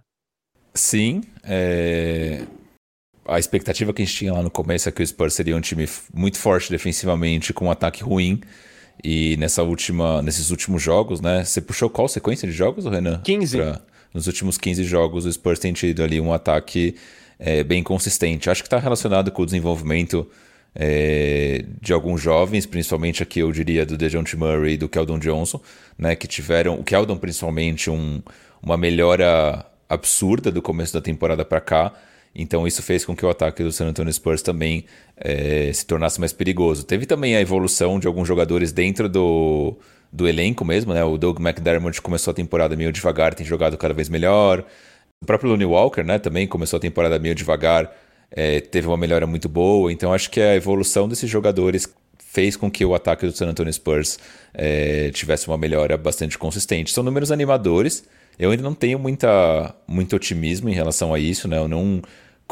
Sim. 0.74 1.22
É... 1.44 2.46
A 3.26 3.40
expectativa 3.40 3.94
que 3.94 4.02
a 4.02 4.06
gente 4.06 4.18
tinha 4.18 4.34
lá 4.34 4.44
no 4.44 4.52
começo 4.52 4.90
é 4.90 4.92
que 4.92 5.02
o 5.02 5.08
Spurs 5.08 5.36
seria 5.36 5.56
um 5.56 5.62
time 5.62 5.88
muito 6.14 6.38
forte 6.38 6.70
defensivamente, 6.70 7.54
com 7.54 7.68
um 7.68 7.72
ataque 7.72 8.04
ruim. 8.04 8.42
E 9.02 9.38
nessa 9.38 9.64
última, 9.64 10.22
nesses 10.22 10.50
últimos 10.50 10.82
jogos, 10.82 11.22
né? 11.22 11.44
Você 11.44 11.62
puxou 11.62 11.90
qual 11.90 12.08
sequência 12.08 12.48
de 12.48 12.54
jogos, 12.54 12.86
Renan? 12.86 13.22
15. 13.24 13.58
Pra, 13.58 13.82
nos 14.14 14.28
últimos 14.28 14.58
15 14.58 14.84
jogos, 14.84 15.26
o 15.26 15.32
Spurs 15.32 15.60
tem 15.60 15.74
tido 15.74 16.04
ali 16.04 16.20
um 16.20 16.34
ataque 16.34 16.96
é, 17.40 17.64
bem 17.64 17.82
consistente. 17.82 18.50
Acho 18.50 18.62
que 18.62 18.68
está 18.68 18.78
relacionado 18.78 19.32
com 19.32 19.42
o 19.42 19.46
desenvolvimento 19.46 20.28
é, 20.76 21.66
de 21.82 21.94
alguns 21.94 22.22
jovens, 22.22 22.66
principalmente 22.66 23.22
aqui 23.22 23.40
eu 23.40 23.52
diria 23.52 23.86
do 23.86 23.98
DeJounte 23.98 24.36
Murray 24.36 24.74
e 24.74 24.78
do 24.78 24.90
Keldon 24.90 25.20
Johnson, 25.20 25.60
né? 25.98 26.16
Que 26.16 26.28
tiveram, 26.28 26.76
o 26.76 26.84
Keldon 26.84 27.18
principalmente, 27.18 27.90
um, 27.90 28.22
uma 28.62 28.78
melhora 28.78 29.66
absurda 29.90 30.52
do 30.52 30.62
começo 30.62 30.94
da 30.94 31.02
temporada 31.02 31.44
para 31.44 31.62
cá. 31.62 31.94
Então 32.36 32.66
isso 32.66 32.82
fez 32.82 33.06
com 33.06 33.16
que 33.16 33.26
o 33.26 33.30
ataque 33.30 33.64
do 33.64 33.72
San 33.72 33.88
Antonio 33.88 34.12
Spurs 34.12 34.42
também 34.42 34.86
é, 35.16 35.72
se 35.72 35.86
tornasse 35.86 36.20
mais 36.20 36.34
perigoso. 36.34 36.84
Teve 36.84 37.06
também 37.06 37.36
a 37.36 37.42
evolução 37.42 38.00
de 38.00 38.08
alguns 38.08 38.28
jogadores 38.28 38.72
dentro 38.72 39.08
do, 39.08 39.78
do 40.12 40.28
elenco 40.28 40.66
mesmo, 40.66 40.94
né? 40.94 41.04
O 41.04 41.18
Doug 41.18 41.40
McDermott 41.40 42.02
começou 42.02 42.32
a 42.32 42.34
temporada 42.34 42.76
meio 42.76 42.92
devagar, 42.92 43.36
tem 43.36 43.46
jogado 43.46 43.78
cada 43.78 43.94
vez 43.94 44.10
melhor. 44.10 44.66
O 45.22 45.26
próprio 45.26 45.52
Looney 45.52 45.66
Walker, 45.66 46.04
né? 46.04 46.18
Também 46.18 46.48
começou 46.48 46.78
a 46.78 46.80
temporada 46.80 47.20
meio 47.20 47.36
devagar, 47.36 47.92
é, 48.32 48.60
teve 48.60 48.88
uma 48.88 48.98
melhora 48.98 49.28
muito 49.28 49.48
boa. 49.48 49.92
Então 49.92 50.12
acho 50.12 50.30
que 50.30 50.42
a 50.42 50.56
evolução 50.56 51.08
desses 51.08 51.30
jogadores 51.30 51.88
fez 52.18 52.56
com 52.56 52.70
que 52.70 52.84
o 52.84 52.96
ataque 52.96 53.28
do 53.28 53.32
San 53.32 53.48
Antonio 53.48 53.72
Spurs 53.72 54.18
é, 54.56 55.12
tivesse 55.12 55.48
uma 55.48 55.58
melhora 55.58 55.96
bastante 55.98 56.36
consistente. 56.36 56.92
São 56.92 57.04
números 57.04 57.32
animadores. 57.32 58.04
Eu 58.40 58.50
ainda 58.50 58.64
não 58.64 58.74
tenho 58.74 58.98
muita, 58.98 59.76
muito 59.88 60.16
otimismo 60.16 60.68
em 60.68 60.74
relação 60.74 61.14
a 61.14 61.20
isso, 61.20 61.48
né? 61.48 61.58
Eu 61.58 61.68
não 61.68 62.02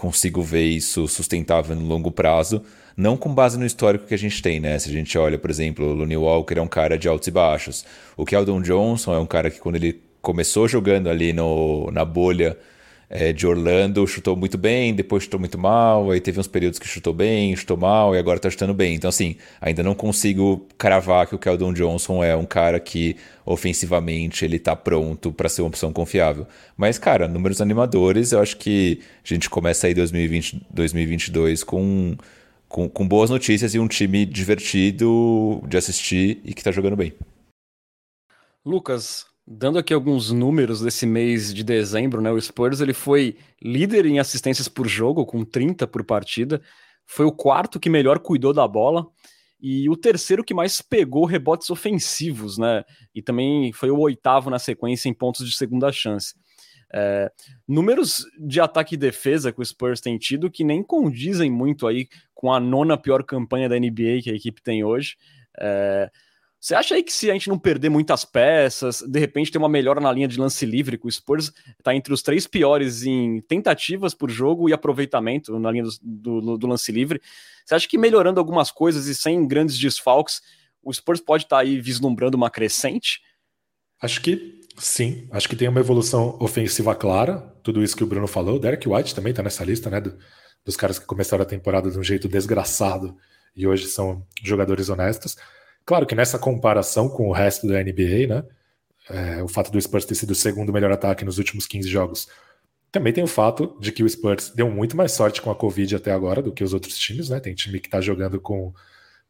consigo 0.01 0.41
ver 0.41 0.63
isso 0.63 1.07
sustentável 1.07 1.75
no 1.75 1.85
longo 1.85 2.11
prazo, 2.11 2.63
não 2.97 3.15
com 3.15 3.31
base 3.31 3.55
no 3.57 3.65
histórico 3.65 4.07
que 4.07 4.15
a 4.15 4.17
gente 4.17 4.41
tem, 4.41 4.59
né? 4.59 4.79
Se 4.79 4.89
a 4.89 4.91
gente 4.91 5.15
olha, 5.15 5.37
por 5.37 5.51
exemplo, 5.51 5.85
o 5.85 5.93
Looney 5.93 6.17
Walker 6.17 6.57
é 6.57 6.61
um 6.61 6.67
cara 6.67 6.97
de 6.97 7.07
altos 7.07 7.27
e 7.27 7.31
baixos. 7.31 7.85
O 8.17 8.25
Keldon 8.25 8.61
Johnson 8.61 9.13
é 9.13 9.19
um 9.19 9.27
cara 9.27 9.51
que 9.51 9.59
quando 9.59 9.75
ele 9.75 10.01
começou 10.19 10.67
jogando 10.67 11.07
ali 11.07 11.31
no, 11.31 11.91
na 11.91 12.03
bolha 12.03 12.57
é, 13.13 13.33
de 13.33 13.45
Orlando, 13.45 14.07
chutou 14.07 14.37
muito 14.37 14.57
bem, 14.57 14.95
depois 14.95 15.23
chutou 15.23 15.37
muito 15.37 15.57
mal, 15.57 16.09
aí 16.09 16.21
teve 16.21 16.39
uns 16.39 16.47
períodos 16.47 16.79
que 16.79 16.87
chutou 16.87 17.13
bem, 17.13 17.53
chutou 17.57 17.75
mal 17.75 18.15
e 18.15 18.17
agora 18.17 18.39
tá 18.39 18.49
chutando 18.49 18.73
bem. 18.73 18.95
Então, 18.95 19.09
assim, 19.09 19.35
ainda 19.59 19.83
não 19.83 19.93
consigo 19.93 20.65
cravar 20.77 21.27
que 21.27 21.35
o 21.35 21.37
Keldon 21.37 21.73
Johnson 21.73 22.23
é 22.23 22.33
um 22.37 22.45
cara 22.45 22.79
que 22.79 23.17
ofensivamente 23.45 24.45
ele 24.45 24.57
tá 24.57 24.77
pronto 24.77 25.29
para 25.33 25.49
ser 25.49 25.61
uma 25.61 25.67
opção 25.67 25.91
confiável. 25.91 26.47
Mas, 26.77 26.97
cara, 26.97 27.27
números 27.27 27.59
animadores, 27.59 28.31
eu 28.31 28.39
acho 28.39 28.55
que 28.55 29.01
a 29.25 29.27
gente 29.27 29.49
começa 29.49 29.87
aí 29.87 29.93
2020, 29.93 30.67
2022 30.69 31.65
com, 31.65 32.15
com, 32.69 32.87
com 32.87 33.05
boas 33.05 33.29
notícias 33.29 33.75
e 33.75 33.79
um 33.79 33.89
time 33.89 34.25
divertido 34.25 35.61
de 35.67 35.75
assistir 35.75 36.39
e 36.45 36.53
que 36.53 36.63
tá 36.63 36.71
jogando 36.71 36.95
bem. 36.95 37.13
Lucas, 38.65 39.25
Dando 39.45 39.79
aqui 39.79 39.93
alguns 39.93 40.31
números 40.31 40.81
desse 40.81 41.05
mês 41.05 41.53
de 41.53 41.63
dezembro, 41.63 42.21
né? 42.21 42.31
O 42.31 42.39
Spurs 42.39 42.79
ele 42.79 42.93
foi 42.93 43.37
líder 43.61 44.05
em 44.05 44.19
assistências 44.19 44.67
por 44.67 44.87
jogo, 44.87 45.25
com 45.25 45.43
30 45.43 45.87
por 45.87 46.03
partida. 46.03 46.61
Foi 47.05 47.25
o 47.25 47.31
quarto 47.31 47.79
que 47.79 47.89
melhor 47.89 48.19
cuidou 48.19 48.53
da 48.53 48.67
bola 48.67 49.07
e 49.61 49.87
o 49.89 49.95
terceiro 49.95 50.43
que 50.43 50.53
mais 50.53 50.81
pegou 50.81 51.25
rebotes 51.25 51.69
ofensivos, 51.69 52.57
né? 52.57 52.83
E 53.13 53.21
também 53.21 53.71
foi 53.71 53.91
o 53.91 53.99
oitavo 53.99 54.49
na 54.49 54.57
sequência 54.57 55.07
em 55.07 55.13
pontos 55.13 55.47
de 55.47 55.55
segunda 55.55 55.91
chance. 55.91 56.33
É, 56.93 57.31
números 57.67 58.25
de 58.37 58.59
ataque 58.59 58.95
e 58.95 58.97
defesa 58.97 59.51
que 59.51 59.61
o 59.61 59.65
Spurs 59.65 60.01
tem 60.01 60.17
tido 60.17 60.51
que 60.51 60.63
nem 60.63 60.83
condizem 60.83 61.49
muito 61.49 61.87
aí 61.87 62.07
com 62.33 62.51
a 62.51 62.59
nona 62.59 62.97
pior 62.97 63.23
campanha 63.23 63.69
da 63.69 63.79
NBA 63.79 64.21
que 64.23 64.31
a 64.31 64.35
equipe 64.35 64.61
tem 64.61 64.83
hoje. 64.83 65.15
É, 65.59 66.09
você 66.61 66.75
acha 66.75 66.93
aí 66.93 67.01
que 67.01 67.11
se 67.11 67.27
a 67.27 67.33
gente 67.33 67.49
não 67.49 67.57
perder 67.57 67.89
muitas 67.89 68.23
peças, 68.23 69.01
de 69.01 69.19
repente 69.19 69.51
ter 69.51 69.57
uma 69.57 69.67
melhora 69.67 69.99
na 69.99 70.11
linha 70.11 70.27
de 70.27 70.39
lance 70.39 70.63
livre, 70.63 70.95
que 70.95 71.07
o 71.07 71.11
Spurs 71.11 71.51
está 71.79 71.95
entre 71.95 72.13
os 72.13 72.21
três 72.21 72.45
piores 72.45 73.01
em 73.01 73.41
tentativas 73.41 74.13
por 74.13 74.29
jogo 74.29 74.69
e 74.69 74.73
aproveitamento 74.73 75.57
na 75.57 75.71
linha 75.71 75.85
do, 75.99 76.39
do, 76.39 76.57
do, 76.59 76.67
lance 76.67 76.91
livre, 76.91 77.19
você 77.65 77.73
acha 77.73 77.87
que 77.87 77.97
melhorando 77.97 78.39
algumas 78.39 78.69
coisas 78.69 79.07
e 79.07 79.15
sem 79.15 79.47
grandes 79.47 79.75
desfalques, 79.75 80.39
o 80.83 80.93
Spurs 80.93 81.19
pode 81.19 81.45
estar 81.45 81.55
tá 81.55 81.61
aí 81.63 81.81
vislumbrando 81.81 82.37
uma 82.37 82.51
crescente? 82.51 83.21
Acho 83.99 84.21
que 84.21 84.61
sim. 84.77 85.27
Acho 85.31 85.49
que 85.49 85.55
tem 85.55 85.67
uma 85.67 85.79
evolução 85.79 86.37
ofensiva 86.39 86.93
clara, 86.93 87.39
tudo 87.63 87.83
isso 87.83 87.97
que 87.97 88.03
o 88.03 88.07
Bruno 88.07 88.27
falou. 88.27 88.59
Derek 88.59 88.87
White 88.87 89.15
também 89.15 89.31
está 89.31 89.41
nessa 89.41 89.63
lista, 89.63 89.89
né? 89.89 89.99
Do, 89.99 90.15
dos 90.63 90.77
caras 90.77 90.99
que 90.99 91.07
começaram 91.07 91.41
a 91.41 91.47
temporada 91.47 91.89
de 91.89 91.97
um 91.97 92.03
jeito 92.03 92.27
desgraçado 92.27 93.17
e 93.55 93.65
hoje 93.65 93.87
são 93.87 94.23
jogadores 94.43 94.89
honestos. 94.89 95.35
Claro 95.85 96.05
que 96.05 96.15
nessa 96.15 96.37
comparação 96.39 97.09
com 97.09 97.29
o 97.29 97.31
resto 97.31 97.67
da 97.67 97.83
NBA, 97.83 98.27
né? 98.27 98.43
É, 99.09 99.43
o 99.43 99.47
fato 99.47 99.71
do 99.71 99.81
Spurs 99.81 100.05
ter 100.05 100.15
sido 100.15 100.31
o 100.31 100.35
segundo 100.35 100.71
melhor 100.71 100.91
ataque 100.91 101.25
nos 101.25 101.37
últimos 101.37 101.65
15 101.65 101.89
jogos. 101.89 102.27
Também 102.91 103.13
tem 103.13 103.23
o 103.23 103.27
fato 103.27 103.77
de 103.79 103.91
que 103.91 104.03
o 104.03 104.09
Spurs 104.09 104.49
deu 104.49 104.69
muito 104.69 104.95
mais 104.95 105.13
sorte 105.13 105.41
com 105.41 105.49
a 105.49 105.55
Covid 105.55 105.95
até 105.95 106.11
agora 106.11 106.41
do 106.41 106.51
que 106.51 106.63
os 106.63 106.73
outros 106.73 106.97
times, 106.97 107.29
né? 107.29 107.39
Tem 107.39 107.55
time 107.55 107.79
que 107.79 107.87
está 107.87 108.01
jogando 108.01 108.39
com, 108.39 108.73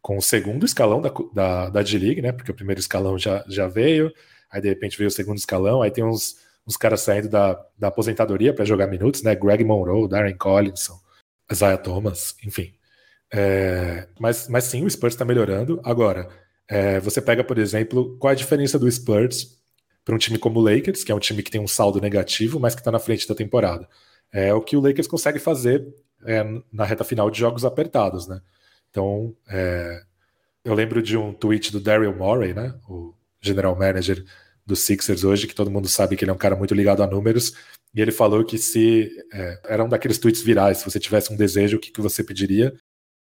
com 0.02 0.18
o 0.18 0.22
segundo 0.22 0.66
escalão 0.66 1.02
da, 1.02 1.12
da, 1.34 1.70
da 1.70 1.82
D-League, 1.82 2.22
né? 2.22 2.32
Porque 2.32 2.52
o 2.52 2.56
primeiro 2.56 2.82
escalão 2.82 3.18
já, 3.18 3.45
já 3.47 3.68
veio, 3.68 4.12
aí 4.52 4.62
de 4.62 4.70
repente 4.70 4.97
veio 4.97 5.08
o 5.08 5.12
segundo 5.12 5.38
escalão, 5.38 5.82
aí 5.82 5.91
tem 5.91 6.04
uns, 6.04 6.38
uns 6.68 6.76
caras 6.76 7.02
saindo 7.02 7.30
da, 7.30 7.54
da 7.78 7.88
aposentadoria 7.89 8.54
para 8.54 8.66
jogar 8.66 8.88
minutos, 8.88 9.22
né? 9.24 9.36
Greg 9.36 9.64
Monroe, 9.64 10.10
Darren 10.10 10.36
Collinson, 10.38 10.99
Isaiah 11.52 11.78
Thomas, 11.78 12.36
enfim. 12.43 12.74
É, 13.34 14.08
mas, 14.20 14.48
mas 14.48 14.66
sim, 14.66 14.84
o 14.84 14.90
Spurs 14.90 15.14
está 15.14 15.24
melhorando. 15.24 15.80
Agora, 15.84 16.30
é, 16.68 17.00
você 17.00 17.22
pega, 17.22 17.44
por 17.44 17.58
exemplo, 17.58 18.18
qual 18.18 18.32
é 18.32 18.34
a 18.34 18.38
diferença 18.38 18.78
do 18.78 18.92
Spurs 18.92 19.60
para 20.04 20.16
um 20.16 20.18
time 20.18 20.38
como 20.38 20.60
o 20.60 20.64
Lakers, 20.64 21.04
que 21.04 21.12
é 21.12 21.16
um 21.16 21.20
time 21.20 21.44
que 21.44 21.52
tem 21.52 21.62
um 21.62 21.68
saldo 21.68 22.02
negativo, 22.02 22.60
mas 22.60 22.74
que 22.76 22.82
está 22.82 22.92
na 22.92 23.00
frente 23.00 23.28
da 23.28 23.36
temporada. 23.36 23.88
É 24.32 24.54
o 24.54 24.62
que 24.62 24.76
o 24.76 24.82
Lakers 24.82 25.08
consegue 25.08 25.40
fazer 25.40 25.86
é, 26.26 26.44
na 26.72 26.86
reta 26.86 27.04
final 27.04 27.30
de 27.30 27.40
jogos 27.40 27.66
apertados, 27.66 28.28
né? 28.28 28.42
Então, 28.90 29.36
é, 29.50 30.02
eu 30.64 30.74
lembro 30.74 31.02
de 31.02 31.18
um 31.18 31.34
tweet 31.34 31.72
do 31.72 31.80
Daryl 31.80 32.16
Morey, 32.16 32.54
né? 32.54 32.74
O 32.90 33.14
general 33.42 33.76
manager 33.76 34.24
dos 34.66 34.80
Sixers 34.80 35.24
hoje, 35.24 35.48
que 35.48 35.56
todo 35.56 35.72
mundo 35.72 35.88
sabe 35.88 36.16
que 36.16 36.24
ele 36.24 36.32
é 36.32 36.34
um 36.34 36.38
cara 36.38 36.56
muito 36.56 36.74
ligado 36.74 37.04
a 37.04 37.08
números, 37.08 37.54
e 37.94 38.02
ele 38.02 38.12
falou 38.12 38.46
que 38.46 38.58
se 38.58 39.12
é, 39.34 39.60
era 39.66 39.84
um 39.84 39.90
daqueles 39.90 40.18
tweets 40.18 40.42
virais, 40.42 40.78
se 40.78 40.86
você 40.86 41.00
tivesse 41.00 41.34
um 41.34 41.36
desejo, 41.36 41.78
o 41.78 41.80
que, 41.80 41.92
que 41.92 42.02
você 42.02 42.24
pediria? 42.24 42.74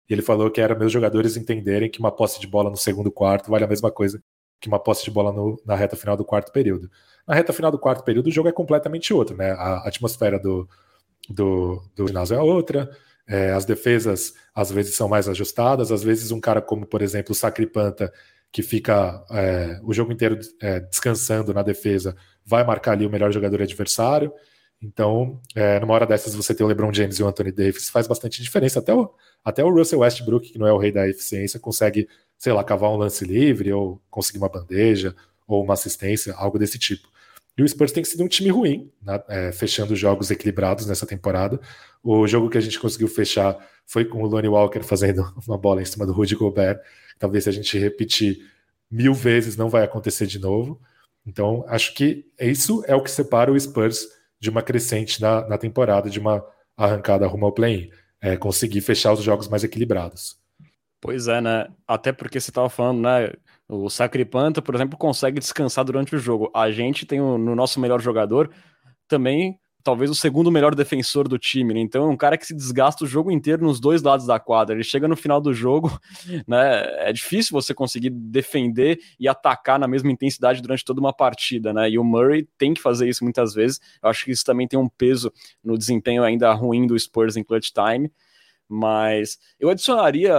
E 0.09 0.13
ele 0.13 0.21
falou 0.21 0.51
que 0.51 0.61
era 0.61 0.75
meus 0.75 0.91
jogadores 0.91 1.35
entenderem 1.37 1.89
que 1.89 1.99
uma 1.99 2.11
posse 2.11 2.39
de 2.39 2.47
bola 2.47 2.69
no 2.69 2.77
segundo 2.77 3.11
quarto 3.11 3.49
vale 3.49 3.63
a 3.63 3.67
mesma 3.67 3.91
coisa 3.91 4.21
que 4.59 4.67
uma 4.67 4.79
posse 4.79 5.03
de 5.03 5.11
bola 5.11 5.31
no, 5.31 5.61
na 5.65 5.75
reta 5.75 5.95
final 5.95 6.15
do 6.15 6.25
quarto 6.25 6.51
período. 6.51 6.89
Na 7.27 7.35
reta 7.35 7.53
final 7.53 7.71
do 7.71 7.79
quarto 7.79 8.03
período, 8.03 8.27
o 8.27 8.31
jogo 8.31 8.49
é 8.49 8.51
completamente 8.51 9.13
outro, 9.13 9.35
né? 9.35 9.51
A 9.51 9.87
atmosfera 9.87 10.39
do, 10.39 10.67
do, 11.29 11.81
do 11.95 12.07
ginásio 12.07 12.35
é 12.35 12.41
outra, 12.41 12.89
é, 13.27 13.51
as 13.51 13.65
defesas 13.65 14.33
às 14.53 14.71
vezes 14.71 14.95
são 14.95 15.07
mais 15.07 15.27
ajustadas, 15.27 15.91
às 15.91 16.03
vezes 16.03 16.31
um 16.31 16.39
cara 16.39 16.61
como, 16.61 16.85
por 16.85 17.01
exemplo, 17.01 17.31
o 17.31 17.35
Sacripanta, 17.35 18.11
que 18.51 18.61
fica 18.61 19.23
é, 19.31 19.79
o 19.83 19.93
jogo 19.93 20.13
inteiro 20.13 20.39
é, 20.61 20.79
descansando 20.79 21.53
na 21.53 21.63
defesa, 21.63 22.15
vai 22.45 22.63
marcar 22.63 22.93
ali 22.93 23.05
o 23.05 23.09
melhor 23.09 23.31
jogador 23.31 23.61
adversário. 23.61 24.31
Então, 24.81 25.41
é, 25.55 25.79
numa 25.79 25.93
hora 25.93 26.05
dessas, 26.05 26.35
você 26.35 26.53
ter 26.53 26.63
o 26.63 26.67
LeBron 26.67 26.93
James 26.93 27.17
e 27.17 27.23
o 27.23 27.27
Anthony 27.27 27.51
Davis 27.51 27.89
faz 27.89 28.07
bastante 28.07 28.41
diferença. 28.41 28.79
Até 28.79 28.93
o, 28.93 29.11
até 29.43 29.63
o 29.63 29.73
Russell 29.73 29.99
Westbrook, 29.99 30.51
que 30.51 30.59
não 30.59 30.67
é 30.67 30.73
o 30.73 30.77
rei 30.77 30.91
da 30.91 31.07
eficiência, 31.07 31.59
consegue, 31.59 32.07
sei 32.37 32.53
lá, 32.53 32.63
cavar 32.63 32.91
um 32.91 32.97
lance 32.97 33.25
livre 33.25 33.71
ou 33.73 34.01
conseguir 34.09 34.37
uma 34.39 34.49
bandeja 34.49 35.15
ou 35.47 35.63
uma 35.63 35.73
assistência, 35.73 36.33
algo 36.35 36.59
desse 36.59 36.77
tipo. 36.77 37.07
E 37.57 37.63
o 37.63 37.67
Spurs 37.67 37.91
tem 37.91 38.03
sido 38.03 38.23
um 38.23 38.27
time 38.27 38.49
ruim, 38.49 38.91
né, 39.01 39.23
é, 39.29 39.51
fechando 39.51 39.95
jogos 39.95 40.29
equilibrados 40.29 40.85
nessa 40.85 41.05
temporada. 41.05 41.59
O 42.03 42.27
jogo 42.27 42.49
que 42.49 42.57
a 42.57 42.61
gente 42.61 42.79
conseguiu 42.79 43.07
fechar 43.07 43.57
foi 43.85 44.03
com 44.03 44.21
o 44.21 44.25
Lonnie 44.27 44.49
Walker 44.49 44.83
fazendo 44.83 45.23
uma 45.47 45.57
bola 45.57 45.81
em 45.81 45.85
cima 45.85 46.05
do 46.05 46.11
Rudy 46.11 46.35
Gobert. 46.35 46.79
Talvez 47.17 47.45
se 47.45 47.49
a 47.49 47.53
gente 47.53 47.77
repetir 47.77 48.39
mil 48.91 49.13
vezes 49.13 49.55
não 49.55 49.69
vai 49.69 49.83
acontecer 49.83 50.27
de 50.27 50.37
novo. 50.37 50.81
Então, 51.25 51.63
acho 51.67 51.93
que 51.93 52.25
isso 52.39 52.83
é 52.87 52.95
o 52.95 53.01
que 53.01 53.09
separa 53.09 53.51
o 53.51 53.59
Spurs 53.59 54.07
de 54.39 54.49
uma 54.49 54.61
crescente 54.61 55.21
na, 55.21 55.47
na 55.47 55.57
temporada, 55.57 56.09
de 56.09 56.19
uma 56.19 56.43
arrancada 56.77 57.25
rumo 57.27 57.45
ao 57.45 57.53
play-in 57.53 57.89
é, 58.21 58.35
conseguir 58.35 58.81
fechar 58.81 59.13
os 59.13 59.21
jogos 59.21 59.47
mais 59.47 59.63
equilibrados. 59.63 60.37
Pois 60.99 61.27
é, 61.27 61.39
né? 61.39 61.67
Até 61.87 62.11
porque 62.11 62.39
você 62.39 62.49
estava 62.49 62.69
falando, 62.69 63.01
né? 63.01 63.31
O 63.67 63.89
Sacripanta, 63.89 64.61
por 64.61 64.73
exemplo, 64.73 64.97
consegue 64.97 65.39
descansar 65.39 65.85
durante 65.85 66.15
o 66.15 66.19
jogo. 66.19 66.51
A 66.55 66.71
gente 66.71 67.05
tem 67.05 67.21
o, 67.21 67.37
no 67.37 67.55
nosso 67.55 67.79
melhor 67.79 68.01
jogador 68.01 68.51
também 69.07 69.59
talvez 69.85 70.09
o 70.09 70.15
segundo 70.15 70.51
melhor 70.51 70.73
defensor 70.73 71.27
do 71.27 71.37
time, 71.37 71.71
né? 71.71 71.79
Então 71.79 72.05
é 72.05 72.07
um 72.09 72.17
cara 72.17 72.39
que 72.39 72.45
se 72.47 72.55
desgasta 72.55 73.03
o 73.03 73.07
jogo 73.07 73.31
inteiro 73.31 73.63
nos 73.63 73.79
dois 73.79 74.01
lados 74.01 74.25
da 74.25 74.39
quadra. 74.39 74.73
Ele 74.75 74.83
chega 74.83 75.07
no 75.07 75.15
final 75.15 75.39
do 75.39 75.53
jogo, 75.53 75.97
né? 76.47 76.81
É 77.07 77.13
difícil 77.13 77.53
você 77.53 77.71
conseguir 77.71 78.09
defender 78.09 78.99
e 79.19 79.27
atacar 79.27 79.77
na 79.77 79.87
mesma 79.87 80.11
intensidade 80.11 80.59
durante 80.59 80.83
toda 80.83 80.99
uma 80.99 81.13
partida, 81.13 81.71
né? 81.71 81.87
E 81.87 81.99
o 81.99 82.03
Murray 82.03 82.49
tem 82.57 82.73
que 82.73 82.81
fazer 82.81 83.07
isso 83.07 83.23
muitas 83.23 83.53
vezes. 83.53 83.79
Eu 84.01 84.09
acho 84.09 84.25
que 84.25 84.31
isso 84.31 84.43
também 84.43 84.67
tem 84.67 84.79
um 84.79 84.89
peso 84.89 85.31
no 85.63 85.77
desempenho 85.77 86.23
ainda 86.23 86.51
ruim 86.51 86.87
do 86.87 86.97
Spurs 86.97 87.37
em 87.37 87.43
clutch 87.43 87.69
time. 87.71 88.11
Mas 88.67 89.37
eu 89.59 89.69
adicionaria 89.69 90.33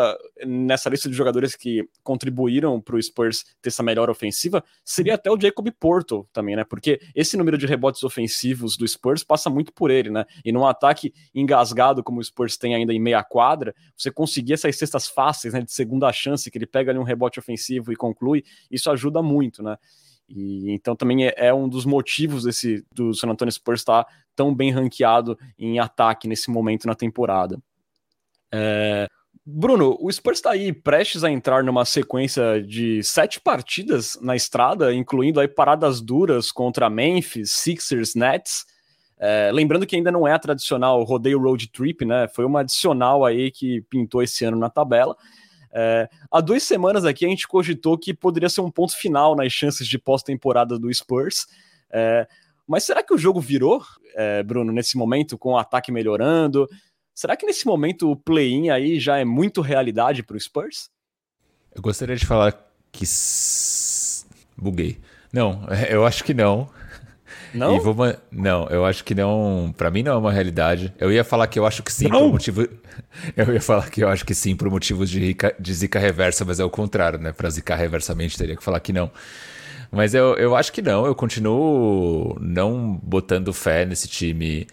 nessa 0.44 0.90
lista 0.90 1.08
de 1.08 1.14
jogadores 1.14 1.54
que 1.54 1.88
contribuíram 2.02 2.80
para 2.80 2.96
o 2.96 3.02
Spurs 3.02 3.44
ter 3.62 3.68
essa 3.68 3.82
melhor 3.82 4.10
ofensiva, 4.10 4.64
seria 4.84 5.14
até 5.14 5.30
o 5.30 5.40
Jacob 5.40 5.68
Porto 5.78 6.28
também, 6.32 6.56
né? 6.56 6.64
Porque 6.64 7.00
esse 7.14 7.36
número 7.36 7.56
de 7.56 7.66
rebotes 7.66 8.02
ofensivos 8.02 8.76
do 8.76 8.86
Spurs 8.86 9.22
passa 9.22 9.48
muito 9.48 9.72
por 9.72 9.90
ele, 9.90 10.10
né? 10.10 10.24
E 10.44 10.50
num 10.50 10.66
ataque 10.66 11.14
engasgado 11.34 12.02
como 12.02 12.18
o 12.18 12.24
Spurs 12.24 12.56
tem 12.56 12.74
ainda 12.74 12.92
em 12.92 13.00
meia 13.00 13.22
quadra, 13.22 13.74
você 13.96 14.10
conseguir 14.10 14.54
essas 14.54 14.76
cestas 14.76 15.06
fáceis, 15.06 15.54
né? 15.54 15.60
De 15.62 15.72
segunda 15.72 16.12
chance, 16.12 16.50
que 16.50 16.58
ele 16.58 16.66
pega 16.66 16.90
ali 16.90 16.98
um 16.98 17.04
rebote 17.04 17.38
ofensivo 17.38 17.92
e 17.92 17.96
conclui, 17.96 18.42
isso 18.70 18.90
ajuda 18.90 19.22
muito, 19.22 19.62
né? 19.62 19.76
E 20.28 20.72
então 20.72 20.96
também 20.96 21.26
é, 21.26 21.34
é, 21.36 21.54
um 21.54 21.68
dos 21.68 21.84
motivos 21.84 22.42
desse 22.42 22.84
do 22.92 23.14
San 23.14 23.28
Antonio 23.28 23.52
Spurs 23.52 23.80
estar 23.80 24.04
tão 24.34 24.54
bem 24.54 24.72
ranqueado 24.72 25.38
em 25.56 25.78
ataque 25.78 26.26
nesse 26.26 26.50
momento 26.50 26.86
na 26.86 26.94
temporada. 26.94 27.62
É... 28.52 29.06
Bruno, 29.48 29.96
o 30.00 30.10
Spurs 30.10 30.38
está 30.38 30.50
aí 30.50 30.72
prestes 30.72 31.22
a 31.22 31.30
entrar 31.30 31.62
numa 31.62 31.84
sequência 31.84 32.60
de 32.60 33.00
sete 33.04 33.40
partidas 33.40 34.18
na 34.20 34.34
estrada, 34.34 34.92
incluindo 34.92 35.38
aí 35.38 35.46
paradas 35.46 36.00
duras 36.00 36.50
contra 36.50 36.90
Memphis, 36.90 37.52
Sixers, 37.52 38.16
Nets. 38.16 38.66
É, 39.18 39.50
lembrando 39.52 39.86
que 39.86 39.94
ainda 39.94 40.10
não 40.10 40.26
é 40.26 40.32
a 40.32 40.38
tradicional 40.38 41.02
rodeio 41.04 41.40
road 41.40 41.68
trip, 41.70 42.04
né? 42.04 42.26
Foi 42.28 42.44
uma 42.44 42.60
adicional 42.60 43.24
aí 43.24 43.50
que 43.52 43.82
pintou 43.82 44.20
esse 44.20 44.44
ano 44.44 44.58
na 44.58 44.68
tabela. 44.68 45.16
É, 45.72 46.08
há 46.30 46.40
duas 46.40 46.62
semanas 46.62 47.04
aqui 47.04 47.24
a 47.24 47.28
gente 47.28 47.46
cogitou 47.46 47.96
que 47.96 48.12
poderia 48.12 48.48
ser 48.48 48.62
um 48.62 48.70
ponto 48.70 48.96
final 48.96 49.36
nas 49.36 49.52
chances 49.52 49.86
de 49.86 49.98
pós-temporada 49.98 50.78
do 50.78 50.92
Spurs. 50.92 51.46
É, 51.90 52.26
mas 52.66 52.84
será 52.84 53.02
que 53.02 53.14
o 53.14 53.18
jogo 53.18 53.40
virou, 53.40 53.82
é, 54.14 54.42
Bruno, 54.42 54.72
nesse 54.72 54.96
momento, 54.96 55.38
com 55.38 55.52
o 55.52 55.58
ataque 55.58 55.92
melhorando? 55.92 56.68
Será 57.16 57.34
que 57.34 57.46
nesse 57.46 57.64
momento 57.64 58.10
o 58.10 58.14
play-in 58.14 58.68
aí 58.68 59.00
já 59.00 59.16
é 59.16 59.24
muito 59.24 59.62
realidade 59.62 60.22
para 60.22 60.36
o 60.36 60.38
Spurs? 60.40 60.90
Eu 61.74 61.80
gostaria 61.80 62.14
de 62.14 62.26
falar 62.26 62.54
que. 62.92 63.06
Buguei. 64.54 64.98
Não, 65.32 65.66
eu 65.90 66.06
acho 66.06 66.22
que 66.24 66.32
não. 66.32 66.70
Não? 67.52 67.78
Vou... 67.80 67.96
Não, 68.30 68.66
eu 68.68 68.86
acho 68.86 69.04
que 69.04 69.14
não. 69.14 69.74
Para 69.76 69.90
mim 69.90 70.02
não 70.02 70.12
é 70.12 70.16
uma 70.16 70.32
realidade. 70.32 70.94
Eu 70.98 71.12
ia 71.12 71.24
falar 71.24 71.46
que 71.46 71.58
eu 71.58 71.66
acho 71.66 71.82
que 71.82 71.92
sim 71.92 72.08
não. 72.08 72.20
por 72.20 72.32
motivo. 72.32 72.66
Eu 73.36 73.52
ia 73.52 73.60
falar 73.60 73.90
que 73.90 74.02
eu 74.02 74.08
acho 74.08 74.24
que 74.24 74.34
sim 74.34 74.56
por 74.56 74.70
motivos 74.70 75.10
de, 75.10 75.18
rica... 75.18 75.54
de 75.58 75.74
zica 75.74 75.98
reversa, 75.98 76.44
mas 76.44 76.58
é 76.58 76.64
o 76.64 76.70
contrário, 76.70 77.18
né? 77.18 77.32
Para 77.32 77.50
zicar 77.50 77.76
reversamente 77.76 78.38
teria 78.38 78.56
que 78.56 78.62
falar 78.62 78.80
que 78.80 78.92
não. 78.92 79.10
Mas 79.90 80.14
eu, 80.14 80.34
eu 80.36 80.56
acho 80.56 80.72
que 80.72 80.80
não. 80.80 81.04
Eu 81.04 81.14
continuo 81.14 82.38
não 82.40 82.98
botando 83.02 83.52
fé 83.52 83.84
nesse 83.84 84.08
time 84.08 84.66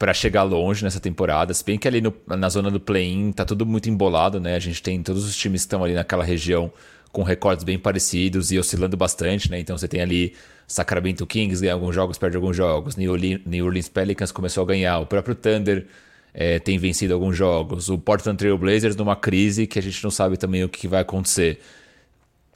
para 0.00 0.14
chegar 0.14 0.44
longe 0.44 0.82
nessa 0.82 0.98
temporada. 0.98 1.52
Se 1.52 1.62
bem 1.62 1.78
que 1.78 1.86
ali 1.86 2.00
no, 2.00 2.14
na 2.26 2.48
zona 2.48 2.70
do 2.70 2.80
play-in 2.80 3.32
tá 3.32 3.44
tudo 3.44 3.66
muito 3.66 3.90
embolado, 3.90 4.40
né? 4.40 4.56
A 4.56 4.58
gente 4.58 4.82
tem 4.82 5.02
todos 5.02 5.26
os 5.26 5.36
times 5.36 5.60
que 5.60 5.66
estão 5.66 5.84
ali 5.84 5.92
naquela 5.92 6.24
região 6.24 6.72
com 7.12 7.22
recordes 7.22 7.64
bem 7.64 7.78
parecidos 7.78 8.50
e 8.50 8.58
oscilando 8.58 8.96
bastante, 8.96 9.50
né? 9.50 9.60
Então 9.60 9.76
você 9.76 9.86
tem 9.86 10.00
ali 10.00 10.32
Sacramento 10.66 11.26
Kings 11.26 11.60
ganha 11.60 11.74
alguns 11.74 11.94
jogos, 11.94 12.16
perde 12.16 12.34
alguns 12.36 12.56
jogos, 12.56 12.96
New 12.96 13.12
Orleans, 13.12 13.40
New 13.44 13.66
Orleans 13.66 13.90
Pelicans 13.90 14.32
começou 14.32 14.62
a 14.62 14.66
ganhar, 14.66 15.00
o 15.00 15.06
próprio 15.06 15.34
Thunder 15.34 15.86
é, 16.32 16.58
tem 16.58 16.78
vencido 16.78 17.12
alguns 17.12 17.36
jogos, 17.36 17.90
o 17.90 17.98
Portland 17.98 18.38
Trail 18.38 18.56
Blazers 18.56 18.96
numa 18.96 19.16
crise 19.16 19.66
que 19.66 19.78
a 19.78 19.82
gente 19.82 20.02
não 20.02 20.10
sabe 20.10 20.38
também 20.38 20.64
o 20.64 20.68
que 20.70 20.88
vai 20.88 21.02
acontecer. 21.02 21.60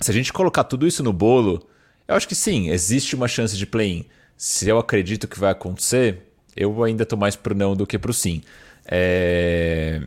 Se 0.01 0.11
a 0.11 0.15
gente 0.15 0.33
colocar 0.33 0.65
tudo 0.65 0.87
isso 0.87 1.03
no 1.03 1.13
bolo, 1.13 1.69
eu 2.09 2.15
acho 2.15 2.27
que 2.27 2.35
sim, 2.35 2.71
existe 2.71 3.15
uma 3.15 3.29
chance 3.29 3.55
de 3.55 3.67
play-in. 3.67 4.07
Se 4.35 4.67
eu 4.67 4.79
acredito 4.79 5.29
que 5.29 5.39
vai 5.39 5.53
acontecer, 5.53 6.23
eu 6.57 6.83
ainda 6.85 7.05
tô 7.05 7.17
mais 7.17 7.37
pro 7.37 7.55
não 7.55 7.75
do 7.75 7.87
que 7.87 7.99
pro 7.99 8.13
sim. 8.13 8.43
É... 8.87 10.03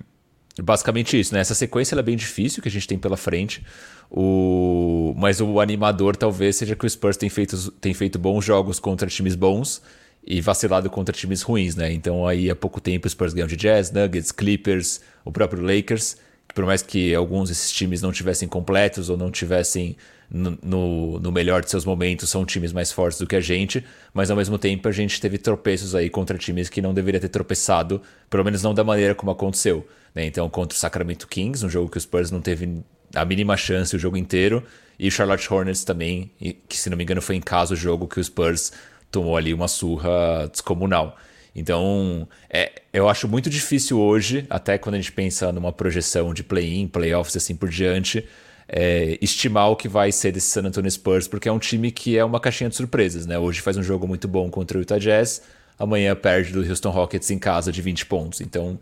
Basicamente 0.62 1.20
isso, 1.20 1.34
né? 1.34 1.40
Essa 1.40 1.54
sequência 1.54 1.96
é 1.96 2.02
bem 2.02 2.16
difícil 2.16 2.62
que 2.62 2.68
a 2.68 2.72
gente 2.72 2.88
tem 2.88 2.98
pela 2.98 3.18
frente. 3.18 3.64
O... 4.10 5.14
Mas 5.18 5.40
o 5.42 5.60
animador 5.60 6.16
talvez 6.16 6.56
seja 6.56 6.76
que 6.76 6.86
o 6.86 6.90
Spurs 6.90 7.18
tem 7.18 7.30
feito, 7.30 7.72
tem 7.74 7.94
feito 7.94 8.18
bons 8.18 8.44
jogos 8.44 8.80
contra 8.80 9.08
times 9.08 9.36
bons 9.36 9.82
e 10.26 10.42
vacilado 10.42 10.90
contra 10.90 11.16
times 11.16 11.42
ruins, 11.42 11.76
né? 11.76 11.92
Então 11.94 12.28
aí 12.28 12.50
há 12.50 12.56
pouco 12.56 12.82
tempo 12.82 13.08
o 13.08 13.10
Spurs 13.10 13.34
ganhou 13.34 13.48
de 13.48 13.56
Jazz, 13.56 13.92
Nuggets, 13.92 14.32
Clippers, 14.32 15.02
o 15.24 15.32
próprio 15.32 15.62
Lakers. 15.62 16.18
Por 16.54 16.66
mais 16.66 16.82
que 16.82 17.14
alguns 17.14 17.50
desses 17.50 17.72
times 17.72 18.02
não 18.02 18.12
tivessem 18.12 18.48
completos 18.48 19.10
ou 19.10 19.18
não 19.18 19.30
tivessem 19.30 19.96
no, 20.30 21.20
no, 21.20 21.32
melhor 21.32 21.62
de 21.62 21.70
seus 21.70 21.86
momentos, 21.86 22.30
são 22.30 22.46
times 22.46 22.74
mais 22.74 22.92
fortes 22.92 23.18
do 23.18 23.26
que 23.26 23.36
a 23.36 23.40
gente, 23.40 23.84
mas 24.14 24.30
ao 24.30 24.36
mesmo 24.36 24.58
tempo 24.58 24.88
a 24.88 24.92
gente 24.92 25.22
teve 25.22 25.38
tropeços 25.38 25.96
aí 25.96 26.10
contra 26.10 26.38
times 26.38 26.70
que 26.70 26.82
não 26.82 26.94
deveria 26.94 27.20
ter 27.20 27.30
tropeçado, 27.30 28.02
pelo 28.30 28.44
menos 28.44 28.62
não 28.62 28.74
da 28.74 28.84
maneira 28.84 29.16
como 29.16 29.32
aconteceu. 29.32 29.88
Né? 30.14 30.26
Então, 30.26 30.50
contra 30.50 30.76
o 30.76 30.80
Sacramento 30.80 31.28
Kings, 31.28 31.66
um 31.66 31.70
jogo 31.70 31.90
que 31.90 31.98
o 31.98 32.02
Spurs 32.02 32.30
não 32.30 32.42
teve 32.42 32.84
a 33.16 33.24
mínima 33.24 33.56
chance 33.56 33.96
o 33.96 34.00
jogo 34.00 34.18
inteiro, 34.18 34.64
e 35.00 35.08
o 35.08 35.12
Charlotte 35.12 35.54
Hornets 35.54 35.84
também, 35.84 36.32
que 36.68 36.76
se 36.76 36.90
não 36.90 36.98
me 36.98 37.04
engano 37.04 37.22
foi 37.22 37.36
em 37.36 37.42
casa 37.42 37.74
o 37.74 37.78
jogo 37.78 38.08
que 38.08 38.20
o 38.20 38.24
Spurs 38.24 38.74
tomou 39.12 39.38
ali 39.38 39.54
uma 39.54 39.68
surra 39.68 40.48
descomunal. 40.52 41.16
Então, 41.56 42.28
é, 42.50 42.82
eu 42.92 43.08
acho 43.08 43.28
muito 43.28 43.50
difícil 43.50 44.00
hoje, 44.00 44.46
até 44.50 44.78
quando 44.78 44.96
a 44.96 44.98
gente 44.98 45.12
pensa 45.12 45.52
numa 45.52 45.72
projeção 45.72 46.34
de 46.34 46.44
play-in, 46.44 46.88
playoffs 46.88 47.34
e 47.34 47.38
assim 47.38 47.56
por 47.56 47.70
diante, 47.70 48.28
é, 48.68 49.18
estimar 49.22 49.70
o 49.70 49.76
que 49.76 49.88
vai 49.88 50.12
ser 50.12 50.32
desse 50.32 50.48
San 50.48 50.66
Antonio 50.66 50.92
Spurs, 50.92 51.28
porque 51.28 51.48
é 51.48 51.52
um 51.52 51.60
time 51.60 51.92
que 51.92 52.18
é 52.18 52.26
uma 52.26 52.40
caixinha 52.40 52.70
de 52.70 52.76
surpresas, 52.76 53.26
né? 53.26 53.40
Hoje 53.40 53.62
faz 53.62 53.78
um 53.78 53.84
jogo 53.84 54.08
muito 54.08 54.28
bom 54.28 54.50
contra 54.50 54.78
o 54.78 54.82
Utah 54.82 54.98
Jazz, 54.98 55.42
amanhã 55.80 56.16
perde 56.16 56.52
do 56.52 56.68
Houston 56.68 56.90
Rockets 56.90 57.32
em 57.32 57.40
casa 57.40 57.72
de 57.72 57.82
20 57.82 58.06
pontos. 58.06 58.42
Então, 58.42 58.80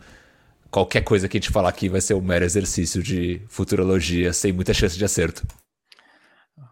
qualquer 0.71 1.01
coisa 1.01 1.27
que 1.27 1.37
a 1.37 1.39
gente 1.39 1.51
falar 1.51 1.69
aqui 1.69 1.87
vai 1.87 2.01
ser 2.01 2.15
um 2.15 2.21
mero 2.21 2.45
exercício 2.45 3.03
de 3.03 3.41
futurologia, 3.47 4.33
sem 4.33 4.51
muita 4.51 4.73
chance 4.73 4.97
de 4.97 5.05
acerto. 5.05 5.45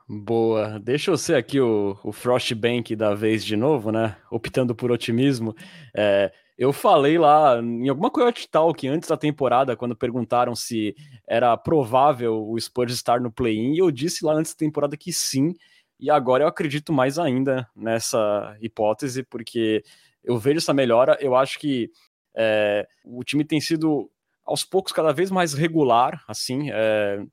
Boa. 0.07 0.80
Deixa 0.80 1.11
eu 1.11 1.18
ser 1.18 1.36
aqui 1.36 1.59
o, 1.59 1.97
o 2.03 2.11
Frostbank 2.11 2.95
da 2.95 3.14
vez 3.16 3.43
de 3.43 3.55
novo, 3.55 3.91
né? 3.91 4.16
Optando 4.30 4.76
por 4.76 4.91
otimismo. 4.91 5.55
É, 5.95 6.32
eu 6.58 6.72
falei 6.72 7.18
lá 7.18 7.60
em 7.60 7.89
alguma 7.89 8.12
Coyote 8.12 8.47
Talk 8.49 8.88
antes 8.88 9.10
da 9.10 9.18
temporada, 9.18 9.76
quando 9.76 9.95
perguntaram 9.95 10.56
se 10.56 10.95
era 11.28 11.56
provável 11.58 12.47
o 12.47 12.60
Spurs 12.60 12.93
estar 12.93 13.20
no 13.20 13.32
play-in, 13.32 13.78
eu 13.78 13.89
disse 13.91 14.26
lá 14.26 14.34
antes 14.34 14.54
da 14.54 14.60
temporada 14.60 14.95
que 14.95 15.12
sim, 15.12 15.54
e 15.99 16.10
agora 16.10 16.43
eu 16.43 16.47
acredito 16.47 16.91
mais 16.91 17.18
ainda 17.18 17.68
nessa 17.76 18.58
hipótese, 18.62 19.24
porque 19.24 19.84
eu 20.24 20.38
vejo 20.38 20.58
essa 20.58 20.74
melhora. 20.74 21.18
Eu 21.22 21.36
acho 21.36 21.60
que 21.60 21.89
é, 22.36 22.86
o 23.06 23.24
time 23.24 23.43
tem 23.45 23.62
sido 23.62 24.10
aos 24.45 24.64
poucos 24.64 24.91
cada 24.91 25.14
vez 25.14 25.32
mais 25.32 25.54
regular, 25.54 26.24
assim. 26.28 26.70
É, 26.72 27.24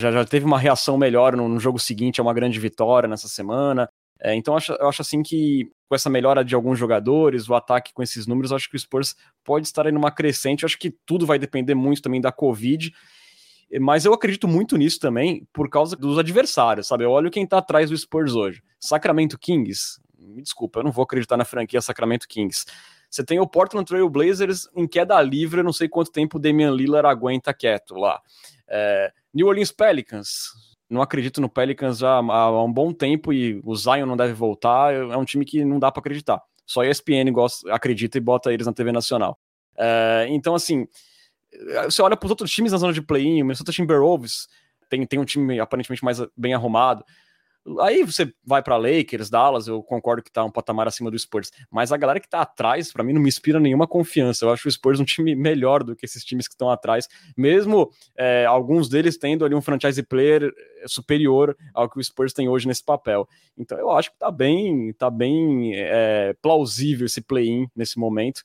já, 0.00 0.10
já 0.10 0.24
teve 0.24 0.46
uma 0.46 0.58
reação 0.58 0.96
melhor 0.96 1.36
no, 1.36 1.48
no, 1.48 1.58
jogo 1.58 1.78
seguinte, 1.78 2.20
é 2.20 2.22
uma 2.22 2.34
grande 2.34 2.58
vitória 2.58 3.08
nessa 3.08 3.28
semana. 3.28 3.88
É, 4.22 4.34
então 4.34 4.54
eu 4.54 4.58
acho, 4.58 4.72
eu 4.72 4.88
acho 4.88 5.02
assim 5.02 5.22
que 5.22 5.68
com 5.88 5.96
essa 5.96 6.08
melhora 6.08 6.44
de 6.44 6.54
alguns 6.54 6.78
jogadores, 6.78 7.48
o 7.48 7.54
ataque 7.54 7.92
com 7.92 8.02
esses 8.02 8.26
números, 8.26 8.52
acho 8.52 8.70
que 8.70 8.76
o 8.76 8.78
Spurs 8.78 9.16
pode 9.44 9.66
estar 9.66 9.84
aí 9.86 9.92
numa 9.92 10.10
crescente. 10.10 10.62
Eu 10.62 10.66
acho 10.66 10.78
que 10.78 10.90
tudo 10.90 11.26
vai 11.26 11.38
depender 11.38 11.74
muito 11.74 12.00
também 12.00 12.20
da 12.20 12.30
Covid. 12.30 12.94
Mas 13.80 14.04
eu 14.04 14.12
acredito 14.12 14.46
muito 14.46 14.76
nisso 14.76 15.00
também 15.00 15.46
por 15.52 15.68
causa 15.68 15.96
dos 15.96 16.18
adversários, 16.18 16.86
sabe? 16.86 17.04
Eu 17.04 17.10
olho 17.10 17.30
quem 17.30 17.46
tá 17.46 17.58
atrás 17.58 17.90
do 17.90 17.96
Spurs 17.96 18.34
hoje. 18.34 18.62
Sacramento 18.78 19.38
Kings, 19.38 19.98
me 20.18 20.42
desculpa, 20.42 20.80
eu 20.80 20.84
não 20.84 20.92
vou 20.92 21.02
acreditar 21.02 21.36
na 21.36 21.44
franquia 21.44 21.80
Sacramento 21.80 22.28
Kings. 22.28 22.66
Você 23.10 23.24
tem 23.24 23.40
o 23.40 23.46
Portland 23.46 23.86
Trail 23.86 24.08
Blazers 24.08 24.68
em 24.74 24.86
queda 24.86 25.20
livre, 25.20 25.60
eu 25.60 25.64
não 25.64 25.72
sei 25.72 25.88
quanto 25.88 26.12
tempo 26.12 26.36
o 26.36 26.40
Damian 26.40 26.70
Lillard 26.70 27.08
aguenta 27.08 27.52
quieto 27.52 27.94
lá. 27.94 28.20
É, 28.68 29.12
New 29.34 29.46
Orleans 29.46 29.72
Pelicans, 29.72 30.50
não 30.92 31.02
acredito 31.02 31.40
no 31.40 31.48
Pelicans 31.48 31.98
já 31.98 32.16
há 32.16 32.64
um 32.64 32.72
bom 32.72 32.92
tempo 32.92 33.32
e 33.32 33.60
o 33.64 33.74
Zion 33.74 34.06
não 34.06 34.16
deve 34.16 34.34
voltar. 34.34 34.94
É 34.94 35.16
um 35.16 35.24
time 35.24 35.44
que 35.44 35.64
não 35.64 35.78
dá 35.78 35.90
para 35.90 36.00
acreditar. 36.00 36.40
Só 36.66 36.82
a 36.82 36.88
ESPN 36.88 37.32
gosta, 37.32 37.72
acredita 37.74 38.18
e 38.18 38.20
bota 38.20 38.52
eles 38.52 38.66
na 38.66 38.72
TV 38.72 38.92
nacional. 38.92 39.38
É, 39.76 40.26
então, 40.28 40.54
assim, 40.54 40.86
você 41.84 42.02
olha 42.02 42.16
para 42.16 42.26
os 42.26 42.30
outros 42.30 42.50
times 42.50 42.72
na 42.72 42.78
zona 42.78 42.92
de 42.92 43.02
play-in, 43.02 43.42
o 43.42 43.46
Minnesota 43.46 43.72
Timberwolves 43.72 44.48
tem, 44.88 45.06
tem 45.06 45.18
um 45.18 45.24
time 45.24 45.58
aparentemente 45.58 46.04
mais 46.04 46.18
bem 46.36 46.54
arrumado. 46.54 47.04
Aí 47.80 48.02
você 48.02 48.32
vai 48.44 48.60
para 48.60 48.76
Lakers, 48.76 49.30
Dallas, 49.30 49.68
eu 49.68 49.82
concordo 49.84 50.22
que 50.22 50.32
tá 50.32 50.44
um 50.44 50.50
patamar 50.50 50.88
acima 50.88 51.10
do 51.10 51.18
Spurs, 51.18 51.52
mas 51.70 51.92
a 51.92 51.96
galera 51.96 52.18
que 52.18 52.28
tá 52.28 52.40
atrás, 52.40 52.92
para 52.92 53.04
mim, 53.04 53.12
não 53.12 53.20
me 53.20 53.28
inspira 53.28 53.60
nenhuma 53.60 53.86
confiança. 53.86 54.44
Eu 54.44 54.50
acho 54.50 54.66
o 54.66 54.70
Spurs 54.70 54.98
um 54.98 55.04
time 55.04 55.36
melhor 55.36 55.84
do 55.84 55.94
que 55.94 56.04
esses 56.04 56.24
times 56.24 56.48
que 56.48 56.54
estão 56.54 56.70
atrás, 56.70 57.08
mesmo 57.36 57.90
é, 58.16 58.44
alguns 58.46 58.88
deles 58.88 59.16
tendo 59.16 59.44
ali 59.44 59.54
um 59.54 59.62
franchise 59.62 60.02
player 60.02 60.52
é, 60.82 60.88
superior 60.88 61.56
ao 61.72 61.88
que 61.88 61.98
o 61.98 62.04
Spurs 62.04 62.32
tem 62.32 62.48
hoje 62.48 62.66
nesse 62.66 62.84
papel. 62.84 63.28
Então 63.56 63.78
eu 63.78 63.90
acho 63.92 64.10
que 64.10 64.18
tá 64.18 64.30
bem, 64.30 64.92
tá 64.94 65.08
bem 65.08 65.72
é, 65.74 66.34
plausível 66.42 67.06
esse 67.06 67.20
play-in 67.20 67.68
nesse 67.76 67.96
momento. 67.96 68.42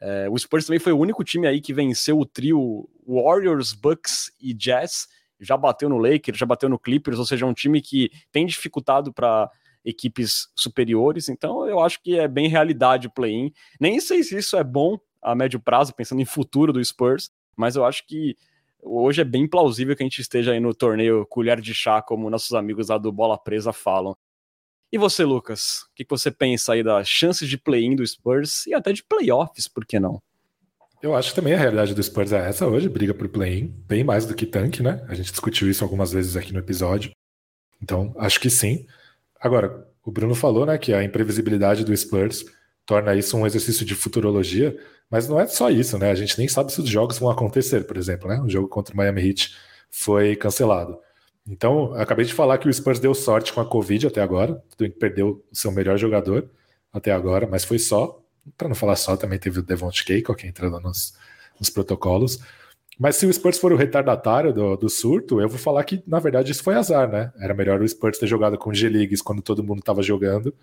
É, 0.00 0.28
o 0.30 0.38
Spurs 0.38 0.66
também 0.66 0.80
foi 0.80 0.92
o 0.92 0.98
único 0.98 1.22
time 1.22 1.46
aí 1.46 1.60
que 1.60 1.74
venceu 1.74 2.18
o 2.18 2.26
trio 2.26 2.88
Warriors, 3.06 3.74
Bucks 3.74 4.32
e 4.40 4.54
Jazz 4.54 5.06
já 5.40 5.56
bateu 5.56 5.88
no 5.88 5.98
Lakers, 5.98 6.38
já 6.38 6.46
bateu 6.46 6.68
no 6.68 6.78
Clippers, 6.78 7.18
ou 7.18 7.26
seja, 7.26 7.44
é 7.44 7.48
um 7.48 7.54
time 7.54 7.80
que 7.80 8.10
tem 8.30 8.46
dificultado 8.46 9.12
para 9.12 9.50
equipes 9.84 10.48
superiores, 10.54 11.28
então 11.28 11.68
eu 11.68 11.80
acho 11.80 12.02
que 12.02 12.18
é 12.18 12.26
bem 12.26 12.48
realidade 12.48 13.06
o 13.06 13.10
play-in. 13.10 13.52
Nem 13.78 14.00
sei 14.00 14.22
se 14.22 14.38
isso 14.38 14.56
é 14.56 14.64
bom 14.64 14.98
a 15.20 15.34
médio 15.34 15.60
prazo, 15.60 15.94
pensando 15.94 16.22
em 16.22 16.24
futuro 16.24 16.72
do 16.72 16.82
Spurs, 16.84 17.30
mas 17.56 17.76
eu 17.76 17.84
acho 17.84 18.06
que 18.06 18.36
hoje 18.82 19.20
é 19.20 19.24
bem 19.24 19.46
plausível 19.46 19.94
que 19.96 20.02
a 20.02 20.06
gente 20.06 20.20
esteja 20.20 20.52
aí 20.52 20.60
no 20.60 20.74
torneio 20.74 21.26
colher 21.26 21.60
de 21.60 21.74
chá, 21.74 22.02
como 22.02 22.30
nossos 22.30 22.52
amigos 22.52 22.88
lá 22.88 22.98
do 22.98 23.12
Bola 23.12 23.38
Presa 23.38 23.72
falam. 23.72 24.16
E 24.92 24.98
você, 24.98 25.24
Lucas, 25.24 25.82
o 25.90 25.94
que 25.94 26.06
você 26.08 26.30
pensa 26.30 26.72
aí 26.72 26.82
das 26.82 27.08
chances 27.08 27.48
de 27.48 27.58
play-in 27.58 27.96
do 27.96 28.06
Spurs 28.06 28.66
e 28.66 28.74
até 28.74 28.92
de 28.92 29.02
playoffs, 29.02 29.66
por 29.66 29.84
que 29.84 29.98
não? 29.98 30.22
Eu 31.04 31.14
acho 31.14 31.28
que 31.28 31.36
também 31.36 31.52
a 31.52 31.58
realidade 31.58 31.94
do 31.94 32.02
Spurs 32.02 32.32
é 32.32 32.48
essa 32.48 32.66
hoje, 32.66 32.88
briga 32.88 33.12
por 33.12 33.28
play-in, 33.28 33.66
bem 33.86 34.02
mais 34.02 34.24
do 34.24 34.34
que 34.34 34.46
tanque, 34.46 34.82
né? 34.82 35.04
A 35.06 35.14
gente 35.14 35.30
discutiu 35.30 35.68
isso 35.68 35.84
algumas 35.84 36.12
vezes 36.12 36.34
aqui 36.34 36.50
no 36.50 36.60
episódio. 36.60 37.12
Então, 37.82 38.14
acho 38.16 38.40
que 38.40 38.48
sim. 38.48 38.86
Agora, 39.38 39.86
o 40.02 40.10
Bruno 40.10 40.34
falou, 40.34 40.64
né, 40.64 40.78
que 40.78 40.94
a 40.94 41.04
imprevisibilidade 41.04 41.84
do 41.84 41.94
Spurs 41.94 42.46
torna 42.86 43.14
isso 43.14 43.36
um 43.36 43.46
exercício 43.46 43.84
de 43.84 43.94
futurologia, 43.94 44.74
mas 45.10 45.28
não 45.28 45.38
é 45.38 45.46
só 45.46 45.68
isso, 45.68 45.98
né? 45.98 46.10
A 46.10 46.14
gente 46.14 46.38
nem 46.38 46.48
sabe 46.48 46.72
se 46.72 46.80
os 46.80 46.88
jogos 46.88 47.18
vão 47.18 47.28
acontecer, 47.28 47.84
por 47.86 47.98
exemplo, 47.98 48.26
né? 48.26 48.40
O 48.40 48.48
jogo 48.48 48.66
contra 48.66 48.94
o 48.94 48.96
Miami 48.96 49.28
Heat 49.28 49.54
foi 49.90 50.34
cancelado. 50.34 50.98
Então, 51.46 51.92
acabei 51.96 52.24
de 52.24 52.32
falar 52.32 52.56
que 52.56 52.66
o 52.66 52.72
Spurs 52.72 52.98
deu 52.98 53.14
sorte 53.14 53.52
com 53.52 53.60
a 53.60 53.66
Covid 53.66 54.06
até 54.06 54.22
agora, 54.22 54.58
perdeu 54.98 55.44
o 55.52 55.54
seu 55.54 55.70
melhor 55.70 55.98
jogador 55.98 56.50
até 56.90 57.12
agora, 57.12 57.46
mas 57.46 57.62
foi 57.62 57.78
só 57.78 58.23
para 58.56 58.68
não 58.68 58.74
falar 58.74 58.96
só, 58.96 59.16
também 59.16 59.38
teve 59.38 59.60
o 59.60 59.62
Devonte 59.62 60.04
Cake, 60.04 60.46
entrando 60.46 60.80
nos, 60.80 61.14
nos 61.58 61.70
protocolos. 61.70 62.38
Mas 62.98 63.16
se 63.16 63.26
o 63.26 63.32
Spurs 63.32 63.58
for 63.58 63.72
o 63.72 63.76
retardatário 63.76 64.52
do, 64.52 64.76
do, 64.76 64.88
surto, 64.88 65.40
eu 65.40 65.48
vou 65.48 65.58
falar 65.58 65.82
que, 65.84 66.02
na 66.06 66.20
verdade, 66.20 66.52
isso 66.52 66.62
foi 66.62 66.74
azar, 66.74 67.10
né? 67.10 67.32
Era 67.40 67.52
melhor 67.52 67.80
o 67.80 67.88
Spurs 67.88 68.18
ter 68.18 68.26
jogado 68.26 68.56
com 68.56 68.72
G-Leagues 68.72 69.20
quando 69.20 69.42
todo 69.42 69.64
mundo 69.64 69.80
estava 69.80 70.02
jogando. 70.02 70.54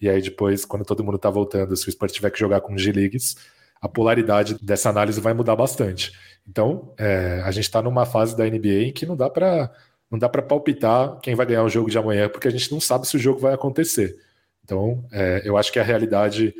E 0.00 0.08
aí 0.08 0.22
depois, 0.22 0.64
quando 0.64 0.84
todo 0.84 1.02
mundo 1.02 1.18
tá 1.18 1.28
voltando, 1.28 1.76
se 1.76 1.88
o 1.88 1.92
Spurs 1.92 2.12
tiver 2.12 2.30
que 2.30 2.38
jogar 2.38 2.60
com 2.60 2.78
G-Leagues, 2.78 3.36
a 3.80 3.88
polaridade 3.88 4.56
dessa 4.62 4.88
análise 4.88 5.20
vai 5.20 5.34
mudar 5.34 5.56
bastante. 5.56 6.12
Então, 6.46 6.94
é, 6.98 7.42
a 7.44 7.50
gente 7.50 7.64
está 7.64 7.82
numa 7.82 8.06
fase 8.06 8.36
da 8.36 8.44
NBA 8.44 8.88
em 8.88 8.92
que 8.92 9.06
não 9.06 9.16
dá 9.16 9.28
para 9.28 9.70
não 10.10 10.18
dá 10.18 10.28
para 10.28 10.42
palpitar 10.42 11.20
quem 11.20 11.36
vai 11.36 11.46
ganhar 11.46 11.62
o 11.62 11.68
jogo 11.68 11.88
de 11.88 11.96
amanhã, 11.96 12.28
porque 12.28 12.48
a 12.48 12.50
gente 12.50 12.72
não 12.72 12.80
sabe 12.80 13.06
se 13.06 13.14
o 13.16 13.18
jogo 13.18 13.38
vai 13.38 13.54
acontecer. 13.54 14.16
Então, 14.64 15.04
é, 15.12 15.42
eu 15.44 15.56
acho 15.56 15.72
que 15.72 15.78
a 15.78 15.84
realidade 15.84 16.52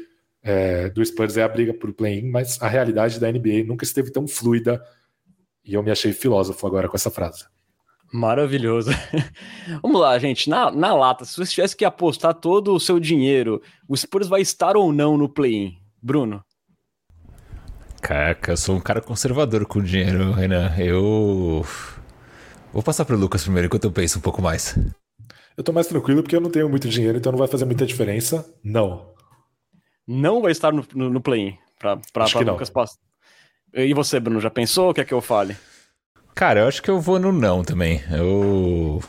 é, 0.42 0.88
do 0.90 1.04
Spurs 1.04 1.36
é 1.36 1.42
a 1.42 1.48
briga 1.48 1.74
por 1.74 1.92
play-in, 1.92 2.30
mas 2.30 2.60
a 2.60 2.68
realidade 2.68 3.20
da 3.20 3.30
NBA 3.30 3.64
nunca 3.66 3.84
esteve 3.84 4.10
tão 4.10 4.26
fluida 4.26 4.82
e 5.64 5.74
eu 5.74 5.82
me 5.82 5.90
achei 5.90 6.12
filósofo 6.12 6.66
agora 6.66 6.88
com 6.88 6.96
essa 6.96 7.10
frase. 7.10 7.44
Maravilhoso. 8.12 8.90
Vamos 9.82 10.00
lá, 10.00 10.18
gente. 10.18 10.50
Na, 10.50 10.70
na 10.70 10.94
lata, 10.94 11.24
se 11.24 11.36
você 11.36 11.52
tivesse 11.52 11.76
que 11.76 11.84
apostar 11.84 12.34
todo 12.34 12.74
o 12.74 12.80
seu 12.80 12.98
dinheiro, 12.98 13.62
o 13.88 13.96
Spurs 13.96 14.26
vai 14.26 14.40
estar 14.40 14.76
ou 14.76 14.92
não 14.92 15.16
no 15.16 15.28
play-in? 15.28 15.76
Bruno? 16.02 16.42
Caraca, 18.00 18.52
eu 18.52 18.56
sou 18.56 18.74
um 18.74 18.80
cara 18.80 19.00
conservador 19.00 19.64
com 19.66 19.80
dinheiro, 19.80 20.32
Renan. 20.32 20.74
Eu. 20.78 21.64
Vou 22.72 22.82
passar 22.82 23.04
pro 23.04 23.16
Lucas 23.16 23.42
primeiro 23.42 23.66
enquanto 23.66 23.84
eu 23.84 23.92
penso 23.92 24.18
um 24.18 24.22
pouco 24.22 24.40
mais. 24.40 24.76
Eu 25.56 25.62
tô 25.62 25.72
mais 25.72 25.86
tranquilo 25.86 26.22
porque 26.22 26.34
eu 26.34 26.40
não 26.40 26.50
tenho 26.50 26.68
muito 26.68 26.88
dinheiro, 26.88 27.18
então 27.18 27.30
não 27.30 27.38
vai 27.38 27.48
fazer 27.48 27.64
muita 27.64 27.84
diferença. 27.84 28.44
Não. 28.64 29.10
Não 30.12 30.42
vai 30.42 30.50
estar 30.50 30.72
no, 30.72 30.84
no, 30.92 31.08
no 31.08 31.20
play-in 31.20 31.56
que 32.36 32.44
Lucas 32.44 32.68
passar. 32.68 32.98
E 33.72 33.94
você, 33.94 34.18
Bruno, 34.18 34.40
já 34.40 34.50
pensou? 34.50 34.90
O 34.90 34.94
que 34.94 35.00
é 35.00 35.04
que 35.04 35.14
eu 35.14 35.20
fale? 35.20 35.56
Cara, 36.34 36.60
eu 36.60 36.66
acho 36.68 36.82
que 36.82 36.90
eu 36.90 37.00
vou 37.00 37.18
no 37.20 37.30
não 37.30 37.62
também. 37.62 38.02
Eu. 38.10 39.00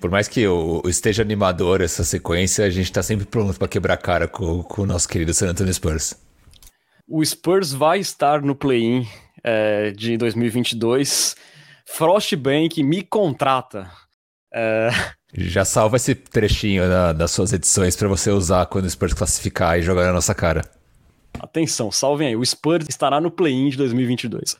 Por 0.00 0.10
mais 0.10 0.28
que 0.28 0.40
eu 0.40 0.82
esteja 0.86 1.22
animador 1.22 1.82
essa 1.82 2.04
sequência, 2.04 2.64
a 2.64 2.70
gente 2.70 2.90
tá 2.90 3.02
sempre 3.02 3.26
pronto 3.26 3.58
para 3.58 3.68
quebrar 3.68 3.98
cara 3.98 4.26
com, 4.26 4.62
com 4.62 4.82
o 4.82 4.86
nosso 4.86 5.06
querido 5.08 5.34
San 5.34 5.50
Antonio 5.50 5.72
Spurs. 5.72 6.14
O 7.06 7.24
Spurs 7.24 7.72
vai 7.72 7.98
estar 7.98 8.40
no 8.40 8.54
play-in 8.54 9.06
é, 9.44 9.90
de 9.90 10.16
2022. 10.16 11.36
Frostbank 11.86 12.82
me 12.82 13.02
contrata. 13.02 13.90
É... 14.52 14.88
Já 15.38 15.66
salva 15.66 15.96
esse 15.96 16.14
trechinho 16.14 16.88
na, 16.88 17.12
das 17.12 17.30
suas 17.30 17.52
edições 17.52 17.94
para 17.94 18.08
você 18.08 18.30
usar 18.30 18.64
quando 18.66 18.86
o 18.86 18.90
Spurs 18.90 19.12
classificar 19.12 19.78
e 19.78 19.82
jogar 19.82 20.06
na 20.06 20.12
nossa 20.14 20.34
cara. 20.34 20.62
Atenção, 21.38 21.92
salvem 21.92 22.28
aí. 22.28 22.36
O 22.36 22.44
Spurs 22.44 22.86
estará 22.88 23.20
no 23.20 23.30
play-in 23.30 23.68
de 23.68 23.76
2022. 23.76 24.56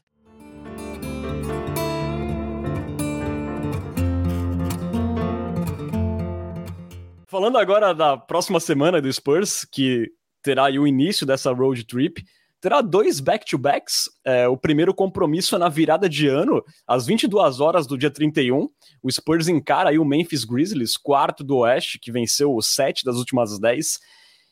Falando 7.27 7.57
agora 7.57 7.95
da 7.95 8.18
próxima 8.18 8.61
semana 8.61 9.01
do 9.01 9.11
Spurs, 9.11 9.64
que 9.64 10.11
terá 10.43 10.66
o 10.70 10.87
início 10.87 11.27
dessa 11.27 11.53
road 11.53 11.85
trip, 11.87 12.22
terá 12.61 12.80
dois 12.80 13.20
back-to-backs. 13.20 14.09
É, 14.24 14.48
o 14.48 14.57
primeiro 14.57 14.94
compromisso 14.94 15.54
é 15.54 15.59
na 15.59 15.68
virada 15.68 16.09
de 16.09 16.26
ano, 16.28 16.62
às 16.86 17.07
22 17.07 17.61
horas 17.61 17.86
do 17.86 17.96
dia 17.96 18.11
31. 18.11 18.68
O 19.02 19.11
Spurs 19.11 19.48
encara 19.48 19.90
aí 19.90 19.98
o 19.98 20.04
Memphis 20.04 20.44
Grizzlies, 20.44 20.96
quarto 20.96 21.44
do 21.44 21.59
Oeste, 21.59 21.98
que 21.98 22.12
venceu 22.12 22.61
sete 22.61 23.04
das 23.04 23.16
últimas 23.16 23.59
dez, 23.59 23.98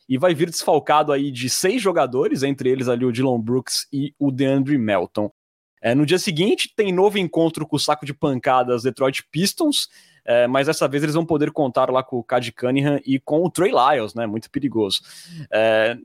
e 0.07 0.17
vai 0.17 0.33
vir 0.33 0.49
desfalcado 0.49 1.11
aí 1.11 1.31
de 1.31 1.49
seis 1.49 1.81
jogadores, 1.81 2.43
entre 2.43 2.69
eles 2.69 2.87
ali 2.87 3.05
o 3.05 3.11
Dylan 3.11 3.41
Brooks 3.41 3.87
e 3.91 4.13
o 4.19 4.31
DeAndre 4.31 4.77
Melton. 4.77 5.31
É, 5.81 5.93
no 5.93 6.05
dia 6.05 6.17
seguinte, 6.17 6.73
tem 6.75 6.91
novo 6.91 7.17
encontro 7.17 7.67
com 7.67 7.75
o 7.75 7.79
saco 7.79 8.05
de 8.05 8.13
pancadas 8.13 8.83
Detroit 8.83 9.23
Pistons, 9.31 9.87
é, 10.25 10.47
mas 10.47 10.65
dessa 10.65 10.87
vez 10.87 11.03
eles 11.03 11.13
vão 11.13 11.25
poder 11.25 11.51
contar 11.51 11.91
lá 11.91 12.01
com 12.01 12.17
o 12.17 12.23
Cade 12.23 12.51
Cunningham 12.51 12.99
e 13.05 13.19
com 13.19 13.43
o 13.43 13.51
Trey 13.51 13.71
Lyles, 13.71 14.15
né? 14.15 14.25
Muito 14.25 14.49
perigoso. 14.49 15.01
É, 15.53 15.95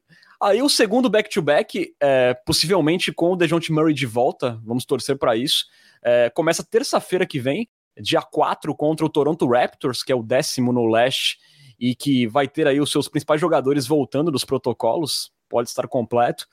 aí 0.40 0.62
o 0.62 0.68
segundo 0.68 1.08
back-to-back, 1.10 1.94
é, 2.00 2.34
possivelmente 2.46 3.12
com 3.12 3.32
o 3.32 3.36
DeJounte 3.36 3.72
Murray 3.72 3.94
de 3.94 4.06
volta, 4.06 4.60
vamos 4.64 4.84
torcer 4.84 5.18
para 5.18 5.36
isso. 5.36 5.66
É, 6.02 6.30
começa 6.30 6.64
terça-feira 6.64 7.26
que 7.26 7.38
vem, 7.38 7.68
dia 8.00 8.22
4, 8.22 8.74
contra 8.74 9.04
o 9.04 9.10
Toronto 9.10 9.46
Raptors, 9.46 10.02
que 10.02 10.12
é 10.12 10.14
o 10.14 10.22
décimo 10.22 10.72
no 10.72 10.86
leste, 10.86 11.38
e 11.78 11.94
que 11.94 12.26
vai 12.26 12.46
ter 12.46 12.66
aí 12.66 12.80
os 12.80 12.90
seus 12.90 13.08
principais 13.08 13.40
jogadores 13.40 13.86
voltando 13.86 14.30
dos 14.30 14.44
protocolos, 14.44 15.32
pode 15.48 15.68
estar 15.68 15.86
completo. 15.88 16.46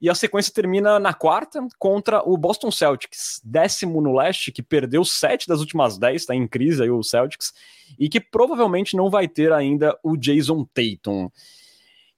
E 0.00 0.08
a 0.08 0.14
sequência 0.14 0.52
termina 0.54 0.98
na 0.98 1.12
quarta 1.12 1.60
contra 1.78 2.22
o 2.26 2.36
Boston 2.36 2.70
Celtics, 2.70 3.40
décimo 3.44 4.00
no 4.00 4.16
leste, 4.16 4.50
que 4.50 4.62
perdeu 4.62 5.04
sete 5.04 5.46
das 5.46 5.60
últimas 5.60 5.98
dez, 5.98 6.22
está 6.22 6.34
em 6.34 6.48
crise 6.48 6.82
aí 6.82 6.90
o 6.90 7.02
Celtics, 7.02 7.52
e 7.98 8.08
que 8.08 8.18
provavelmente 8.18 8.96
não 8.96 9.10
vai 9.10 9.28
ter 9.28 9.52
ainda 9.52 9.98
o 10.02 10.16
Jason 10.16 10.64
Tatum. 10.72 11.30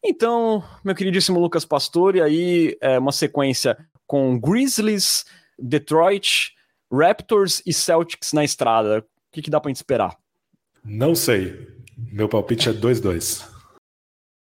Então, 0.05 0.65
meu 0.85 0.95
queridíssimo 0.95 1.39
Lucas 1.39 1.65
Pastore, 1.65 2.21
aí 2.21 2.77
é 2.81 2.99
uma 2.99 3.13
sequência 3.13 3.79
com 4.07 4.39
Grizzlies, 4.39 5.25
Detroit, 5.59 6.53
Raptors 6.93 7.63
e 7.65 7.73
Celtics 7.73 8.33
na 8.33 8.45
estrada. 8.45 8.99
O 8.99 9.05
que, 9.33 9.43
que 9.43 9.51
dá 9.51 9.61
pra 9.61 9.71
gente 9.71 9.77
esperar? 9.77 10.17
Não 10.85 11.15
sei. 11.15 11.69
Meu 11.97 12.29
palpite 12.29 12.69
é 12.69 12.73
2-2. 12.73 13.49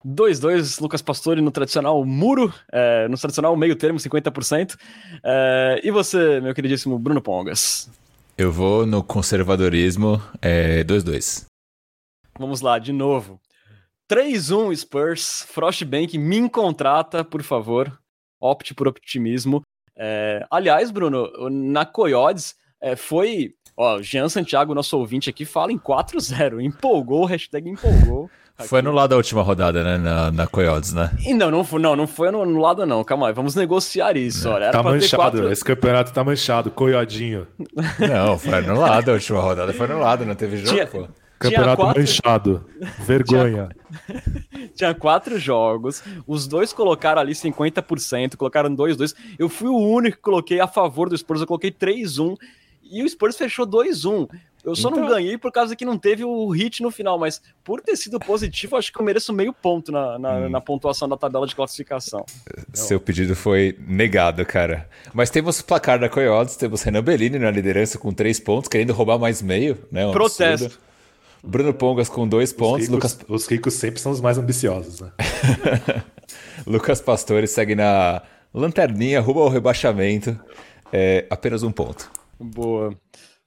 2-2, 0.06 0.80
Lucas 0.80 1.02
Pastore 1.02 1.42
no 1.42 1.52
tradicional 1.52 2.06
muro, 2.06 2.54
é, 2.72 3.08
no 3.10 3.18
tradicional 3.18 3.56
meio 3.58 3.76
termo, 3.76 4.00
50%. 4.00 4.78
É, 5.24 5.82
e 5.84 5.92
você, 5.92 6.40
meu 6.40 6.54
queridíssimo 6.54 6.98
Bruno 6.98 7.22
Pongas? 7.22 7.90
Eu 8.38 8.52
vou 8.52 8.86
no 8.86 9.04
conservadorismo, 9.04 10.22
é 10.42 10.84
2-2. 10.86 11.46
Vamos 12.38 12.62
lá, 12.62 12.80
de 12.80 12.94
novo. 12.94 13.42
3-1 14.10 14.76
Spurs, 14.76 15.46
Frostbank 15.50 16.18
me 16.18 16.50
contrata, 16.50 17.24
por 17.24 17.44
favor. 17.44 18.00
Opte 18.42 18.74
por 18.74 18.88
optimismo. 18.88 19.62
É, 19.96 20.46
aliás, 20.50 20.90
Bruno, 20.90 21.30
na 21.50 21.86
Coyotes 21.86 22.56
é, 22.82 22.96
foi. 22.96 23.54
Ó, 23.78 24.02
Jean 24.02 24.28
Santiago, 24.28 24.74
nosso 24.74 24.98
ouvinte 24.98 25.30
aqui, 25.30 25.46
fala 25.46 25.72
em 25.72 25.78
4-0. 25.78 26.62
Empolgou, 26.62 27.26
hashtag 27.26 27.70
empolgou. 27.70 28.30
Foi 28.68 28.80
anulada 28.80 29.16
a 29.16 29.18
última 29.18 29.42
rodada, 29.42 29.82
né? 29.86 29.98
Na, 29.98 30.32
na 30.32 30.46
Coyotes, 30.46 30.94
né? 30.94 31.12
E 31.26 31.34
não, 31.34 31.50
não 31.50 31.64
foi, 31.64 31.80
não, 31.80 31.96
não 31.96 32.06
foi 32.06 32.28
anulada, 32.28 32.86
não. 32.86 33.06
Calma 33.06 33.30
aí, 33.30 33.34
vamos 33.34 33.56
negociar 33.56 34.18
isso. 34.18 34.50
Olha, 34.50 34.70
tá 34.70 34.84
manchado, 34.84 35.16
quatro... 35.16 35.50
esse 35.50 35.64
campeonato 35.64 36.12
tá 36.12 36.26
manchado, 36.26 36.70
coiodinho. 36.70 37.48
Não, 38.00 38.38
foi 38.38 38.56
anulada 38.56 39.12
a 39.12 39.14
última 39.14 39.40
rodada, 39.40 39.72
foi 39.72 39.86
anulada, 39.86 40.26
não 40.26 40.36
teve 40.36 40.58
jogo, 40.58 40.72
Tinha... 40.72 41.10
Campeonato 41.40 41.78
quatro... 41.78 42.02
manchado. 42.02 42.66
Vergonha. 43.00 43.70
Tinha... 44.06 44.70
Tinha... 44.76 44.94
quatro 44.94 45.40
jogos. 45.40 46.04
Os 46.28 46.46
dois 46.46 46.74
colocaram 46.74 47.22
ali 47.22 47.32
50%, 47.32 48.36
colocaram 48.36 48.76
2-2. 48.76 49.16
Eu 49.40 49.48
fui 49.48 49.70
o 49.70 49.78
único 49.78 50.18
que 50.18 50.24
coloquei 50.24 50.60
a 50.60 50.68
favor 50.68 51.10
do 51.10 51.18
Spurs, 51.18 51.42
eu 51.42 51.48
coloquei 51.48 51.72
3-1. 51.72 52.36
E 52.92 53.04
o 53.04 53.10
Spurs 53.10 53.38
fechou 53.38 53.66
2-1. 53.66 54.28
Eu 54.66 54.76
só 54.76 54.90
então... 54.90 55.02
não 55.02 55.10
ganhei 55.10 55.38
por 55.38 55.52
causa 55.52 55.76
que 55.76 55.86
não 55.86 55.98
teve 55.98 56.26
o 56.26 56.50
hit 56.50 56.84
no 56.84 56.92
final, 56.92 57.18
mas 57.18 57.42
por 57.64 57.80
ter 57.80 57.96
sido 57.96 58.20
positivo, 58.20 58.76
acho 58.76 58.92
que 58.92 59.00
eu 59.00 59.06
mereço 59.06 59.32
meio 59.32 59.54
ponto 59.54 59.92
na, 59.92 60.20
na, 60.20 60.34
hum. 60.34 60.50
na 60.50 60.60
pontuação 60.60 61.08
da 61.08 61.16
tabela 61.16 61.48
de 61.48 61.56
classificação. 61.56 62.26
Seu 62.74 63.00
pedido 63.00 63.36
foi 63.36 63.78
negado, 63.88 64.46
cara. 64.46 64.90
Mas 65.14 65.30
temos 65.30 65.60
o 65.60 65.66
placar 65.66 65.98
da 65.98 66.10
Coyotes, 66.10 66.58
temos 66.58 66.82
Renan 66.82 67.02
Bellini 67.02 67.40
na 67.40 67.50
liderança 67.50 67.98
com 67.98 68.14
três 68.14 68.40
pontos, 68.40 68.68
querendo 68.68 68.92
roubar 68.92 69.18
mais 69.18 69.42
meio, 69.42 69.78
né? 69.90 70.06
Um 70.06 70.12
Protesto. 70.12 70.66
Absurdo. 70.66 70.89
Bruno 71.44 71.74
Pongas 71.74 72.10
com 72.10 72.28
dois 72.28 72.52
pontos. 72.52 72.88
Os 72.88 72.90
ricos, 72.90 73.14
Lucas... 73.14 73.20
os 73.28 73.48
ricos 73.48 73.74
sempre 73.74 74.00
são 74.00 74.12
os 74.12 74.22
mais 74.22 74.38
ambiciosos, 74.38 75.02
né? 75.02 75.12
Lucas 76.68 77.02
Pastore 77.02 77.48
segue 77.48 77.76
na 77.76 78.22
lanterninha, 78.54 79.22
rumo 79.22 79.42
ao 79.42 79.50
rebaixamento. 79.50 80.40
É, 80.92 81.26
apenas 81.30 81.64
um 81.64 81.72
ponto. 81.72 82.10
Boa. 82.40 82.94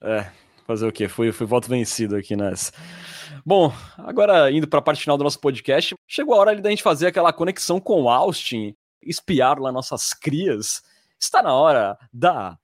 É, 0.01 0.26
fazer 0.66 0.86
o 0.86 0.93
quê? 0.93 1.09
Fui, 1.09 1.32
fui 1.32 1.47
voto 1.47 1.68
vencido 1.68 2.16
aqui 2.16 2.36
nessa. 2.36 2.72
Bom, 3.45 3.72
agora 3.99 4.51
indo 4.51 4.68
para 4.68 4.78
a 4.78 4.82
parte 4.82 5.03
final 5.03 5.18
do 5.18 5.24
nosso 5.24 5.40
podcast, 5.40 5.95
chegou 6.07 6.34
a 6.34 6.38
hora 6.38 6.61
da 6.61 6.70
gente 6.70 6.82
fazer 6.82 7.09
aquela 7.09 7.32
conexão 7.32 7.80
com 7.80 8.09
Austin, 8.09 8.74
espiar 9.03 9.59
lá 9.59 9.72
nossas 9.72 10.14
crias. 10.14 10.82
Está 11.20 11.43
na 11.43 11.55
hora 11.55 11.99
da. 12.12 12.57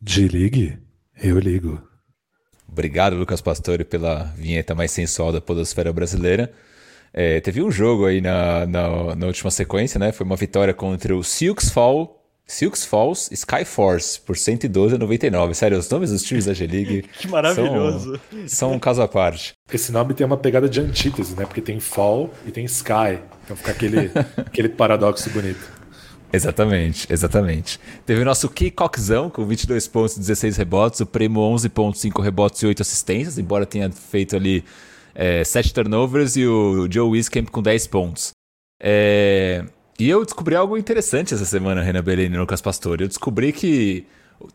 De 0.00 0.28
ligue, 0.28 0.78
eu 1.20 1.38
ligo. 1.38 1.89
Obrigado, 2.70 3.16
Lucas 3.16 3.40
Pastore, 3.40 3.84
pela 3.84 4.32
vinheta 4.36 4.74
mais 4.74 4.90
sensual 4.90 5.32
da 5.32 5.40
Podosfera 5.40 5.92
Brasileira. 5.92 6.52
É, 7.12 7.40
teve 7.40 7.60
um 7.62 7.70
jogo 7.70 8.06
aí 8.06 8.20
na, 8.20 8.66
na, 8.66 9.16
na, 9.16 9.26
última 9.26 9.50
sequência, 9.50 9.98
né? 9.98 10.12
Foi 10.12 10.24
uma 10.24 10.36
vitória 10.36 10.72
contra 10.72 11.16
o 11.16 11.24
Silks 11.24 11.70
Fall 11.70 12.20
Silks 12.50 12.84
Falls 12.84 13.32
Skyforce 13.32 14.20
por 14.20 14.36
112 14.36 14.96
a 14.96 14.98
99. 14.98 15.54
Sério, 15.54 15.78
os 15.78 15.88
nomes 15.88 16.10
dos 16.10 16.24
times 16.24 16.46
da 16.46 16.52
G-League. 16.52 17.02
que 17.16 17.28
maravilhoso. 17.28 18.20
São, 18.30 18.48
são, 18.48 18.72
um 18.72 18.78
caso 18.78 19.00
à 19.00 19.06
parte. 19.06 19.54
Esse 19.72 19.92
nome 19.92 20.14
tem 20.14 20.26
uma 20.26 20.36
pegada 20.36 20.68
de 20.68 20.80
antítese, 20.80 21.36
né? 21.36 21.46
Porque 21.46 21.60
tem 21.60 21.78
Fall 21.78 22.28
e 22.44 22.50
tem 22.50 22.64
Sky. 22.64 23.20
Então 23.44 23.56
fica 23.56 23.70
aquele, 23.70 24.10
aquele 24.36 24.68
paradoxo 24.68 25.30
bonito. 25.30 25.79
Exatamente, 26.32 27.12
exatamente. 27.12 27.80
Teve 28.06 28.24
nosso 28.24 28.48
Keycockzão 28.48 29.28
com 29.28 29.44
22 29.44 29.88
pontos 29.88 30.16
e 30.16 30.20
16 30.20 30.56
rebotes, 30.56 31.00
o 31.00 31.06
Primo 31.06 31.40
11 31.40 31.68
pontos, 31.70 32.00
5 32.00 32.22
rebotes 32.22 32.62
e 32.62 32.66
8 32.66 32.82
assistências, 32.82 33.38
embora 33.38 33.66
tenha 33.66 33.90
feito 33.90 34.36
ali 34.36 34.64
é, 35.14 35.42
7 35.42 35.74
turnovers, 35.74 36.36
e 36.36 36.46
o 36.46 36.86
Joe 36.90 37.10
Wiskamp 37.10 37.48
com 37.50 37.62
10 37.62 37.86
pontos. 37.88 38.30
É, 38.80 39.64
e 39.98 40.08
eu 40.08 40.24
descobri 40.24 40.54
algo 40.54 40.78
interessante 40.78 41.34
essa 41.34 41.44
semana, 41.44 41.82
Renan 41.82 42.02
Bellini 42.02 42.34
e 42.34 42.38
Lucas 42.38 42.60
Pastore. 42.60 43.02
Eu 43.02 43.08
descobri 43.08 43.52
que 43.52 44.06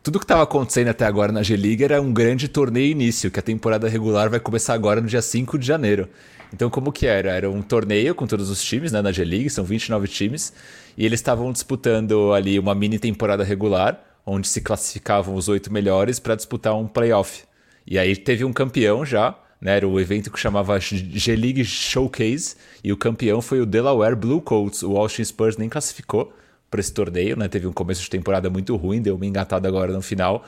tudo 0.02 0.18
que 0.18 0.24
estava 0.24 0.42
acontecendo 0.42 0.88
até 0.88 1.04
agora 1.04 1.30
na 1.30 1.42
G-League 1.42 1.84
era 1.84 2.00
um 2.00 2.12
grande 2.12 2.48
torneio 2.48 2.90
início, 2.90 3.30
que 3.30 3.38
a 3.38 3.42
temporada 3.42 3.88
regular 3.88 4.28
vai 4.28 4.40
começar 4.40 4.74
agora 4.74 5.00
no 5.00 5.06
dia 5.06 5.22
5 5.22 5.58
de 5.58 5.66
janeiro. 5.66 6.08
Então, 6.52 6.70
como 6.70 6.92
que 6.92 7.06
era? 7.06 7.30
Era 7.30 7.50
um 7.50 7.62
torneio 7.62 8.14
com 8.14 8.26
todos 8.26 8.50
os 8.50 8.62
times 8.62 8.92
né, 8.92 9.02
na 9.02 9.12
G-League, 9.12 9.50
são 9.50 9.64
29 9.64 10.08
times, 10.08 10.52
e 10.96 11.04
eles 11.04 11.20
estavam 11.20 11.52
disputando 11.52 12.32
ali 12.32 12.58
uma 12.58 12.74
mini 12.74 12.98
temporada 12.98 13.44
regular, 13.44 14.00
onde 14.24 14.48
se 14.48 14.60
classificavam 14.60 15.34
os 15.34 15.48
oito 15.48 15.72
melhores 15.72 16.18
para 16.18 16.34
disputar 16.34 16.76
um 16.76 16.86
playoff. 16.86 17.44
E 17.86 17.98
aí 17.98 18.16
teve 18.16 18.44
um 18.44 18.52
campeão 18.52 19.04
já, 19.04 19.38
né? 19.60 19.76
Era 19.76 19.88
o 19.88 20.00
evento 20.00 20.30
que 20.30 20.38
chamava 20.38 20.78
G-League 20.80 21.64
Showcase 21.64 22.56
e 22.82 22.92
o 22.92 22.96
campeão 22.96 23.40
foi 23.40 23.60
o 23.60 23.66
Delaware 23.66 24.16
Blue 24.16 24.40
Coats. 24.40 24.82
O 24.82 24.96
Austin 24.96 25.24
Spurs 25.24 25.56
nem 25.56 25.68
classificou 25.68 26.32
para 26.70 26.80
esse 26.80 26.92
torneio, 26.92 27.36
né? 27.36 27.48
Teve 27.48 27.66
um 27.66 27.72
começo 27.72 28.02
de 28.02 28.10
temporada 28.10 28.50
muito 28.50 28.74
ruim, 28.76 29.00
deu 29.00 29.14
uma 29.14 29.26
engatada 29.26 29.68
agora 29.68 29.92
no 29.92 30.02
final. 30.02 30.44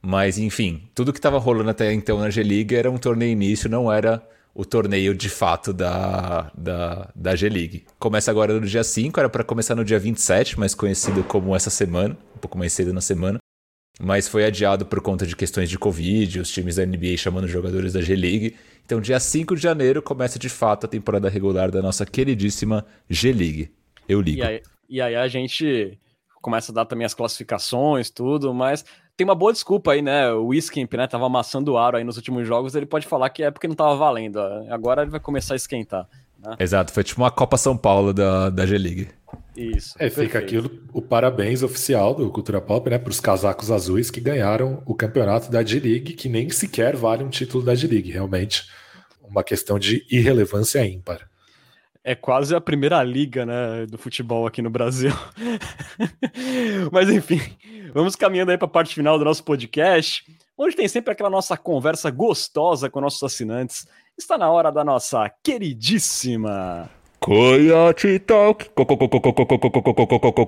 Mas, 0.00 0.36
enfim, 0.38 0.82
tudo 0.94 1.12
que 1.12 1.18
estava 1.18 1.38
rolando 1.38 1.70
até 1.70 1.92
então 1.92 2.18
na 2.18 2.28
G-League 2.28 2.74
era 2.74 2.90
um 2.90 2.98
torneio 2.98 3.32
início, 3.32 3.70
não 3.70 3.90
era 3.90 4.22
o 4.54 4.64
torneio 4.64 5.14
de 5.14 5.28
fato 5.28 5.72
da, 5.72 6.50
da, 6.56 7.10
da 7.14 7.34
G-League. 7.34 7.84
Começa 7.98 8.30
agora 8.30 8.58
no 8.58 8.66
dia 8.66 8.84
5, 8.84 9.18
era 9.18 9.28
para 9.28 9.44
começar 9.44 9.74
no 9.74 9.84
dia 9.84 9.98
27, 9.98 10.58
mais 10.58 10.74
conhecido 10.74 11.24
como 11.24 11.56
essa 11.56 11.70
semana, 11.70 12.16
um 12.36 12.38
pouco 12.38 12.58
mais 12.58 12.72
cedo 12.72 12.92
na 12.92 13.00
semana. 13.00 13.38
Mas 14.00 14.26
foi 14.26 14.44
adiado 14.44 14.86
por 14.86 15.00
conta 15.00 15.26
de 15.26 15.36
questões 15.36 15.68
de 15.70 15.78
Covid, 15.78 16.40
os 16.40 16.50
times 16.50 16.76
da 16.76 16.86
NBA 16.86 17.16
chamando 17.16 17.46
jogadores 17.46 17.92
da 17.92 18.00
G-League. 18.00 18.56
Então, 18.84 19.00
dia 19.00 19.20
5 19.20 19.54
de 19.54 19.62
janeiro 19.62 20.02
começa 20.02 20.38
de 20.38 20.48
fato 20.48 20.86
a 20.86 20.88
temporada 20.88 21.28
regular 21.28 21.70
da 21.70 21.80
nossa 21.80 22.04
queridíssima 22.04 22.84
G-League. 23.08 23.70
Eu 24.08 24.20
ligo. 24.20 24.38
E 24.38 24.42
aí, 24.42 24.62
e 24.88 25.00
aí 25.00 25.14
a 25.14 25.28
gente 25.28 25.98
começa 26.42 26.72
a 26.72 26.74
dar 26.74 26.84
também 26.84 27.06
as 27.06 27.14
classificações, 27.14 28.10
tudo, 28.10 28.52
mas 28.52 28.84
tem 29.16 29.24
uma 29.24 29.34
boa 29.34 29.52
desculpa 29.52 29.92
aí, 29.92 30.02
né? 30.02 30.32
O 30.32 30.46
Wiskimp, 30.46 30.94
né, 30.94 31.06
tava 31.06 31.26
amassando 31.26 31.72
o 31.72 31.78
aro 31.78 31.96
aí 31.96 32.04
nos 32.04 32.16
últimos 32.16 32.46
jogos, 32.46 32.74
ele 32.74 32.86
pode 32.86 33.06
falar 33.06 33.30
que 33.30 33.42
é 33.42 33.50
porque 33.50 33.68
não 33.68 33.74
tava 33.74 33.94
valendo. 33.94 34.38
Agora 34.70 35.02
ele 35.02 35.10
vai 35.10 35.20
começar 35.20 35.54
a 35.54 35.56
esquentar. 35.56 36.08
Né? 36.38 36.56
Exato, 36.58 36.92
foi 36.92 37.04
tipo 37.04 37.20
uma 37.20 37.30
Copa 37.30 37.56
São 37.56 37.76
Paulo 37.76 38.12
da, 38.12 38.50
da 38.50 38.66
G-League. 38.66 39.08
Isso. 39.56 39.94
É, 39.98 40.10
fica 40.10 40.38
aqui 40.38 40.58
o, 40.58 40.70
o, 40.92 41.00
parabéns 41.00 41.62
oficial 41.62 42.14
do 42.14 42.30
Cultura 42.30 42.60
Pop, 42.60 42.88
né, 42.90 42.98
para 42.98 43.10
os 43.10 43.20
casacos 43.20 43.70
azuis 43.70 44.10
que 44.10 44.20
ganharam 44.20 44.82
o 44.86 44.94
campeonato 44.94 45.50
da 45.50 45.62
G-League, 45.62 46.14
que 46.14 46.28
nem 46.28 46.50
sequer 46.50 46.96
vale 46.96 47.22
um 47.22 47.28
título 47.28 47.64
da 47.64 47.74
G-League, 47.74 48.10
realmente 48.10 48.64
uma 49.22 49.44
questão 49.44 49.78
de 49.78 50.04
irrelevância 50.10 50.84
ímpar. 50.84 51.28
É 52.04 52.16
quase 52.16 52.54
a 52.54 52.60
primeira 52.60 53.02
liga, 53.04 53.46
né, 53.46 53.86
do 53.86 53.96
futebol 53.96 54.46
aqui 54.46 54.60
no 54.60 54.70
Brasil. 54.70 55.12
Mas 56.90 57.08
enfim, 57.08 57.40
vamos 57.92 58.16
caminhando 58.16 58.50
aí 58.50 58.58
para 58.58 58.66
a 58.66 58.70
parte 58.70 58.94
final 58.94 59.18
do 59.18 59.24
nosso 59.24 59.44
podcast, 59.44 60.24
onde 60.56 60.76
tem 60.76 60.88
sempre 60.88 61.12
aquela 61.12 61.30
nossa 61.30 61.56
conversa 61.56 62.10
gostosa 62.10 62.90
com 62.90 63.00
nossos 63.00 63.22
assinantes. 63.22 63.86
Está 64.16 64.36
na 64.36 64.50
hora 64.50 64.70
da 64.70 64.84
nossa 64.84 65.30
queridíssima 65.42 66.90
Coyote 67.22 68.18
Talk, 68.18 68.68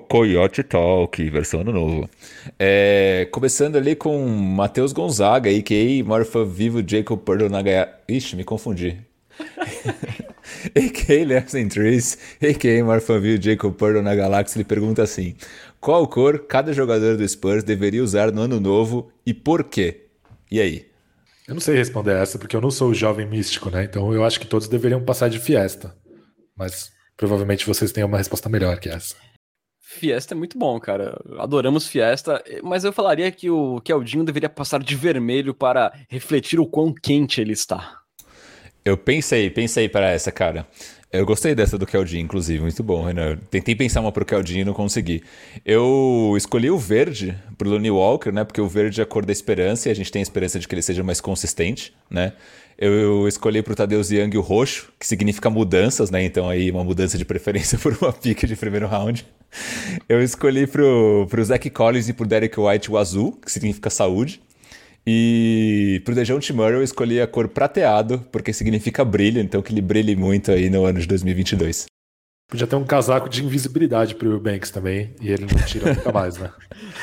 Coyote 0.09 0.65
Talk, 0.65 1.31
versão 1.31 1.61
ano 1.61 1.73
novo. 1.73 2.11
É, 2.59 3.29
começando 3.31 3.77
ali 3.77 3.95
com 3.95 4.27
Matheus 4.27 4.93
Gonzaga, 4.93 5.49
a.k.a. 5.49 6.05
Morfa 6.05 6.45
Vivo 6.45 6.83
Jacob 6.85 7.21
Purdle 7.21 7.49
Nagaya. 7.49 7.95
Ixi, 8.09 8.35
me 8.35 8.43
confundi. 8.43 8.99
a.k.a. 10.75 11.25
Lesson 11.25 11.69
Trees, 11.69 12.19
a.k.a. 12.43 12.85
Morfa 12.85 13.21
Vivo 13.21 13.41
Jacob 13.41 13.73
Purdle 13.73 14.03
na 14.03 14.17
Galáxia, 14.17 14.57
ele 14.57 14.65
pergunta 14.65 15.01
assim: 15.05 15.37
Qual 15.85 16.09
cor 16.09 16.47
cada 16.47 16.73
jogador 16.73 17.19
do 17.19 17.29
Spurs 17.29 17.63
deveria 17.63 18.03
usar 18.03 18.33
no 18.33 18.41
ano 18.41 18.59
novo 18.59 19.13
e 19.27 19.35
por 19.35 19.63
quê? 19.63 20.07
E 20.51 20.59
aí? 20.59 20.87
Eu 21.47 21.53
não 21.53 21.61
sei 21.61 21.77
responder 21.77 22.17
essa, 22.17 22.39
porque 22.39 22.57
eu 22.57 22.61
não 22.63 22.71
sou 22.71 22.89
o 22.89 22.95
jovem 22.95 23.29
místico, 23.29 23.69
né? 23.69 23.85
Então 23.85 24.11
eu 24.15 24.25
acho 24.25 24.41
que 24.41 24.47
todos 24.47 24.67
deveriam 24.67 25.05
passar 25.05 25.29
de 25.29 25.39
fiesta. 25.39 25.95
Mas 26.57 26.91
provavelmente 27.19 27.67
vocês 27.67 27.93
têm 27.93 28.03
uma 28.03 28.17
resposta 28.17 28.49
melhor 28.49 28.81
que 28.81 28.89
essa. 28.89 29.15
Fiesta 29.79 30.33
é 30.33 30.35
muito 30.35 30.57
bom, 30.57 30.81
cara. 30.81 31.21
Adoramos 31.39 31.87
Fiesta, 31.87 32.43
mas 32.63 32.83
eu 32.83 32.91
falaria 32.91 33.31
que 33.31 33.51
o 33.51 33.79
Keldinho 33.83 34.25
deveria 34.25 34.49
passar 34.49 34.83
de 34.83 34.97
vermelho 34.97 35.53
para 35.53 35.93
refletir 36.09 36.59
o 36.59 36.67
quão 36.67 36.95
quente 36.95 37.43
ele 37.43 37.53
está. 37.53 37.99
Eu 38.83 38.97
pensei, 38.97 39.51
pensei 39.51 39.87
para 39.87 40.09
essa, 40.09 40.33
cara. 40.33 40.67
Eu 41.15 41.25
gostei 41.25 41.55
dessa 41.55 41.79
do 41.79 41.87
Keldinho, 41.87 42.25
inclusive, 42.25 42.61
muito 42.61 42.83
bom, 42.83 43.05
Renan. 43.05 43.39
Tentei 43.49 43.77
pensar 43.77 44.01
uma 44.01 44.11
pro 44.11 44.25
Keldinho 44.25 44.63
e 44.63 44.65
não 44.65 44.75
consegui. 44.75 45.23
Eu 45.65 46.35
escolhi 46.37 46.69
o 46.73 46.77
verde 46.77 47.39
pro 47.57 47.71
Lonnie 47.71 47.89
Walker, 47.89 48.33
né? 48.33 48.43
Porque 48.43 48.61
o 48.61 48.67
verde 48.67 49.01
é 49.01 49.05
a 49.05 49.07
cor 49.07 49.25
da 49.25 49.31
esperança 49.31 49.89
e 49.89 49.93
a 49.93 49.95
gente 49.95 50.11
tem 50.11 50.19
a 50.19 50.25
esperança 50.25 50.59
de 50.59 50.67
que 50.67 50.75
ele 50.75 50.83
seja 50.83 51.05
mais 51.05 51.21
consistente, 51.21 51.95
né? 52.11 52.33
Eu 52.77 53.29
escolhi 53.29 53.63
pro 53.63 53.77
Tadeusz 53.77 54.11
Young 54.11 54.37
o 54.37 54.41
roxo, 54.41 54.93
que 54.99 55.07
significa 55.07 55.49
mudanças, 55.49 56.11
né? 56.11 56.25
Então 56.25 56.51
aí 56.51 56.69
uma 56.69 56.83
mudança 56.83 57.17
de 57.17 57.25
preferência 57.25 57.79
por 57.79 57.97
uma 58.03 58.13
pique 58.13 58.45
de 58.45 58.57
primeiro 58.57 58.89
round. 58.89 59.25
Eu 60.09 60.21
escolhi 60.21 60.67
pro, 60.67 61.29
pro 61.31 61.45
Zach 61.45 61.71
Collins 61.71 62.09
e 62.09 62.13
pro 62.13 62.27
Derek 62.27 62.59
White 62.59 62.91
o 62.91 62.99
azul, 62.99 63.39
que 63.41 63.53
significa 63.53 63.89
saúde. 63.89 64.43
E 65.07 66.01
pro 66.05 66.15
DeJounte 66.15 66.53
Murray 66.53 66.77
eu 66.77 66.83
escolhi 66.83 67.21
a 67.21 67.27
cor 67.27 67.49
prateado, 67.49 68.21
porque 68.33 68.53
significa 68.53 69.05
brilho, 69.05 69.41
então 69.41 69.61
que 69.61 69.73
ele 69.73 69.83
brilhe 69.83 70.17
muito 70.17 70.51
aí 70.51 70.71
no 70.71 70.85
ano 70.85 70.99
de 70.99 71.07
2022. 71.07 71.87
Podia 72.49 72.67
ter 72.67 72.77
um 72.77 72.85
casaco 72.85 73.29
de 73.29 73.45
invisibilidade 73.45 74.15
pro 74.15 74.39
Banks 74.41 74.71
também, 74.71 75.15
e 75.21 75.31
ele 75.31 75.47
não 75.47 75.67
tira 75.67 75.95
nunca 75.95 76.13
mais, 76.13 76.39
né? 76.39 76.53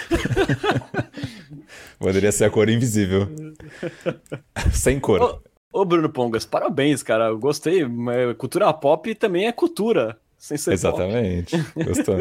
Poderia 1.99 2.31
ser 2.31 2.45
a 2.45 2.49
cor 2.49 2.69
invisível. 2.69 3.27
Sem 4.71 4.99
cor. 4.99 5.41
Ô, 5.71 5.85
Bruno 5.85 6.09
Pongas, 6.09 6.45
parabéns, 6.45 7.03
cara. 7.03 7.25
Eu 7.25 7.39
gostei. 7.39 7.81
Cultura 8.37 8.73
pop 8.73 9.13
também 9.15 9.45
é 9.47 9.51
cultura. 9.51 10.17
Sem 10.37 10.57
ser 10.57 10.73
Exatamente. 10.73 11.55
Gostou. 11.75 12.15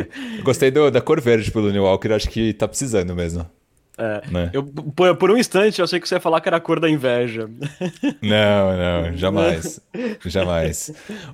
gostei 0.45 0.71
do, 0.71 0.91
da 0.91 1.01
cor 1.01 1.21
verde 1.21 1.51
pelo 1.51 1.73
New 1.73 1.85
Walker, 1.85 2.13
acho 2.13 2.29
que 2.29 2.53
tá 2.53 2.69
precisando 2.69 3.15
mesmo. 3.17 3.49
É, 4.01 4.23
né? 4.31 4.51
eu, 4.55 4.65
por, 4.65 5.15
por, 5.17 5.31
um 5.31 5.37
instante 5.37 5.79
eu 5.79 5.85
achei 5.85 6.01
que 6.01 6.09
você 6.09 6.15
ia 6.15 6.21
falar 6.21 6.41
que 6.41 6.49
era 6.49 6.57
a 6.57 6.61
cor 6.61 6.81
da 6.81 6.89
inveja. 6.89 7.51
Não, 8.23 8.77
não, 8.77 9.17
jamais. 9.17 9.79
jamais. 10.25 10.91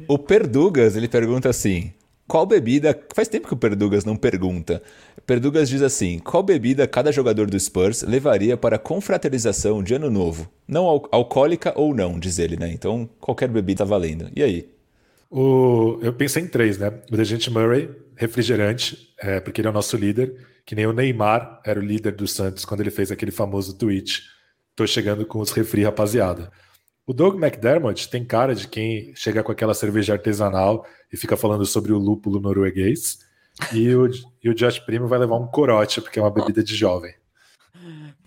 O 0.09 0.19
Perdugas, 0.19 0.97
ele 0.97 1.07
pergunta 1.07 1.49
assim: 1.49 1.93
qual 2.27 2.45
bebida. 2.45 2.99
Faz 3.15 3.29
tempo 3.29 3.47
que 3.47 3.55
o 3.55 3.57
Perdugas 3.57 4.05
não 4.05 4.17
pergunta. 4.17 4.83
Perdugas 5.25 5.69
diz 5.69 5.81
assim: 5.81 6.19
qual 6.19 6.43
bebida 6.43 6.87
cada 6.89 7.13
jogador 7.13 7.49
do 7.49 7.59
Spurs 7.59 8.03
levaria 8.03 8.57
para 8.57 8.79
confraternização 8.79 9.83
de 9.83 9.95
ano 9.95 10.11
novo? 10.11 10.51
Não 10.67 10.87
al 10.87 11.09
alcoólica 11.13 11.73
ou 11.77 11.95
não, 11.95 12.19
diz 12.19 12.39
ele, 12.39 12.57
né? 12.57 12.73
Então 12.73 13.09
qualquer 13.21 13.49
bebida 13.49 13.79
tá 13.79 13.85
valendo. 13.85 14.29
E 14.35 14.43
aí? 14.43 14.76
O, 15.31 15.99
eu 16.03 16.13
pensei 16.13 16.43
em 16.43 16.49
três, 16.49 16.79
né? 16.79 16.89
O 17.11 17.17
Dejante 17.17 17.51
Murray, 17.51 17.91
refrigerante, 18.15 19.15
é, 19.19 19.41
porque 19.41 19.61
ele 19.61 19.69
é 19.69 19.71
o 19.71 19.75
nosso 19.75 19.97
líder, 19.97 20.35
que 20.65 20.75
nem 20.75 20.87
o 20.87 20.93
Neymar 20.93 21.61
era 21.65 21.79
o 21.79 21.83
líder 21.83 22.13
do 22.13 22.27
Santos 22.27 22.65
quando 22.65 22.81
ele 22.81 22.91
fez 22.91 23.11
aquele 23.11 23.31
famoso 23.31 23.77
tweet. 23.77 24.23
Tô 24.75 24.87
chegando 24.87 25.25
com 25.27 25.41
os 25.41 25.51
refri, 25.51 25.85
rapaziada. 25.85 26.51
O 27.07 27.13
Doug 27.13 27.37
McDermott 27.37 28.09
tem 28.11 28.25
cara 28.25 28.55
de 28.55 28.67
quem 28.67 29.15
chega 29.15 29.43
com 29.43 29.53
aquela 29.53 29.75
cerveja 29.75 30.13
artesanal 30.13 30.85
e 31.13 31.17
fica 31.17 31.37
falando 31.37 31.65
sobre 31.65 31.93
o 31.93 31.99
lúpulo 31.99 32.41
norueguês. 32.41 33.19
E 33.73 33.95
o, 33.95 34.11
e 34.43 34.51
o 34.51 34.55
Josh 34.55 34.81
Primo 34.81 35.07
vai 35.07 35.19
levar 35.19 35.37
um 35.37 35.47
corote, 35.47 36.01
porque 36.01 36.19
é 36.19 36.23
uma 36.23 36.31
bebida 36.31 36.63
de 36.63 36.75
jovem. 36.75 37.15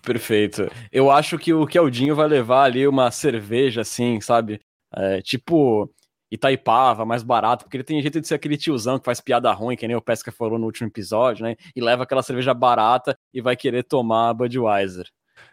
Perfeito. 0.02 0.70
Eu 0.90 1.10
acho 1.10 1.38
que 1.38 1.52
o 1.52 1.66
Keldinho 1.66 2.14
vai 2.14 2.26
levar 2.26 2.64
ali 2.64 2.86
uma 2.86 3.10
cerveja, 3.10 3.82
assim, 3.82 4.20
sabe? 4.20 4.60
É, 4.96 5.20
tipo 5.20 5.88
Itaipava, 6.30 7.04
mais 7.04 7.22
barato, 7.22 7.64
porque 7.64 7.76
ele 7.76 7.84
tem 7.84 8.00
jeito 8.00 8.20
de 8.20 8.28
ser 8.28 8.34
aquele 8.34 8.56
tiozão 8.56 8.98
que 8.98 9.04
faz 9.04 9.20
piada 9.20 9.50
ruim, 9.52 9.76
que 9.76 9.86
nem 9.86 9.96
o 9.96 10.02
Pesca 10.02 10.30
falou 10.30 10.58
no 10.58 10.66
último 10.66 10.88
episódio, 10.88 11.44
né? 11.44 11.56
E 11.74 11.80
leva 11.80 12.04
aquela 12.04 12.22
cerveja 12.22 12.54
barata 12.54 13.16
e 13.34 13.40
vai 13.40 13.56
querer 13.56 13.82
tomar 13.82 14.34
Budweiser. 14.34 15.06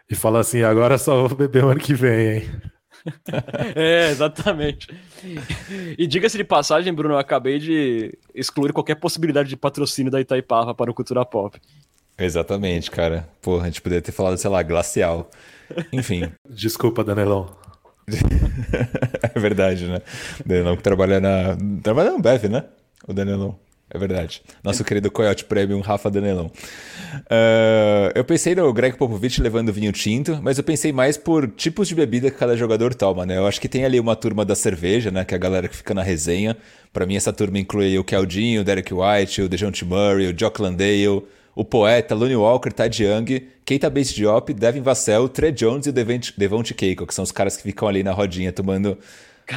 E 0.10 0.16
fala 0.16 0.40
assim: 0.40 0.62
agora 0.62 0.98
só 0.98 1.28
vou 1.28 1.38
beber 1.38 1.64
o 1.64 1.70
ano 1.70 1.80
que 1.80 1.94
vem, 1.94 2.38
hein? 2.38 2.50
é, 3.76 4.10
exatamente. 4.10 4.88
E 5.98 6.08
diga-se 6.08 6.38
de 6.38 6.44
passagem, 6.44 6.94
Bruno, 6.94 7.16
eu 7.16 7.20
acabei 7.20 7.60
de 7.60 8.18
excluir 8.34 8.74
qualquer 8.74 8.96
possibilidade 8.96 9.50
de 9.50 9.58
patrocínio 9.58 10.12
da 10.12 10.20
Itaipava 10.20 10.74
para 10.74 10.92
o 10.92 10.94
Cultura 10.94 11.26
Pop. 11.26 11.60
Exatamente, 12.18 12.90
cara. 12.90 13.30
Porra, 13.42 13.64
a 13.64 13.66
gente 13.68 13.82
poderia 13.82 14.02
ter 14.02 14.12
falado, 14.12 14.38
sei 14.38 14.50
lá, 14.50 14.64
glacial. 14.64 15.30
Enfim. 15.94 16.32
Desculpa, 16.50 17.04
Danelão. 17.04 17.56
é 19.36 19.40
verdade, 19.40 19.86
né? 19.86 20.02
Danelão 20.46 20.78
que 20.78 20.84
trabalha 20.84 21.20
na. 21.20 21.58
Trabalha 21.84 22.12
no 22.12 22.20
Bev, 22.20 22.46
né? 22.46 22.64
O 23.06 23.14
Danelão. 23.14 23.60
É 23.90 23.98
verdade. 23.98 24.42
Nosso 24.62 24.84
querido 24.84 25.10
Coyote 25.10 25.46
Premium, 25.46 25.80
Rafa 25.80 26.10
Danelão. 26.10 26.48
Uh, 26.48 28.12
eu 28.16 28.24
pensei 28.24 28.54
no 28.54 28.72
Greg 28.74 28.98
Popovich 28.98 29.42
levando 29.42 29.72
vinho 29.72 29.94
tinto, 29.94 30.40
mas 30.42 30.58
eu 30.58 30.64
pensei 30.64 30.92
mais 30.92 31.18
por 31.18 31.48
tipos 31.48 31.88
de 31.88 31.96
bebida 31.96 32.30
que 32.30 32.38
cada 32.38 32.58
jogador 32.58 32.94
toma, 32.94 33.26
né? 33.26 33.38
Eu 33.38 33.48
acho 33.48 33.62
que 33.62 33.70
tem 33.70 33.86
ali 33.86 33.98
uma 33.98 34.16
turma 34.16 34.44
da 34.44 34.56
cerveja, 34.56 35.10
né? 35.10 35.24
Que 35.24 35.34
é 35.34 35.38
a 35.38 35.40
galera 35.40 35.70
que 35.70 35.76
fica 35.76 35.94
na 35.94 36.04
resenha. 36.04 36.58
Para 36.92 37.06
mim, 37.06 37.16
essa 37.16 37.32
turma 37.32 37.60
inclui 37.60 37.98
o 37.98 38.04
Keldinho, 38.04 38.62
o 38.62 38.64
Derek 38.64 38.94
White, 38.94 39.42
o 39.42 39.50
DeJounte 39.50 39.86
Murray, 39.86 40.28
o 40.28 40.38
Jock 40.38 40.62
Landale, 40.62 41.24
o 41.58 41.66
Poeta, 41.66 42.14
Lonnie 42.14 42.36
Walker, 42.36 42.72
Tad 42.72 43.02
Young, 43.02 43.48
Keita 43.66 43.90
Bates 43.90 44.14
Diop, 44.14 44.54
Devin 44.54 44.82
Vassell, 44.82 45.28
Trey 45.28 45.52
Jones 45.52 45.88
e 45.88 45.90
o 45.90 45.92
Devonte 45.92 46.76
Keiko, 46.76 47.08
que 47.08 47.16
são 47.16 47.24
os 47.24 47.32
caras 47.32 47.58
que 47.58 47.64
ficam 47.64 47.88
ali 47.88 48.04
na 48.04 48.12
rodinha 48.12 48.52
tomando 48.52 48.96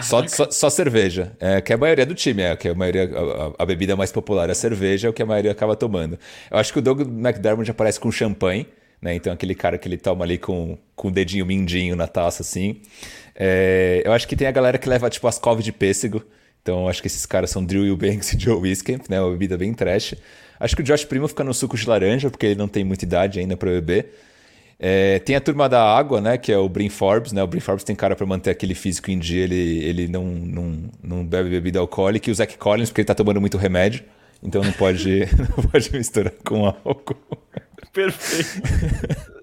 só, 0.01 0.27
só, 0.27 0.51
só, 0.51 0.71
cerveja. 0.71 1.33
É, 1.39 1.61
que 1.61 1.73
é 1.73 1.75
a 1.75 1.79
maioria 1.79 2.07
do 2.07 2.15
time, 2.15 2.41
é 2.41 2.57
que 2.57 2.69
a 2.69 2.75
maioria 2.75 3.05
a, 3.05 3.63
a, 3.63 3.67
bebida 3.67 3.95
mais 3.97 4.11
popular 4.11 4.49
é 4.49 4.53
a 4.53 4.55
cerveja, 4.55 5.09
é 5.09 5.11
o 5.11 5.13
que 5.13 5.23
a 5.23 5.27
maioria 5.27 5.53
acaba 5.53 5.77
tomando. 5.77 6.19
Eu 6.51 6.57
acho 6.57 6.73
que 6.73 6.79
o 6.79 6.83
Doug 6.83 7.03
McDermott 7.03 7.71
aparece 7.71 8.01
com 8.01 8.11
champanhe, 8.11 8.67
né? 9.03 9.15
Então 9.15 9.31
aquele 9.31 9.55
cara 9.55 9.77
que 9.77 9.87
ele 9.87 9.99
toma 9.99 10.25
ali 10.25 10.39
com, 10.39 10.79
com 10.97 11.09
o 11.09 11.11
dedinho 11.11 11.45
mindinho 11.45 11.97
na 11.97 12.07
taça, 12.07 12.41
assim. 12.41 12.81
É, 13.37 14.01
eu 14.07 14.13
acho 14.13 14.27
que 14.27 14.35
tem 14.35 14.49
a 14.49 14.53
galera 14.53 14.79
que 14.79 14.89
leva 14.89 15.11
tipo 15.11 15.29
as 15.29 15.39
couve 15.39 15.63
de 15.63 15.71
pêssego. 15.73 16.25
Então 16.63 16.89
acho 16.89 17.03
que 17.03 17.09
esses 17.09 17.27
caras 17.27 17.51
são 17.51 17.63
Drew 17.63 17.85
Eubanks 17.85 18.33
e 18.33 18.39
Joe 18.41 18.59
Wiskamp, 18.59 19.03
né? 19.11 19.21
Uma 19.21 19.33
bebida 19.33 19.59
bem 19.59 19.75
trash. 19.75 20.15
Acho 20.61 20.77
que 20.77 20.83
o 20.83 20.85
Josh 20.85 21.05
Primo 21.07 21.27
fica 21.27 21.43
no 21.43 21.55
suco 21.55 21.77
de 21.77 21.89
laranja, 21.89 22.31
porque 22.31 22.47
ele 22.47 22.55
não 22.55 22.69
tem 22.69 22.85
muita 22.85 23.05
idade 23.07 23.41
ainda 23.41 23.57
para 23.57 23.71
beber. 23.71 24.13
É, 24.79 25.19
tem 25.19 25.35
a 25.37 25.41
turma 25.41 25.69
da 25.69 25.83
água, 25.83 26.21
né? 26.21 26.37
Que 26.39 26.53
é 26.53 26.59
o 26.59 26.69
Brin 26.69 26.89
Forbes, 26.91 27.33
né? 27.33 27.43
O 27.43 27.47
Brin 27.47 27.61
Forbes 27.61 27.83
tem 27.83 27.97
cara 27.97 28.15
para 28.15 28.27
manter 28.27 28.51
aquele 28.51 28.75
físico 28.75 29.11
em 29.11 29.19
dia, 29.19 29.45
ele, 29.45 29.85
ele 29.85 30.09
não, 30.09 30.25
não, 30.25 30.79
não 31.03 31.25
bebe 31.25 31.51
bebida 31.51 31.79
alcoólica. 31.79 32.29
E 32.29 32.33
o 32.33 32.35
Zach 32.35 32.57
Collins, 32.59 32.91
porque 32.91 33.01
ele 33.01 33.07
tá 33.07 33.15
tomando 33.15 33.41
muito 33.41 33.57
remédio. 33.57 34.05
Então 34.43 34.63
não 34.63 34.73
pode, 34.73 35.29
não 35.37 35.65
pode 35.65 35.93
misturar 35.93 36.33
com 36.45 36.67
álcool. 36.67 37.17
Perfeito. 37.93 38.63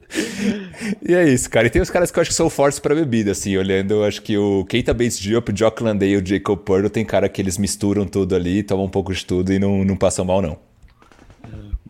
e 1.07 1.13
é 1.13 1.27
isso, 1.27 1.49
cara. 1.49 1.67
E 1.67 1.69
tem 1.69 1.81
os 1.81 1.89
caras 1.89 2.09
que 2.11 2.17
eu 2.17 2.21
acho 2.21 2.29
que 2.29 2.35
são 2.35 2.49
fortes 2.49 2.79
para 2.79 2.95
bebida, 2.95 3.31
assim, 3.31 3.55
olhando, 3.57 3.91
eu 3.91 4.03
acho 4.05 4.21
que 4.21 4.37
o 4.37 4.65
Keita 4.65 4.93
Bates 4.93 5.19
Diop, 5.19 5.51
o 5.51 5.55
Jock 5.55 5.83
Landale 5.83 6.13
e 6.13 6.17
o 6.17 6.25
Jacob 6.25 6.57
Purdo 6.59 6.89
tem 6.89 7.05
cara 7.05 7.29
que 7.29 7.41
eles 7.41 7.57
misturam 7.57 8.05
tudo 8.07 8.35
ali, 8.35 8.63
tomam 8.63 8.85
um 8.85 8.89
pouco 8.89 9.13
de 9.13 9.23
tudo 9.25 9.53
e 9.53 9.59
não, 9.59 9.83
não 9.83 9.95
passam 9.95 10.25
mal, 10.25 10.41
não. 10.41 10.66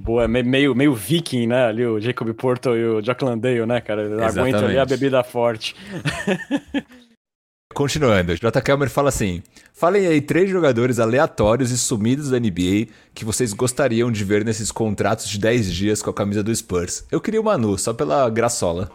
Boa, 0.08 0.26
meio, 0.26 0.74
meio 0.74 0.95
viking, 0.95 1.47
né? 1.47 1.66
Ali 1.66 1.86
o 1.86 1.99
Jacob 1.99 2.34
Porto 2.34 2.70
e 2.70 2.86
o 2.86 3.01
Jock 3.01 3.26
Landale, 3.26 3.66
né, 3.66 3.82
cara? 3.82 4.03
Exatamente. 4.03 4.39
Aguenta 4.39 4.66
ali 4.66 4.80
a 4.80 4.86
bebida 4.86 5.22
forte. 5.22 5.76
Continuando, 7.76 8.34
J. 8.34 8.62
Kelmer 8.62 8.89
fala 8.89 9.10
assim: 9.10 9.43
Falem 9.74 10.08
aí 10.08 10.22
três 10.22 10.49
jogadores 10.49 10.97
aleatórios 10.97 11.72
e 11.72 11.78
sumidos 11.78 12.30
da 12.30 12.39
NBA 12.39 12.88
que 13.14 13.26
vocês 13.26 13.51
gostariam 13.51 14.10
de 14.10 14.24
ver 14.24 14.45
nesses 14.45 14.72
contratos 14.72 15.28
de 15.28 15.38
10 15.38 15.74
dias 15.74 16.01
com 16.01 16.10
a 16.10 16.14
camisa 16.14 16.41
do 16.41 16.55
Spurs. 16.55 17.05
Eu 17.12 17.20
queria 17.20 17.41
o 17.41 17.43
Manu, 17.43 17.78
só 17.78 17.93
pela 17.93 18.30
graçola. 18.30 18.89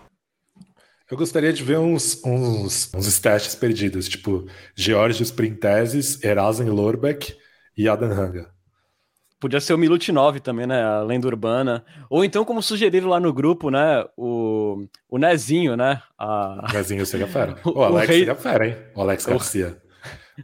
Eu 1.10 1.18
gostaria 1.18 1.52
de 1.52 1.62
ver 1.62 1.78
uns, 1.78 2.24
uns, 2.24 2.90
uns 2.94 3.06
stats 3.06 3.54
perdidos, 3.54 4.08
tipo 4.08 4.46
Georgios 4.74 5.30
Printeses, 5.30 6.24
Erasen 6.24 6.70
Lorbeck 6.70 7.36
e 7.76 7.86
Adam 7.86 8.10
Hanga. 8.10 8.61
Podia 9.42 9.60
ser 9.60 9.74
o 9.74 9.78
Milutinov 9.78 10.38
também, 10.38 10.68
né? 10.68 10.80
A 10.84 11.02
lenda 11.02 11.26
urbana. 11.26 11.84
Ou 12.08 12.24
então, 12.24 12.44
como 12.44 12.62
sugeriram 12.62 13.08
lá 13.08 13.18
no 13.18 13.32
grupo, 13.32 13.70
né? 13.70 14.04
O, 14.16 14.86
o 15.10 15.18
Nezinho, 15.18 15.76
né? 15.76 16.00
A... 16.16 16.68
O 16.70 16.72
Nezinho 16.72 17.04
seria 17.04 17.26
fera. 17.26 17.56
O, 17.64 17.80
o 17.80 17.82
Alex 17.82 18.04
o 18.04 18.08
rei... 18.08 18.18
seria 18.20 18.36
fera, 18.36 18.68
hein? 18.68 18.76
O 18.94 19.00
Alex 19.00 19.26
Garcia. 19.26 19.76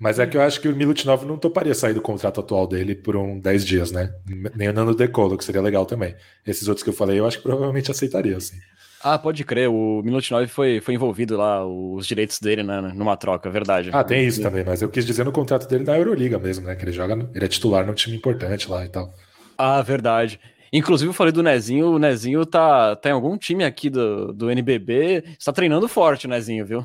Mas 0.00 0.18
é 0.18 0.26
que 0.26 0.36
eu 0.36 0.42
acho 0.42 0.60
que 0.60 0.66
o 0.66 0.74
Milutinov 0.74 1.24
não 1.24 1.38
toparia 1.38 1.76
sair 1.76 1.94
do 1.94 2.00
contrato 2.00 2.40
atual 2.40 2.66
dele 2.66 2.96
por 2.96 3.14
um 3.14 3.38
10 3.38 3.64
dias, 3.64 3.92
né? 3.92 4.12
Nem 4.56 4.68
o 4.68 4.72
Nando 4.72 4.96
Decolo, 4.96 5.38
que 5.38 5.44
seria 5.44 5.62
legal 5.62 5.86
também. 5.86 6.16
Esses 6.44 6.66
outros 6.66 6.82
que 6.82 6.90
eu 6.90 6.94
falei, 6.94 7.20
eu 7.20 7.26
acho 7.26 7.36
que 7.36 7.44
provavelmente 7.44 7.92
aceitaria, 7.92 8.36
assim. 8.36 8.56
Ah, 9.02 9.16
pode 9.16 9.44
crer, 9.44 9.68
o 9.68 10.02
Milutinov 10.02 10.46
foi, 10.48 10.80
foi 10.80 10.94
envolvido 10.94 11.36
lá, 11.36 11.64
os 11.64 12.06
direitos 12.06 12.40
dele, 12.40 12.64
né, 12.64 12.80
numa 12.94 13.16
troca, 13.16 13.48
verdade. 13.48 13.90
Ah, 13.92 14.02
tem 14.02 14.26
isso 14.26 14.42
também, 14.42 14.64
mas 14.64 14.82
eu 14.82 14.88
quis 14.88 15.06
dizer 15.06 15.24
no 15.24 15.30
contrato 15.30 15.68
dele 15.68 15.84
da 15.84 15.96
Euroliga 15.96 16.38
mesmo, 16.38 16.66
né, 16.66 16.74
que 16.74 16.84
ele 16.84 16.92
joga, 16.92 17.14
ele 17.32 17.44
é 17.44 17.48
titular 17.48 17.86
num 17.86 17.94
time 17.94 18.16
importante 18.16 18.68
lá 18.68 18.84
e 18.84 18.88
tal. 18.88 19.14
Ah, 19.56 19.80
verdade. 19.82 20.40
Inclusive, 20.72 21.08
eu 21.08 21.14
falei 21.14 21.32
do 21.32 21.42
Nezinho, 21.42 21.92
o 21.92 21.98
Nezinho 21.98 22.44
tá, 22.44 22.96
tá 22.96 23.08
em 23.08 23.12
algum 23.12 23.38
time 23.38 23.64
aqui 23.64 23.88
do, 23.88 24.32
do 24.32 24.50
NBB, 24.50 25.24
está 25.38 25.52
treinando 25.52 25.88
forte 25.88 26.26
o 26.26 26.30
Nezinho, 26.30 26.66
viu? 26.66 26.84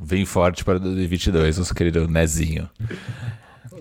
Vem 0.00 0.24
forte 0.24 0.64
para 0.64 0.78
2022, 0.78 1.58
nosso 1.58 1.74
querido 1.74 2.08
Nezinho. 2.08 2.68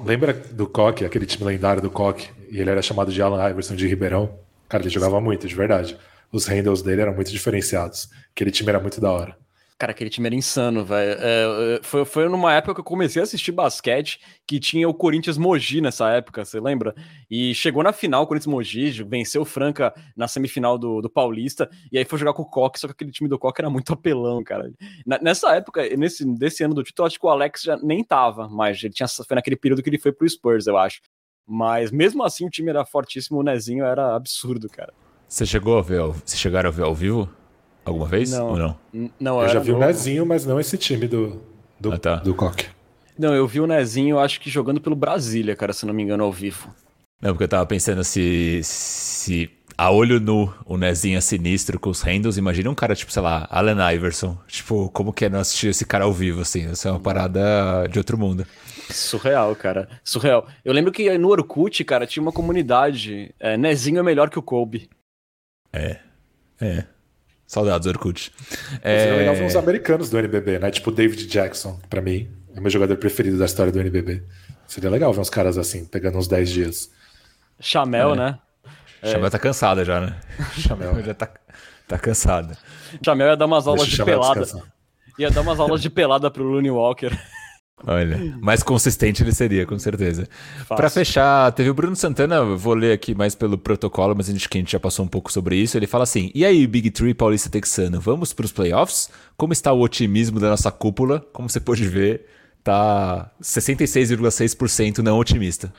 Lembra 0.05 0.33
do 0.33 0.67
Coque, 0.67 1.05
aquele 1.05 1.25
time 1.25 1.45
lendário 1.45 1.81
do 1.81 1.89
Coque? 1.89 2.29
E 2.49 2.59
ele 2.59 2.69
era 2.69 2.81
chamado 2.81 3.11
de 3.13 3.21
Alan 3.21 3.49
Iverson 3.49 3.75
de 3.75 3.87
Ribeirão? 3.87 4.29
Cara, 4.67 4.83
ele 4.83 4.89
jogava 4.89 5.21
muito, 5.21 5.47
de 5.47 5.55
verdade 5.55 5.97
os 6.31 6.47
handles 6.47 6.81
dele 6.81 7.01
eram 7.01 7.13
muito 7.13 7.31
diferenciados. 7.31 8.09
Aquele 8.31 8.51
time 8.51 8.69
era 8.69 8.79
muito 8.79 9.01
da 9.01 9.11
hora. 9.11 9.41
Cara, 9.81 9.93
aquele 9.93 10.11
time 10.11 10.27
era 10.27 10.35
insano, 10.35 10.85
velho. 10.85 11.19
É, 11.19 11.77
é, 11.77 11.79
foi, 11.81 12.05
foi 12.05 12.29
numa 12.29 12.53
época 12.53 12.75
que 12.75 12.79
eu 12.81 12.83
comecei 12.83 13.19
a 13.19 13.23
assistir 13.23 13.51
basquete 13.51 14.19
que 14.45 14.59
tinha 14.59 14.87
o 14.87 14.93
Corinthians 14.93 15.39
Mogi 15.39 15.81
nessa 15.81 16.07
época, 16.11 16.45
você 16.45 16.59
lembra? 16.59 16.93
E 17.27 17.55
chegou 17.55 17.81
na 17.81 17.91
final, 17.91 18.21
o 18.21 18.27
Corinthians 18.27 18.53
Mogi, 18.53 19.03
venceu 19.03 19.41
o 19.41 19.45
Franca 19.45 19.91
na 20.15 20.27
semifinal 20.27 20.77
do, 20.77 21.01
do 21.01 21.09
Paulista, 21.09 21.67
e 21.91 21.97
aí 21.97 22.05
foi 22.05 22.19
jogar 22.19 22.33
com 22.33 22.43
o 22.43 22.45
Coque, 22.45 22.79
só 22.79 22.85
que 22.85 22.93
aquele 22.93 23.09
time 23.09 23.27
do 23.27 23.39
Coque 23.39 23.59
era 23.59 23.71
muito 23.71 23.91
apelão, 23.91 24.43
cara. 24.43 24.71
nessa 25.19 25.55
época, 25.55 25.81
nesse 25.97 26.23
desse 26.35 26.63
ano 26.63 26.75
do 26.75 26.83
título, 26.83 27.07
acho 27.07 27.19
que 27.19 27.25
o 27.25 27.29
Alex 27.29 27.63
já 27.63 27.75
nem 27.77 28.03
tava, 28.03 28.47
mas 28.47 28.83
ele 28.83 28.93
tinha, 28.93 29.07
foi 29.07 29.33
naquele 29.33 29.55
período 29.55 29.81
que 29.81 29.89
ele 29.89 29.97
foi 29.97 30.11
pro 30.11 30.29
Spurs, 30.29 30.67
eu 30.67 30.77
acho. 30.77 31.01
Mas 31.47 31.89
mesmo 31.89 32.23
assim 32.23 32.45
o 32.45 32.51
time 32.51 32.69
era 32.69 32.85
fortíssimo, 32.85 33.39
o 33.39 33.43
Nezinho 33.43 33.83
era 33.83 34.15
absurdo, 34.15 34.69
cara. 34.69 34.93
Você 35.31 35.45
chegou 35.45 35.77
a 35.77 35.81
ver, 35.81 36.01
você 36.01 36.35
chegaram 36.35 36.67
a 36.67 36.71
ver 36.73 36.83
ao 36.83 36.93
vivo 36.93 37.29
alguma 37.85 38.05
vez 38.05 38.31
não, 38.31 38.49
ou 38.49 38.57
não? 38.57 38.77
Não, 39.17 39.41
eu 39.41 39.47
já 39.47 39.59
vi 39.61 39.71
o 39.71 39.77
Nezinho, 39.77 40.25
mas 40.25 40.45
não 40.45 40.59
esse 40.59 40.77
time 40.77 41.07
do 41.07 41.41
do, 41.79 41.93
ah, 41.93 41.97
tá. 41.97 42.15
do 42.17 42.35
Coque. 42.35 42.65
Não, 43.17 43.33
eu 43.33 43.47
vi 43.47 43.61
o 43.61 43.65
Nezinho, 43.65 44.19
acho 44.19 44.41
que 44.41 44.49
jogando 44.49 44.81
pelo 44.81 44.93
Brasília, 44.93 45.55
cara, 45.55 45.71
se 45.71 45.85
não 45.85 45.93
me 45.93 46.03
engano, 46.03 46.25
ao 46.25 46.33
vivo. 46.33 46.75
Não, 47.21 47.29
porque 47.29 47.45
eu 47.45 47.47
tava 47.47 47.65
pensando 47.65 48.03
se 48.03 48.59
se 48.61 49.49
a 49.77 49.89
olho 49.89 50.19
nu 50.19 50.53
o 50.65 50.75
Nezinho 50.75 51.17
é 51.17 51.21
sinistro 51.21 51.79
com 51.79 51.89
os 51.89 52.01
handles, 52.01 52.35
imagina 52.35 52.69
um 52.69 52.75
cara 52.75 52.93
tipo, 52.93 53.13
sei 53.13 53.21
lá, 53.21 53.47
Allen 53.49 53.77
Iverson. 53.95 54.37
Tipo, 54.49 54.89
como 54.89 55.13
que 55.13 55.23
é 55.23 55.29
não 55.29 55.39
assistir 55.39 55.69
esse 55.69 55.85
cara 55.85 56.03
ao 56.03 56.11
vivo 56.11 56.41
assim? 56.41 56.69
Isso 56.69 56.89
é 56.89 56.91
uma 56.91 56.99
parada 56.99 57.87
de 57.89 57.97
outro 57.97 58.17
mundo. 58.17 58.45
Surreal, 58.89 59.55
cara. 59.55 59.87
Surreal. 60.03 60.45
Eu 60.65 60.73
lembro 60.73 60.91
que 60.91 61.17
no 61.17 61.29
Orkut, 61.29 61.85
cara, 61.85 62.05
tinha 62.05 62.21
uma 62.21 62.33
comunidade. 62.33 63.33
É, 63.39 63.55
Nezinho 63.55 63.99
é 63.99 64.03
melhor 64.03 64.29
que 64.29 64.37
o 64.37 64.43
Kobe. 64.43 64.89
É. 65.73 65.97
É. 66.59 66.83
Saudades, 67.47 67.87
Orkut. 67.87 68.31
É... 68.81 68.99
Seria 68.99 69.17
legal 69.17 69.35
ver 69.35 69.43
uns 69.43 69.55
americanos 69.55 70.09
do 70.09 70.17
NBB, 70.17 70.59
né? 70.59 70.71
Tipo 70.71 70.91
David 70.91 71.27
Jackson, 71.27 71.79
para 71.89 72.01
mim. 72.01 72.29
É 72.55 72.59
o 72.59 72.61
meu 72.61 72.71
jogador 72.71 72.95
preferido 72.97 73.37
da 73.37 73.45
história 73.45 73.71
do 73.71 73.79
NBB. 73.79 74.23
Seria 74.67 74.89
legal 74.89 75.11
ver 75.11 75.19
uns 75.19 75.29
caras 75.29 75.57
assim, 75.57 75.85
pegando 75.85 76.17
uns 76.17 76.27
10 76.27 76.49
dias. 76.49 76.91
Chamel, 77.59 78.13
é. 78.13 78.15
né? 78.15 78.39
Chamel 79.03 79.25
é. 79.25 79.29
tá 79.29 79.39
cansada 79.39 79.83
já, 79.83 79.99
né? 79.99 80.17
Chamel 80.57 81.01
já 81.03 81.13
tá, 81.13 81.29
tá 81.87 81.99
cansada. 81.99 82.57
Chamel 83.03 83.27
ia 83.27 83.35
dar 83.35 83.45
umas 83.45 83.67
aulas 83.67 83.83
Deixa 83.83 83.97
de 83.97 84.05
pelada. 84.05 84.45
Ia 85.19 85.29
dar 85.29 85.41
umas 85.41 85.59
aulas 85.59 85.81
de 85.81 85.89
pelada 85.89 86.31
pro 86.31 86.43
Looney 86.43 86.71
Walker. 86.71 87.11
Olha, 87.85 88.37
mais 88.39 88.61
consistente 88.61 89.23
ele 89.23 89.31
seria, 89.31 89.65
com 89.65 89.77
certeza. 89.79 90.27
Para 90.67 90.89
fechar, 90.89 91.51
teve 91.51 91.69
o 91.69 91.73
Bruno 91.73 91.95
Santana, 91.95 92.43
vou 92.43 92.75
ler 92.75 92.93
aqui 92.93 93.15
mais 93.15 93.33
pelo 93.33 93.57
protocolo, 93.57 94.13
mas 94.15 94.29
a 94.29 94.31
gente, 94.31 94.47
que 94.47 94.57
a 94.57 94.61
gente 94.61 94.71
já 94.71 94.79
passou 94.79 95.03
um 95.03 95.07
pouco 95.07 95.31
sobre 95.31 95.55
isso. 95.55 95.77
Ele 95.77 95.87
fala 95.87 96.03
assim: 96.03 96.31
E 96.35 96.45
aí, 96.45 96.65
Big 96.67 96.91
Tree 96.91 97.13
Paulista 97.13 97.49
Texano, 97.49 97.99
vamos 97.99 98.33
para 98.33 98.45
os 98.45 98.51
playoffs? 98.51 99.09
Como 99.35 99.51
está 99.51 99.73
o 99.73 99.81
otimismo 99.81 100.39
da 100.39 100.49
nossa 100.49 100.71
cúpula? 100.71 101.25
Como 101.33 101.49
você 101.49 101.59
pode 101.59 101.87
ver, 101.87 102.25
tá 102.63 103.31
66,6% 103.41 104.99
não 104.99 105.17
otimista. 105.17 105.73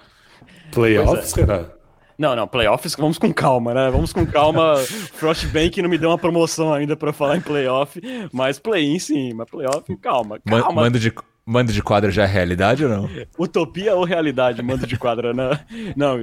Playoffs, 0.72 1.36
é. 1.38 1.82
Não, 2.18 2.36
não, 2.36 2.46
playoffs, 2.46 2.94
vamos 2.96 3.18
com 3.18 3.32
calma, 3.32 3.74
né? 3.74 3.90
Vamos 3.90 4.12
com 4.12 4.26
calma. 4.26 4.76
Frostbank 5.14 5.80
não 5.80 5.88
me 5.88 5.98
deu 5.98 6.10
uma 6.10 6.18
promoção 6.18 6.72
ainda 6.72 6.96
para 6.96 7.12
falar 7.12 7.36
em 7.36 7.40
playoff, 7.40 8.00
mas 8.32 8.58
play-in 8.58 8.98
sim, 8.98 9.32
mas 9.34 9.48
playoff, 9.48 9.96
calma, 9.96 10.38
calma. 10.44 10.82
Mando 10.82 10.98
de, 10.98 11.12
Mando 11.44 11.72
de 11.72 11.82
quadra 11.82 12.10
já 12.10 12.22
é 12.22 12.26
realidade 12.26 12.84
ou 12.84 12.90
não? 12.90 13.08
Utopia 13.36 13.96
ou 13.96 14.04
realidade, 14.04 14.62
mando 14.62 14.86
de 14.86 14.96
quadra, 14.96 15.34
né? 15.34 15.64
Não, 15.96 16.16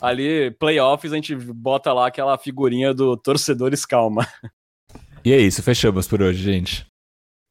ali, 0.00 0.50
playoffs, 0.52 1.12
a 1.12 1.16
gente 1.16 1.36
bota 1.36 1.92
lá 1.92 2.08
aquela 2.08 2.36
figurinha 2.36 2.92
do 2.92 3.16
torcedores 3.16 3.86
calma. 3.86 4.26
E 5.24 5.32
é 5.32 5.38
isso, 5.38 5.62
fechamos 5.62 6.08
por 6.08 6.20
hoje, 6.20 6.42
gente. 6.42 6.86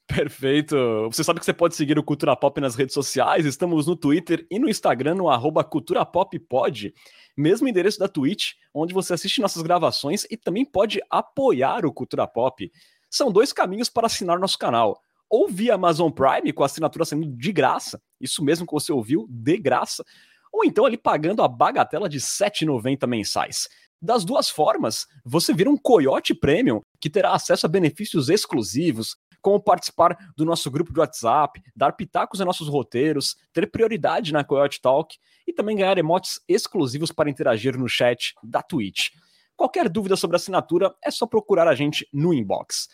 Perfeito. 0.05 0.75
Você 1.11 1.23
sabe 1.23 1.39
que 1.39 1.45
você 1.45 1.53
pode 1.53 1.75
seguir 1.75 1.97
o 1.97 2.03
Cultura 2.03 2.35
Pop 2.35 2.59
nas 2.59 2.75
redes 2.75 2.93
sociais. 2.93 3.45
Estamos 3.45 3.87
no 3.87 3.95
Twitter 3.95 4.45
e 4.51 4.59
no 4.59 4.69
Instagram, 4.69 5.15
no 5.15 5.29
arroba 5.29 5.63
Cultura 5.63 6.05
Pop 6.05 6.37
Pod. 6.39 6.93
Mesmo 7.35 7.67
endereço 7.67 7.97
da 7.97 8.07
Twitch, 8.07 8.51
onde 8.73 8.93
você 8.93 9.13
assiste 9.13 9.41
nossas 9.41 9.63
gravações 9.63 10.25
e 10.29 10.37
também 10.37 10.65
pode 10.65 11.01
apoiar 11.09 11.85
o 11.85 11.91
Cultura 11.91 12.27
Pop. 12.27 12.69
São 13.09 13.31
dois 13.31 13.53
caminhos 13.53 13.89
para 13.89 14.05
assinar 14.05 14.37
nosso 14.37 14.59
canal 14.59 15.01
ou 15.33 15.47
via 15.47 15.73
Amazon 15.73 16.11
Prime, 16.11 16.53
com 16.53 16.61
a 16.61 16.67
assinatura 16.67 17.03
sendo 17.05 17.25
de 17.25 17.51
graça, 17.51 17.99
isso 18.21 18.43
mesmo 18.43 18.67
que 18.67 18.71
você 18.71 18.93
ouviu, 18.93 19.25
de 19.27 19.57
graça, 19.57 20.05
ou 20.51 20.63
então 20.63 20.85
ali 20.85 20.95
pagando 20.95 21.41
a 21.41 21.47
bagatela 21.47 22.07
de 22.07 22.19
R$ 22.19 22.23
7,90 22.23 23.07
mensais. 23.07 23.67
Das 23.99 24.23
duas 24.23 24.47
formas, 24.47 25.07
você 25.25 25.51
vira 25.51 25.71
um 25.71 25.75
Coyote 25.75 26.35
Premium 26.35 26.81
que 27.01 27.09
terá 27.09 27.31
acesso 27.31 27.65
a 27.65 27.69
benefícios 27.69 28.29
exclusivos, 28.29 29.15
como 29.41 29.59
participar 29.59 30.15
do 30.37 30.45
nosso 30.45 30.69
grupo 30.69 30.93
de 30.93 30.99
WhatsApp, 30.99 31.59
dar 31.75 31.93
pitacos 31.93 32.39
em 32.39 32.45
nossos 32.45 32.67
roteiros, 32.67 33.35
ter 33.51 33.71
prioridade 33.71 34.31
na 34.31 34.43
Coyote 34.43 34.79
Talk 34.79 35.17
e 35.47 35.51
também 35.51 35.77
ganhar 35.77 35.97
emotes 35.97 36.41
exclusivos 36.47 37.11
para 37.11 37.27
interagir 37.27 37.75
no 37.75 37.89
chat 37.89 38.35
da 38.43 38.61
Twitch. 38.61 39.09
Qualquer 39.55 39.89
dúvida 39.89 40.15
sobre 40.15 40.35
assinatura 40.35 40.93
é 41.03 41.09
só 41.09 41.25
procurar 41.25 41.67
a 41.67 41.73
gente 41.73 42.07
no 42.13 42.35
inbox. 42.35 42.87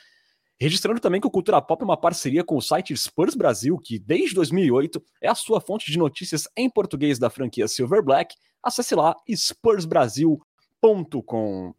Registrando 0.62 1.00
também 1.00 1.22
que 1.22 1.28
o 1.28 1.32
Cultura 1.32 1.62
Pop 1.62 1.82
é 1.82 1.86
uma 1.86 1.96
parceria 1.96 2.44
com 2.44 2.58
o 2.58 2.62
site 2.62 2.96
Spurs 2.98 3.34
Brasil, 3.34 3.78
que 3.78 3.98
desde 3.98 4.36
2008 4.36 5.02
é 5.22 5.30
a 5.30 5.36
sua 5.36 5.62
fonte 5.62 5.90
de 5.90 5.98
notícias 5.98 6.50
em 6.58 6.70
português 6.70 7.18
da 7.18 7.30
franquia 7.30 7.66
Silver 7.68 8.04
Black. 8.04 8.36
Acesse 8.62 8.94
lá 8.94 9.16
spursbrasil.com. 9.28 11.74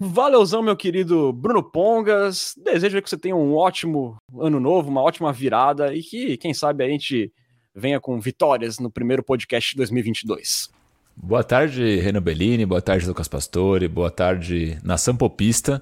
Valeuzão, 0.00 0.62
meu 0.62 0.76
querido 0.76 1.32
Bruno 1.32 1.62
Pongas. 1.62 2.54
Desejo 2.56 3.00
que 3.00 3.08
você 3.08 3.16
tenha 3.16 3.36
um 3.36 3.54
ótimo 3.54 4.16
ano 4.36 4.58
novo, 4.58 4.90
uma 4.90 5.00
ótima 5.00 5.32
virada 5.32 5.94
e 5.94 6.02
que, 6.02 6.36
quem 6.36 6.52
sabe, 6.52 6.82
a 6.82 6.88
gente 6.88 7.32
venha 7.72 8.00
com 8.00 8.20
vitórias 8.20 8.80
no 8.80 8.90
primeiro 8.90 9.22
podcast 9.22 9.70
de 9.70 9.76
2022. 9.76 10.68
Boa 11.16 11.44
tarde, 11.44 12.00
Renan 12.00 12.20
Bellini. 12.20 12.66
Boa 12.66 12.82
tarde, 12.82 13.06
Lucas 13.06 13.28
Pastore. 13.28 13.86
Boa 13.86 14.10
tarde, 14.10 14.76
Nação 14.82 15.16
Popista. 15.16 15.80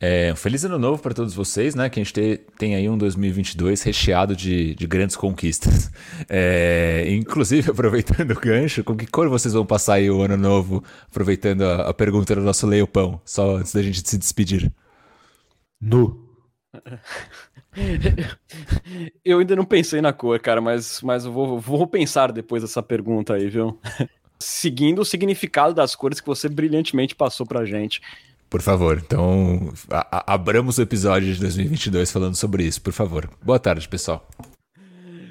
É, 0.00 0.32
um 0.32 0.36
feliz 0.36 0.64
ano 0.64 0.78
novo 0.78 1.02
para 1.02 1.12
todos 1.12 1.34
vocês, 1.34 1.74
né? 1.74 1.90
Que 1.90 1.98
a 1.98 2.04
gente 2.04 2.12
te, 2.12 2.40
tem 2.56 2.76
aí 2.76 2.88
um 2.88 2.96
2022 2.96 3.82
recheado 3.82 4.36
de, 4.36 4.74
de 4.74 4.86
grandes 4.86 5.16
conquistas. 5.16 5.90
É, 6.30 7.06
inclusive, 7.10 7.70
aproveitando 7.70 8.32
o 8.32 8.40
gancho, 8.40 8.84
com 8.84 8.96
que 8.96 9.06
cor 9.06 9.28
vocês 9.28 9.54
vão 9.54 9.64
passar 9.64 9.94
aí 9.94 10.10
o 10.10 10.20
ano 10.20 10.36
novo? 10.36 10.84
Aproveitando 11.08 11.62
a, 11.62 11.88
a 11.88 11.94
pergunta 11.94 12.34
do 12.34 12.42
nosso 12.42 12.66
Leopão, 12.66 13.20
só 13.24 13.56
antes 13.56 13.72
da 13.72 13.82
gente 13.82 14.06
se 14.06 14.18
despedir. 14.18 14.70
Nu. 15.80 16.28
Eu 19.24 19.38
ainda 19.38 19.56
não 19.56 19.64
pensei 19.64 20.00
na 20.00 20.12
cor, 20.12 20.38
cara, 20.40 20.60
mas, 20.60 21.00
mas 21.02 21.24
eu 21.24 21.32
vou, 21.32 21.60
vou 21.60 21.86
pensar 21.86 22.32
depois 22.32 22.62
dessa 22.62 22.82
pergunta 22.82 23.34
aí, 23.34 23.48
viu? 23.48 23.78
Seguindo 24.38 25.00
o 25.00 25.04
significado 25.04 25.74
das 25.74 25.94
cores 25.94 26.20
que 26.20 26.26
você 26.26 26.48
brilhantemente 26.48 27.14
passou 27.14 27.46
pra 27.46 27.64
gente. 27.64 28.00
Por 28.50 28.62
favor, 28.62 28.98
então 29.04 29.72
a, 29.90 30.18
a, 30.18 30.34
abramos 30.34 30.78
o 30.78 30.82
episódio 30.82 31.34
de 31.34 31.40
2022 31.40 32.10
falando 32.10 32.34
sobre 32.34 32.64
isso, 32.64 32.80
por 32.80 32.92
favor. 32.92 33.28
Boa 33.42 33.58
tarde, 33.58 33.86
pessoal. 33.88 34.26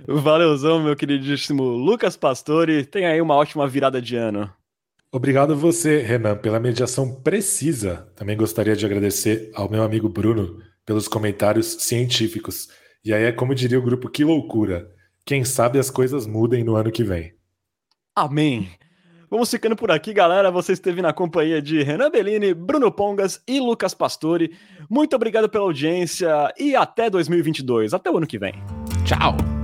Valeuzão, 0.07 0.82
meu 0.82 0.95
queridíssimo 0.95 1.63
Lucas 1.63 2.15
Pastore. 2.15 2.86
Tenha 2.86 3.09
aí 3.09 3.20
uma 3.20 3.36
ótima 3.36 3.68
virada 3.68 4.01
de 4.01 4.15
ano. 4.15 4.49
Obrigado 5.11 5.53
a 5.53 5.55
você, 5.55 6.01
Renan, 6.01 6.38
pela 6.38 6.59
mediação 6.59 7.13
precisa. 7.22 8.07
Também 8.15 8.38
gostaria 8.38 8.76
de 8.76 8.86
agradecer 8.86 9.51
ao 9.55 9.70
meu 9.70 9.84
amigo 9.84 10.07
Bruno 10.07 10.61
pelos 10.86 11.07
comentários 11.07 11.78
científicos. 11.80 12.70
E 13.03 13.13
aí 13.13 13.24
é 13.24 13.32
como 13.32 13.55
diria 13.55 13.80
o 13.80 13.82
grupo 13.82 14.09
Que 14.09 14.24
Loucura. 14.24 14.89
Quem 15.26 15.43
sabe 15.43 15.80
as 15.80 15.89
coisas 15.89 16.26
mudem 16.26 16.63
no 16.63 16.76
ano 16.76 16.91
que 16.91 17.03
vem. 17.03 17.34
Amém. 18.15 18.70
Vamos 19.30 19.51
ficando 19.51 19.75
por 19.75 19.91
aqui, 19.91 20.13
galera. 20.13 20.49
Você 20.49 20.73
esteve 20.73 21.01
na 21.01 21.11
companhia 21.11 21.61
de 21.61 21.84
Renan 21.84 22.09
Bellini, 22.09 22.53
Bruno 22.53 22.91
Pongas 22.91 23.41
e 23.47 23.59
Lucas 23.59 23.93
Pastore. 23.93 24.51
Muito 24.89 25.15
obrigado 25.15 25.49
pela 25.49 25.65
audiência 25.65 26.53
e 26.57 26.75
até 26.75 27.09
2022. 27.09 27.93
Até 27.93 28.09
o 28.09 28.17
ano 28.17 28.28
que 28.28 28.39
vem. 28.39 28.53
Tchau! 29.05 29.56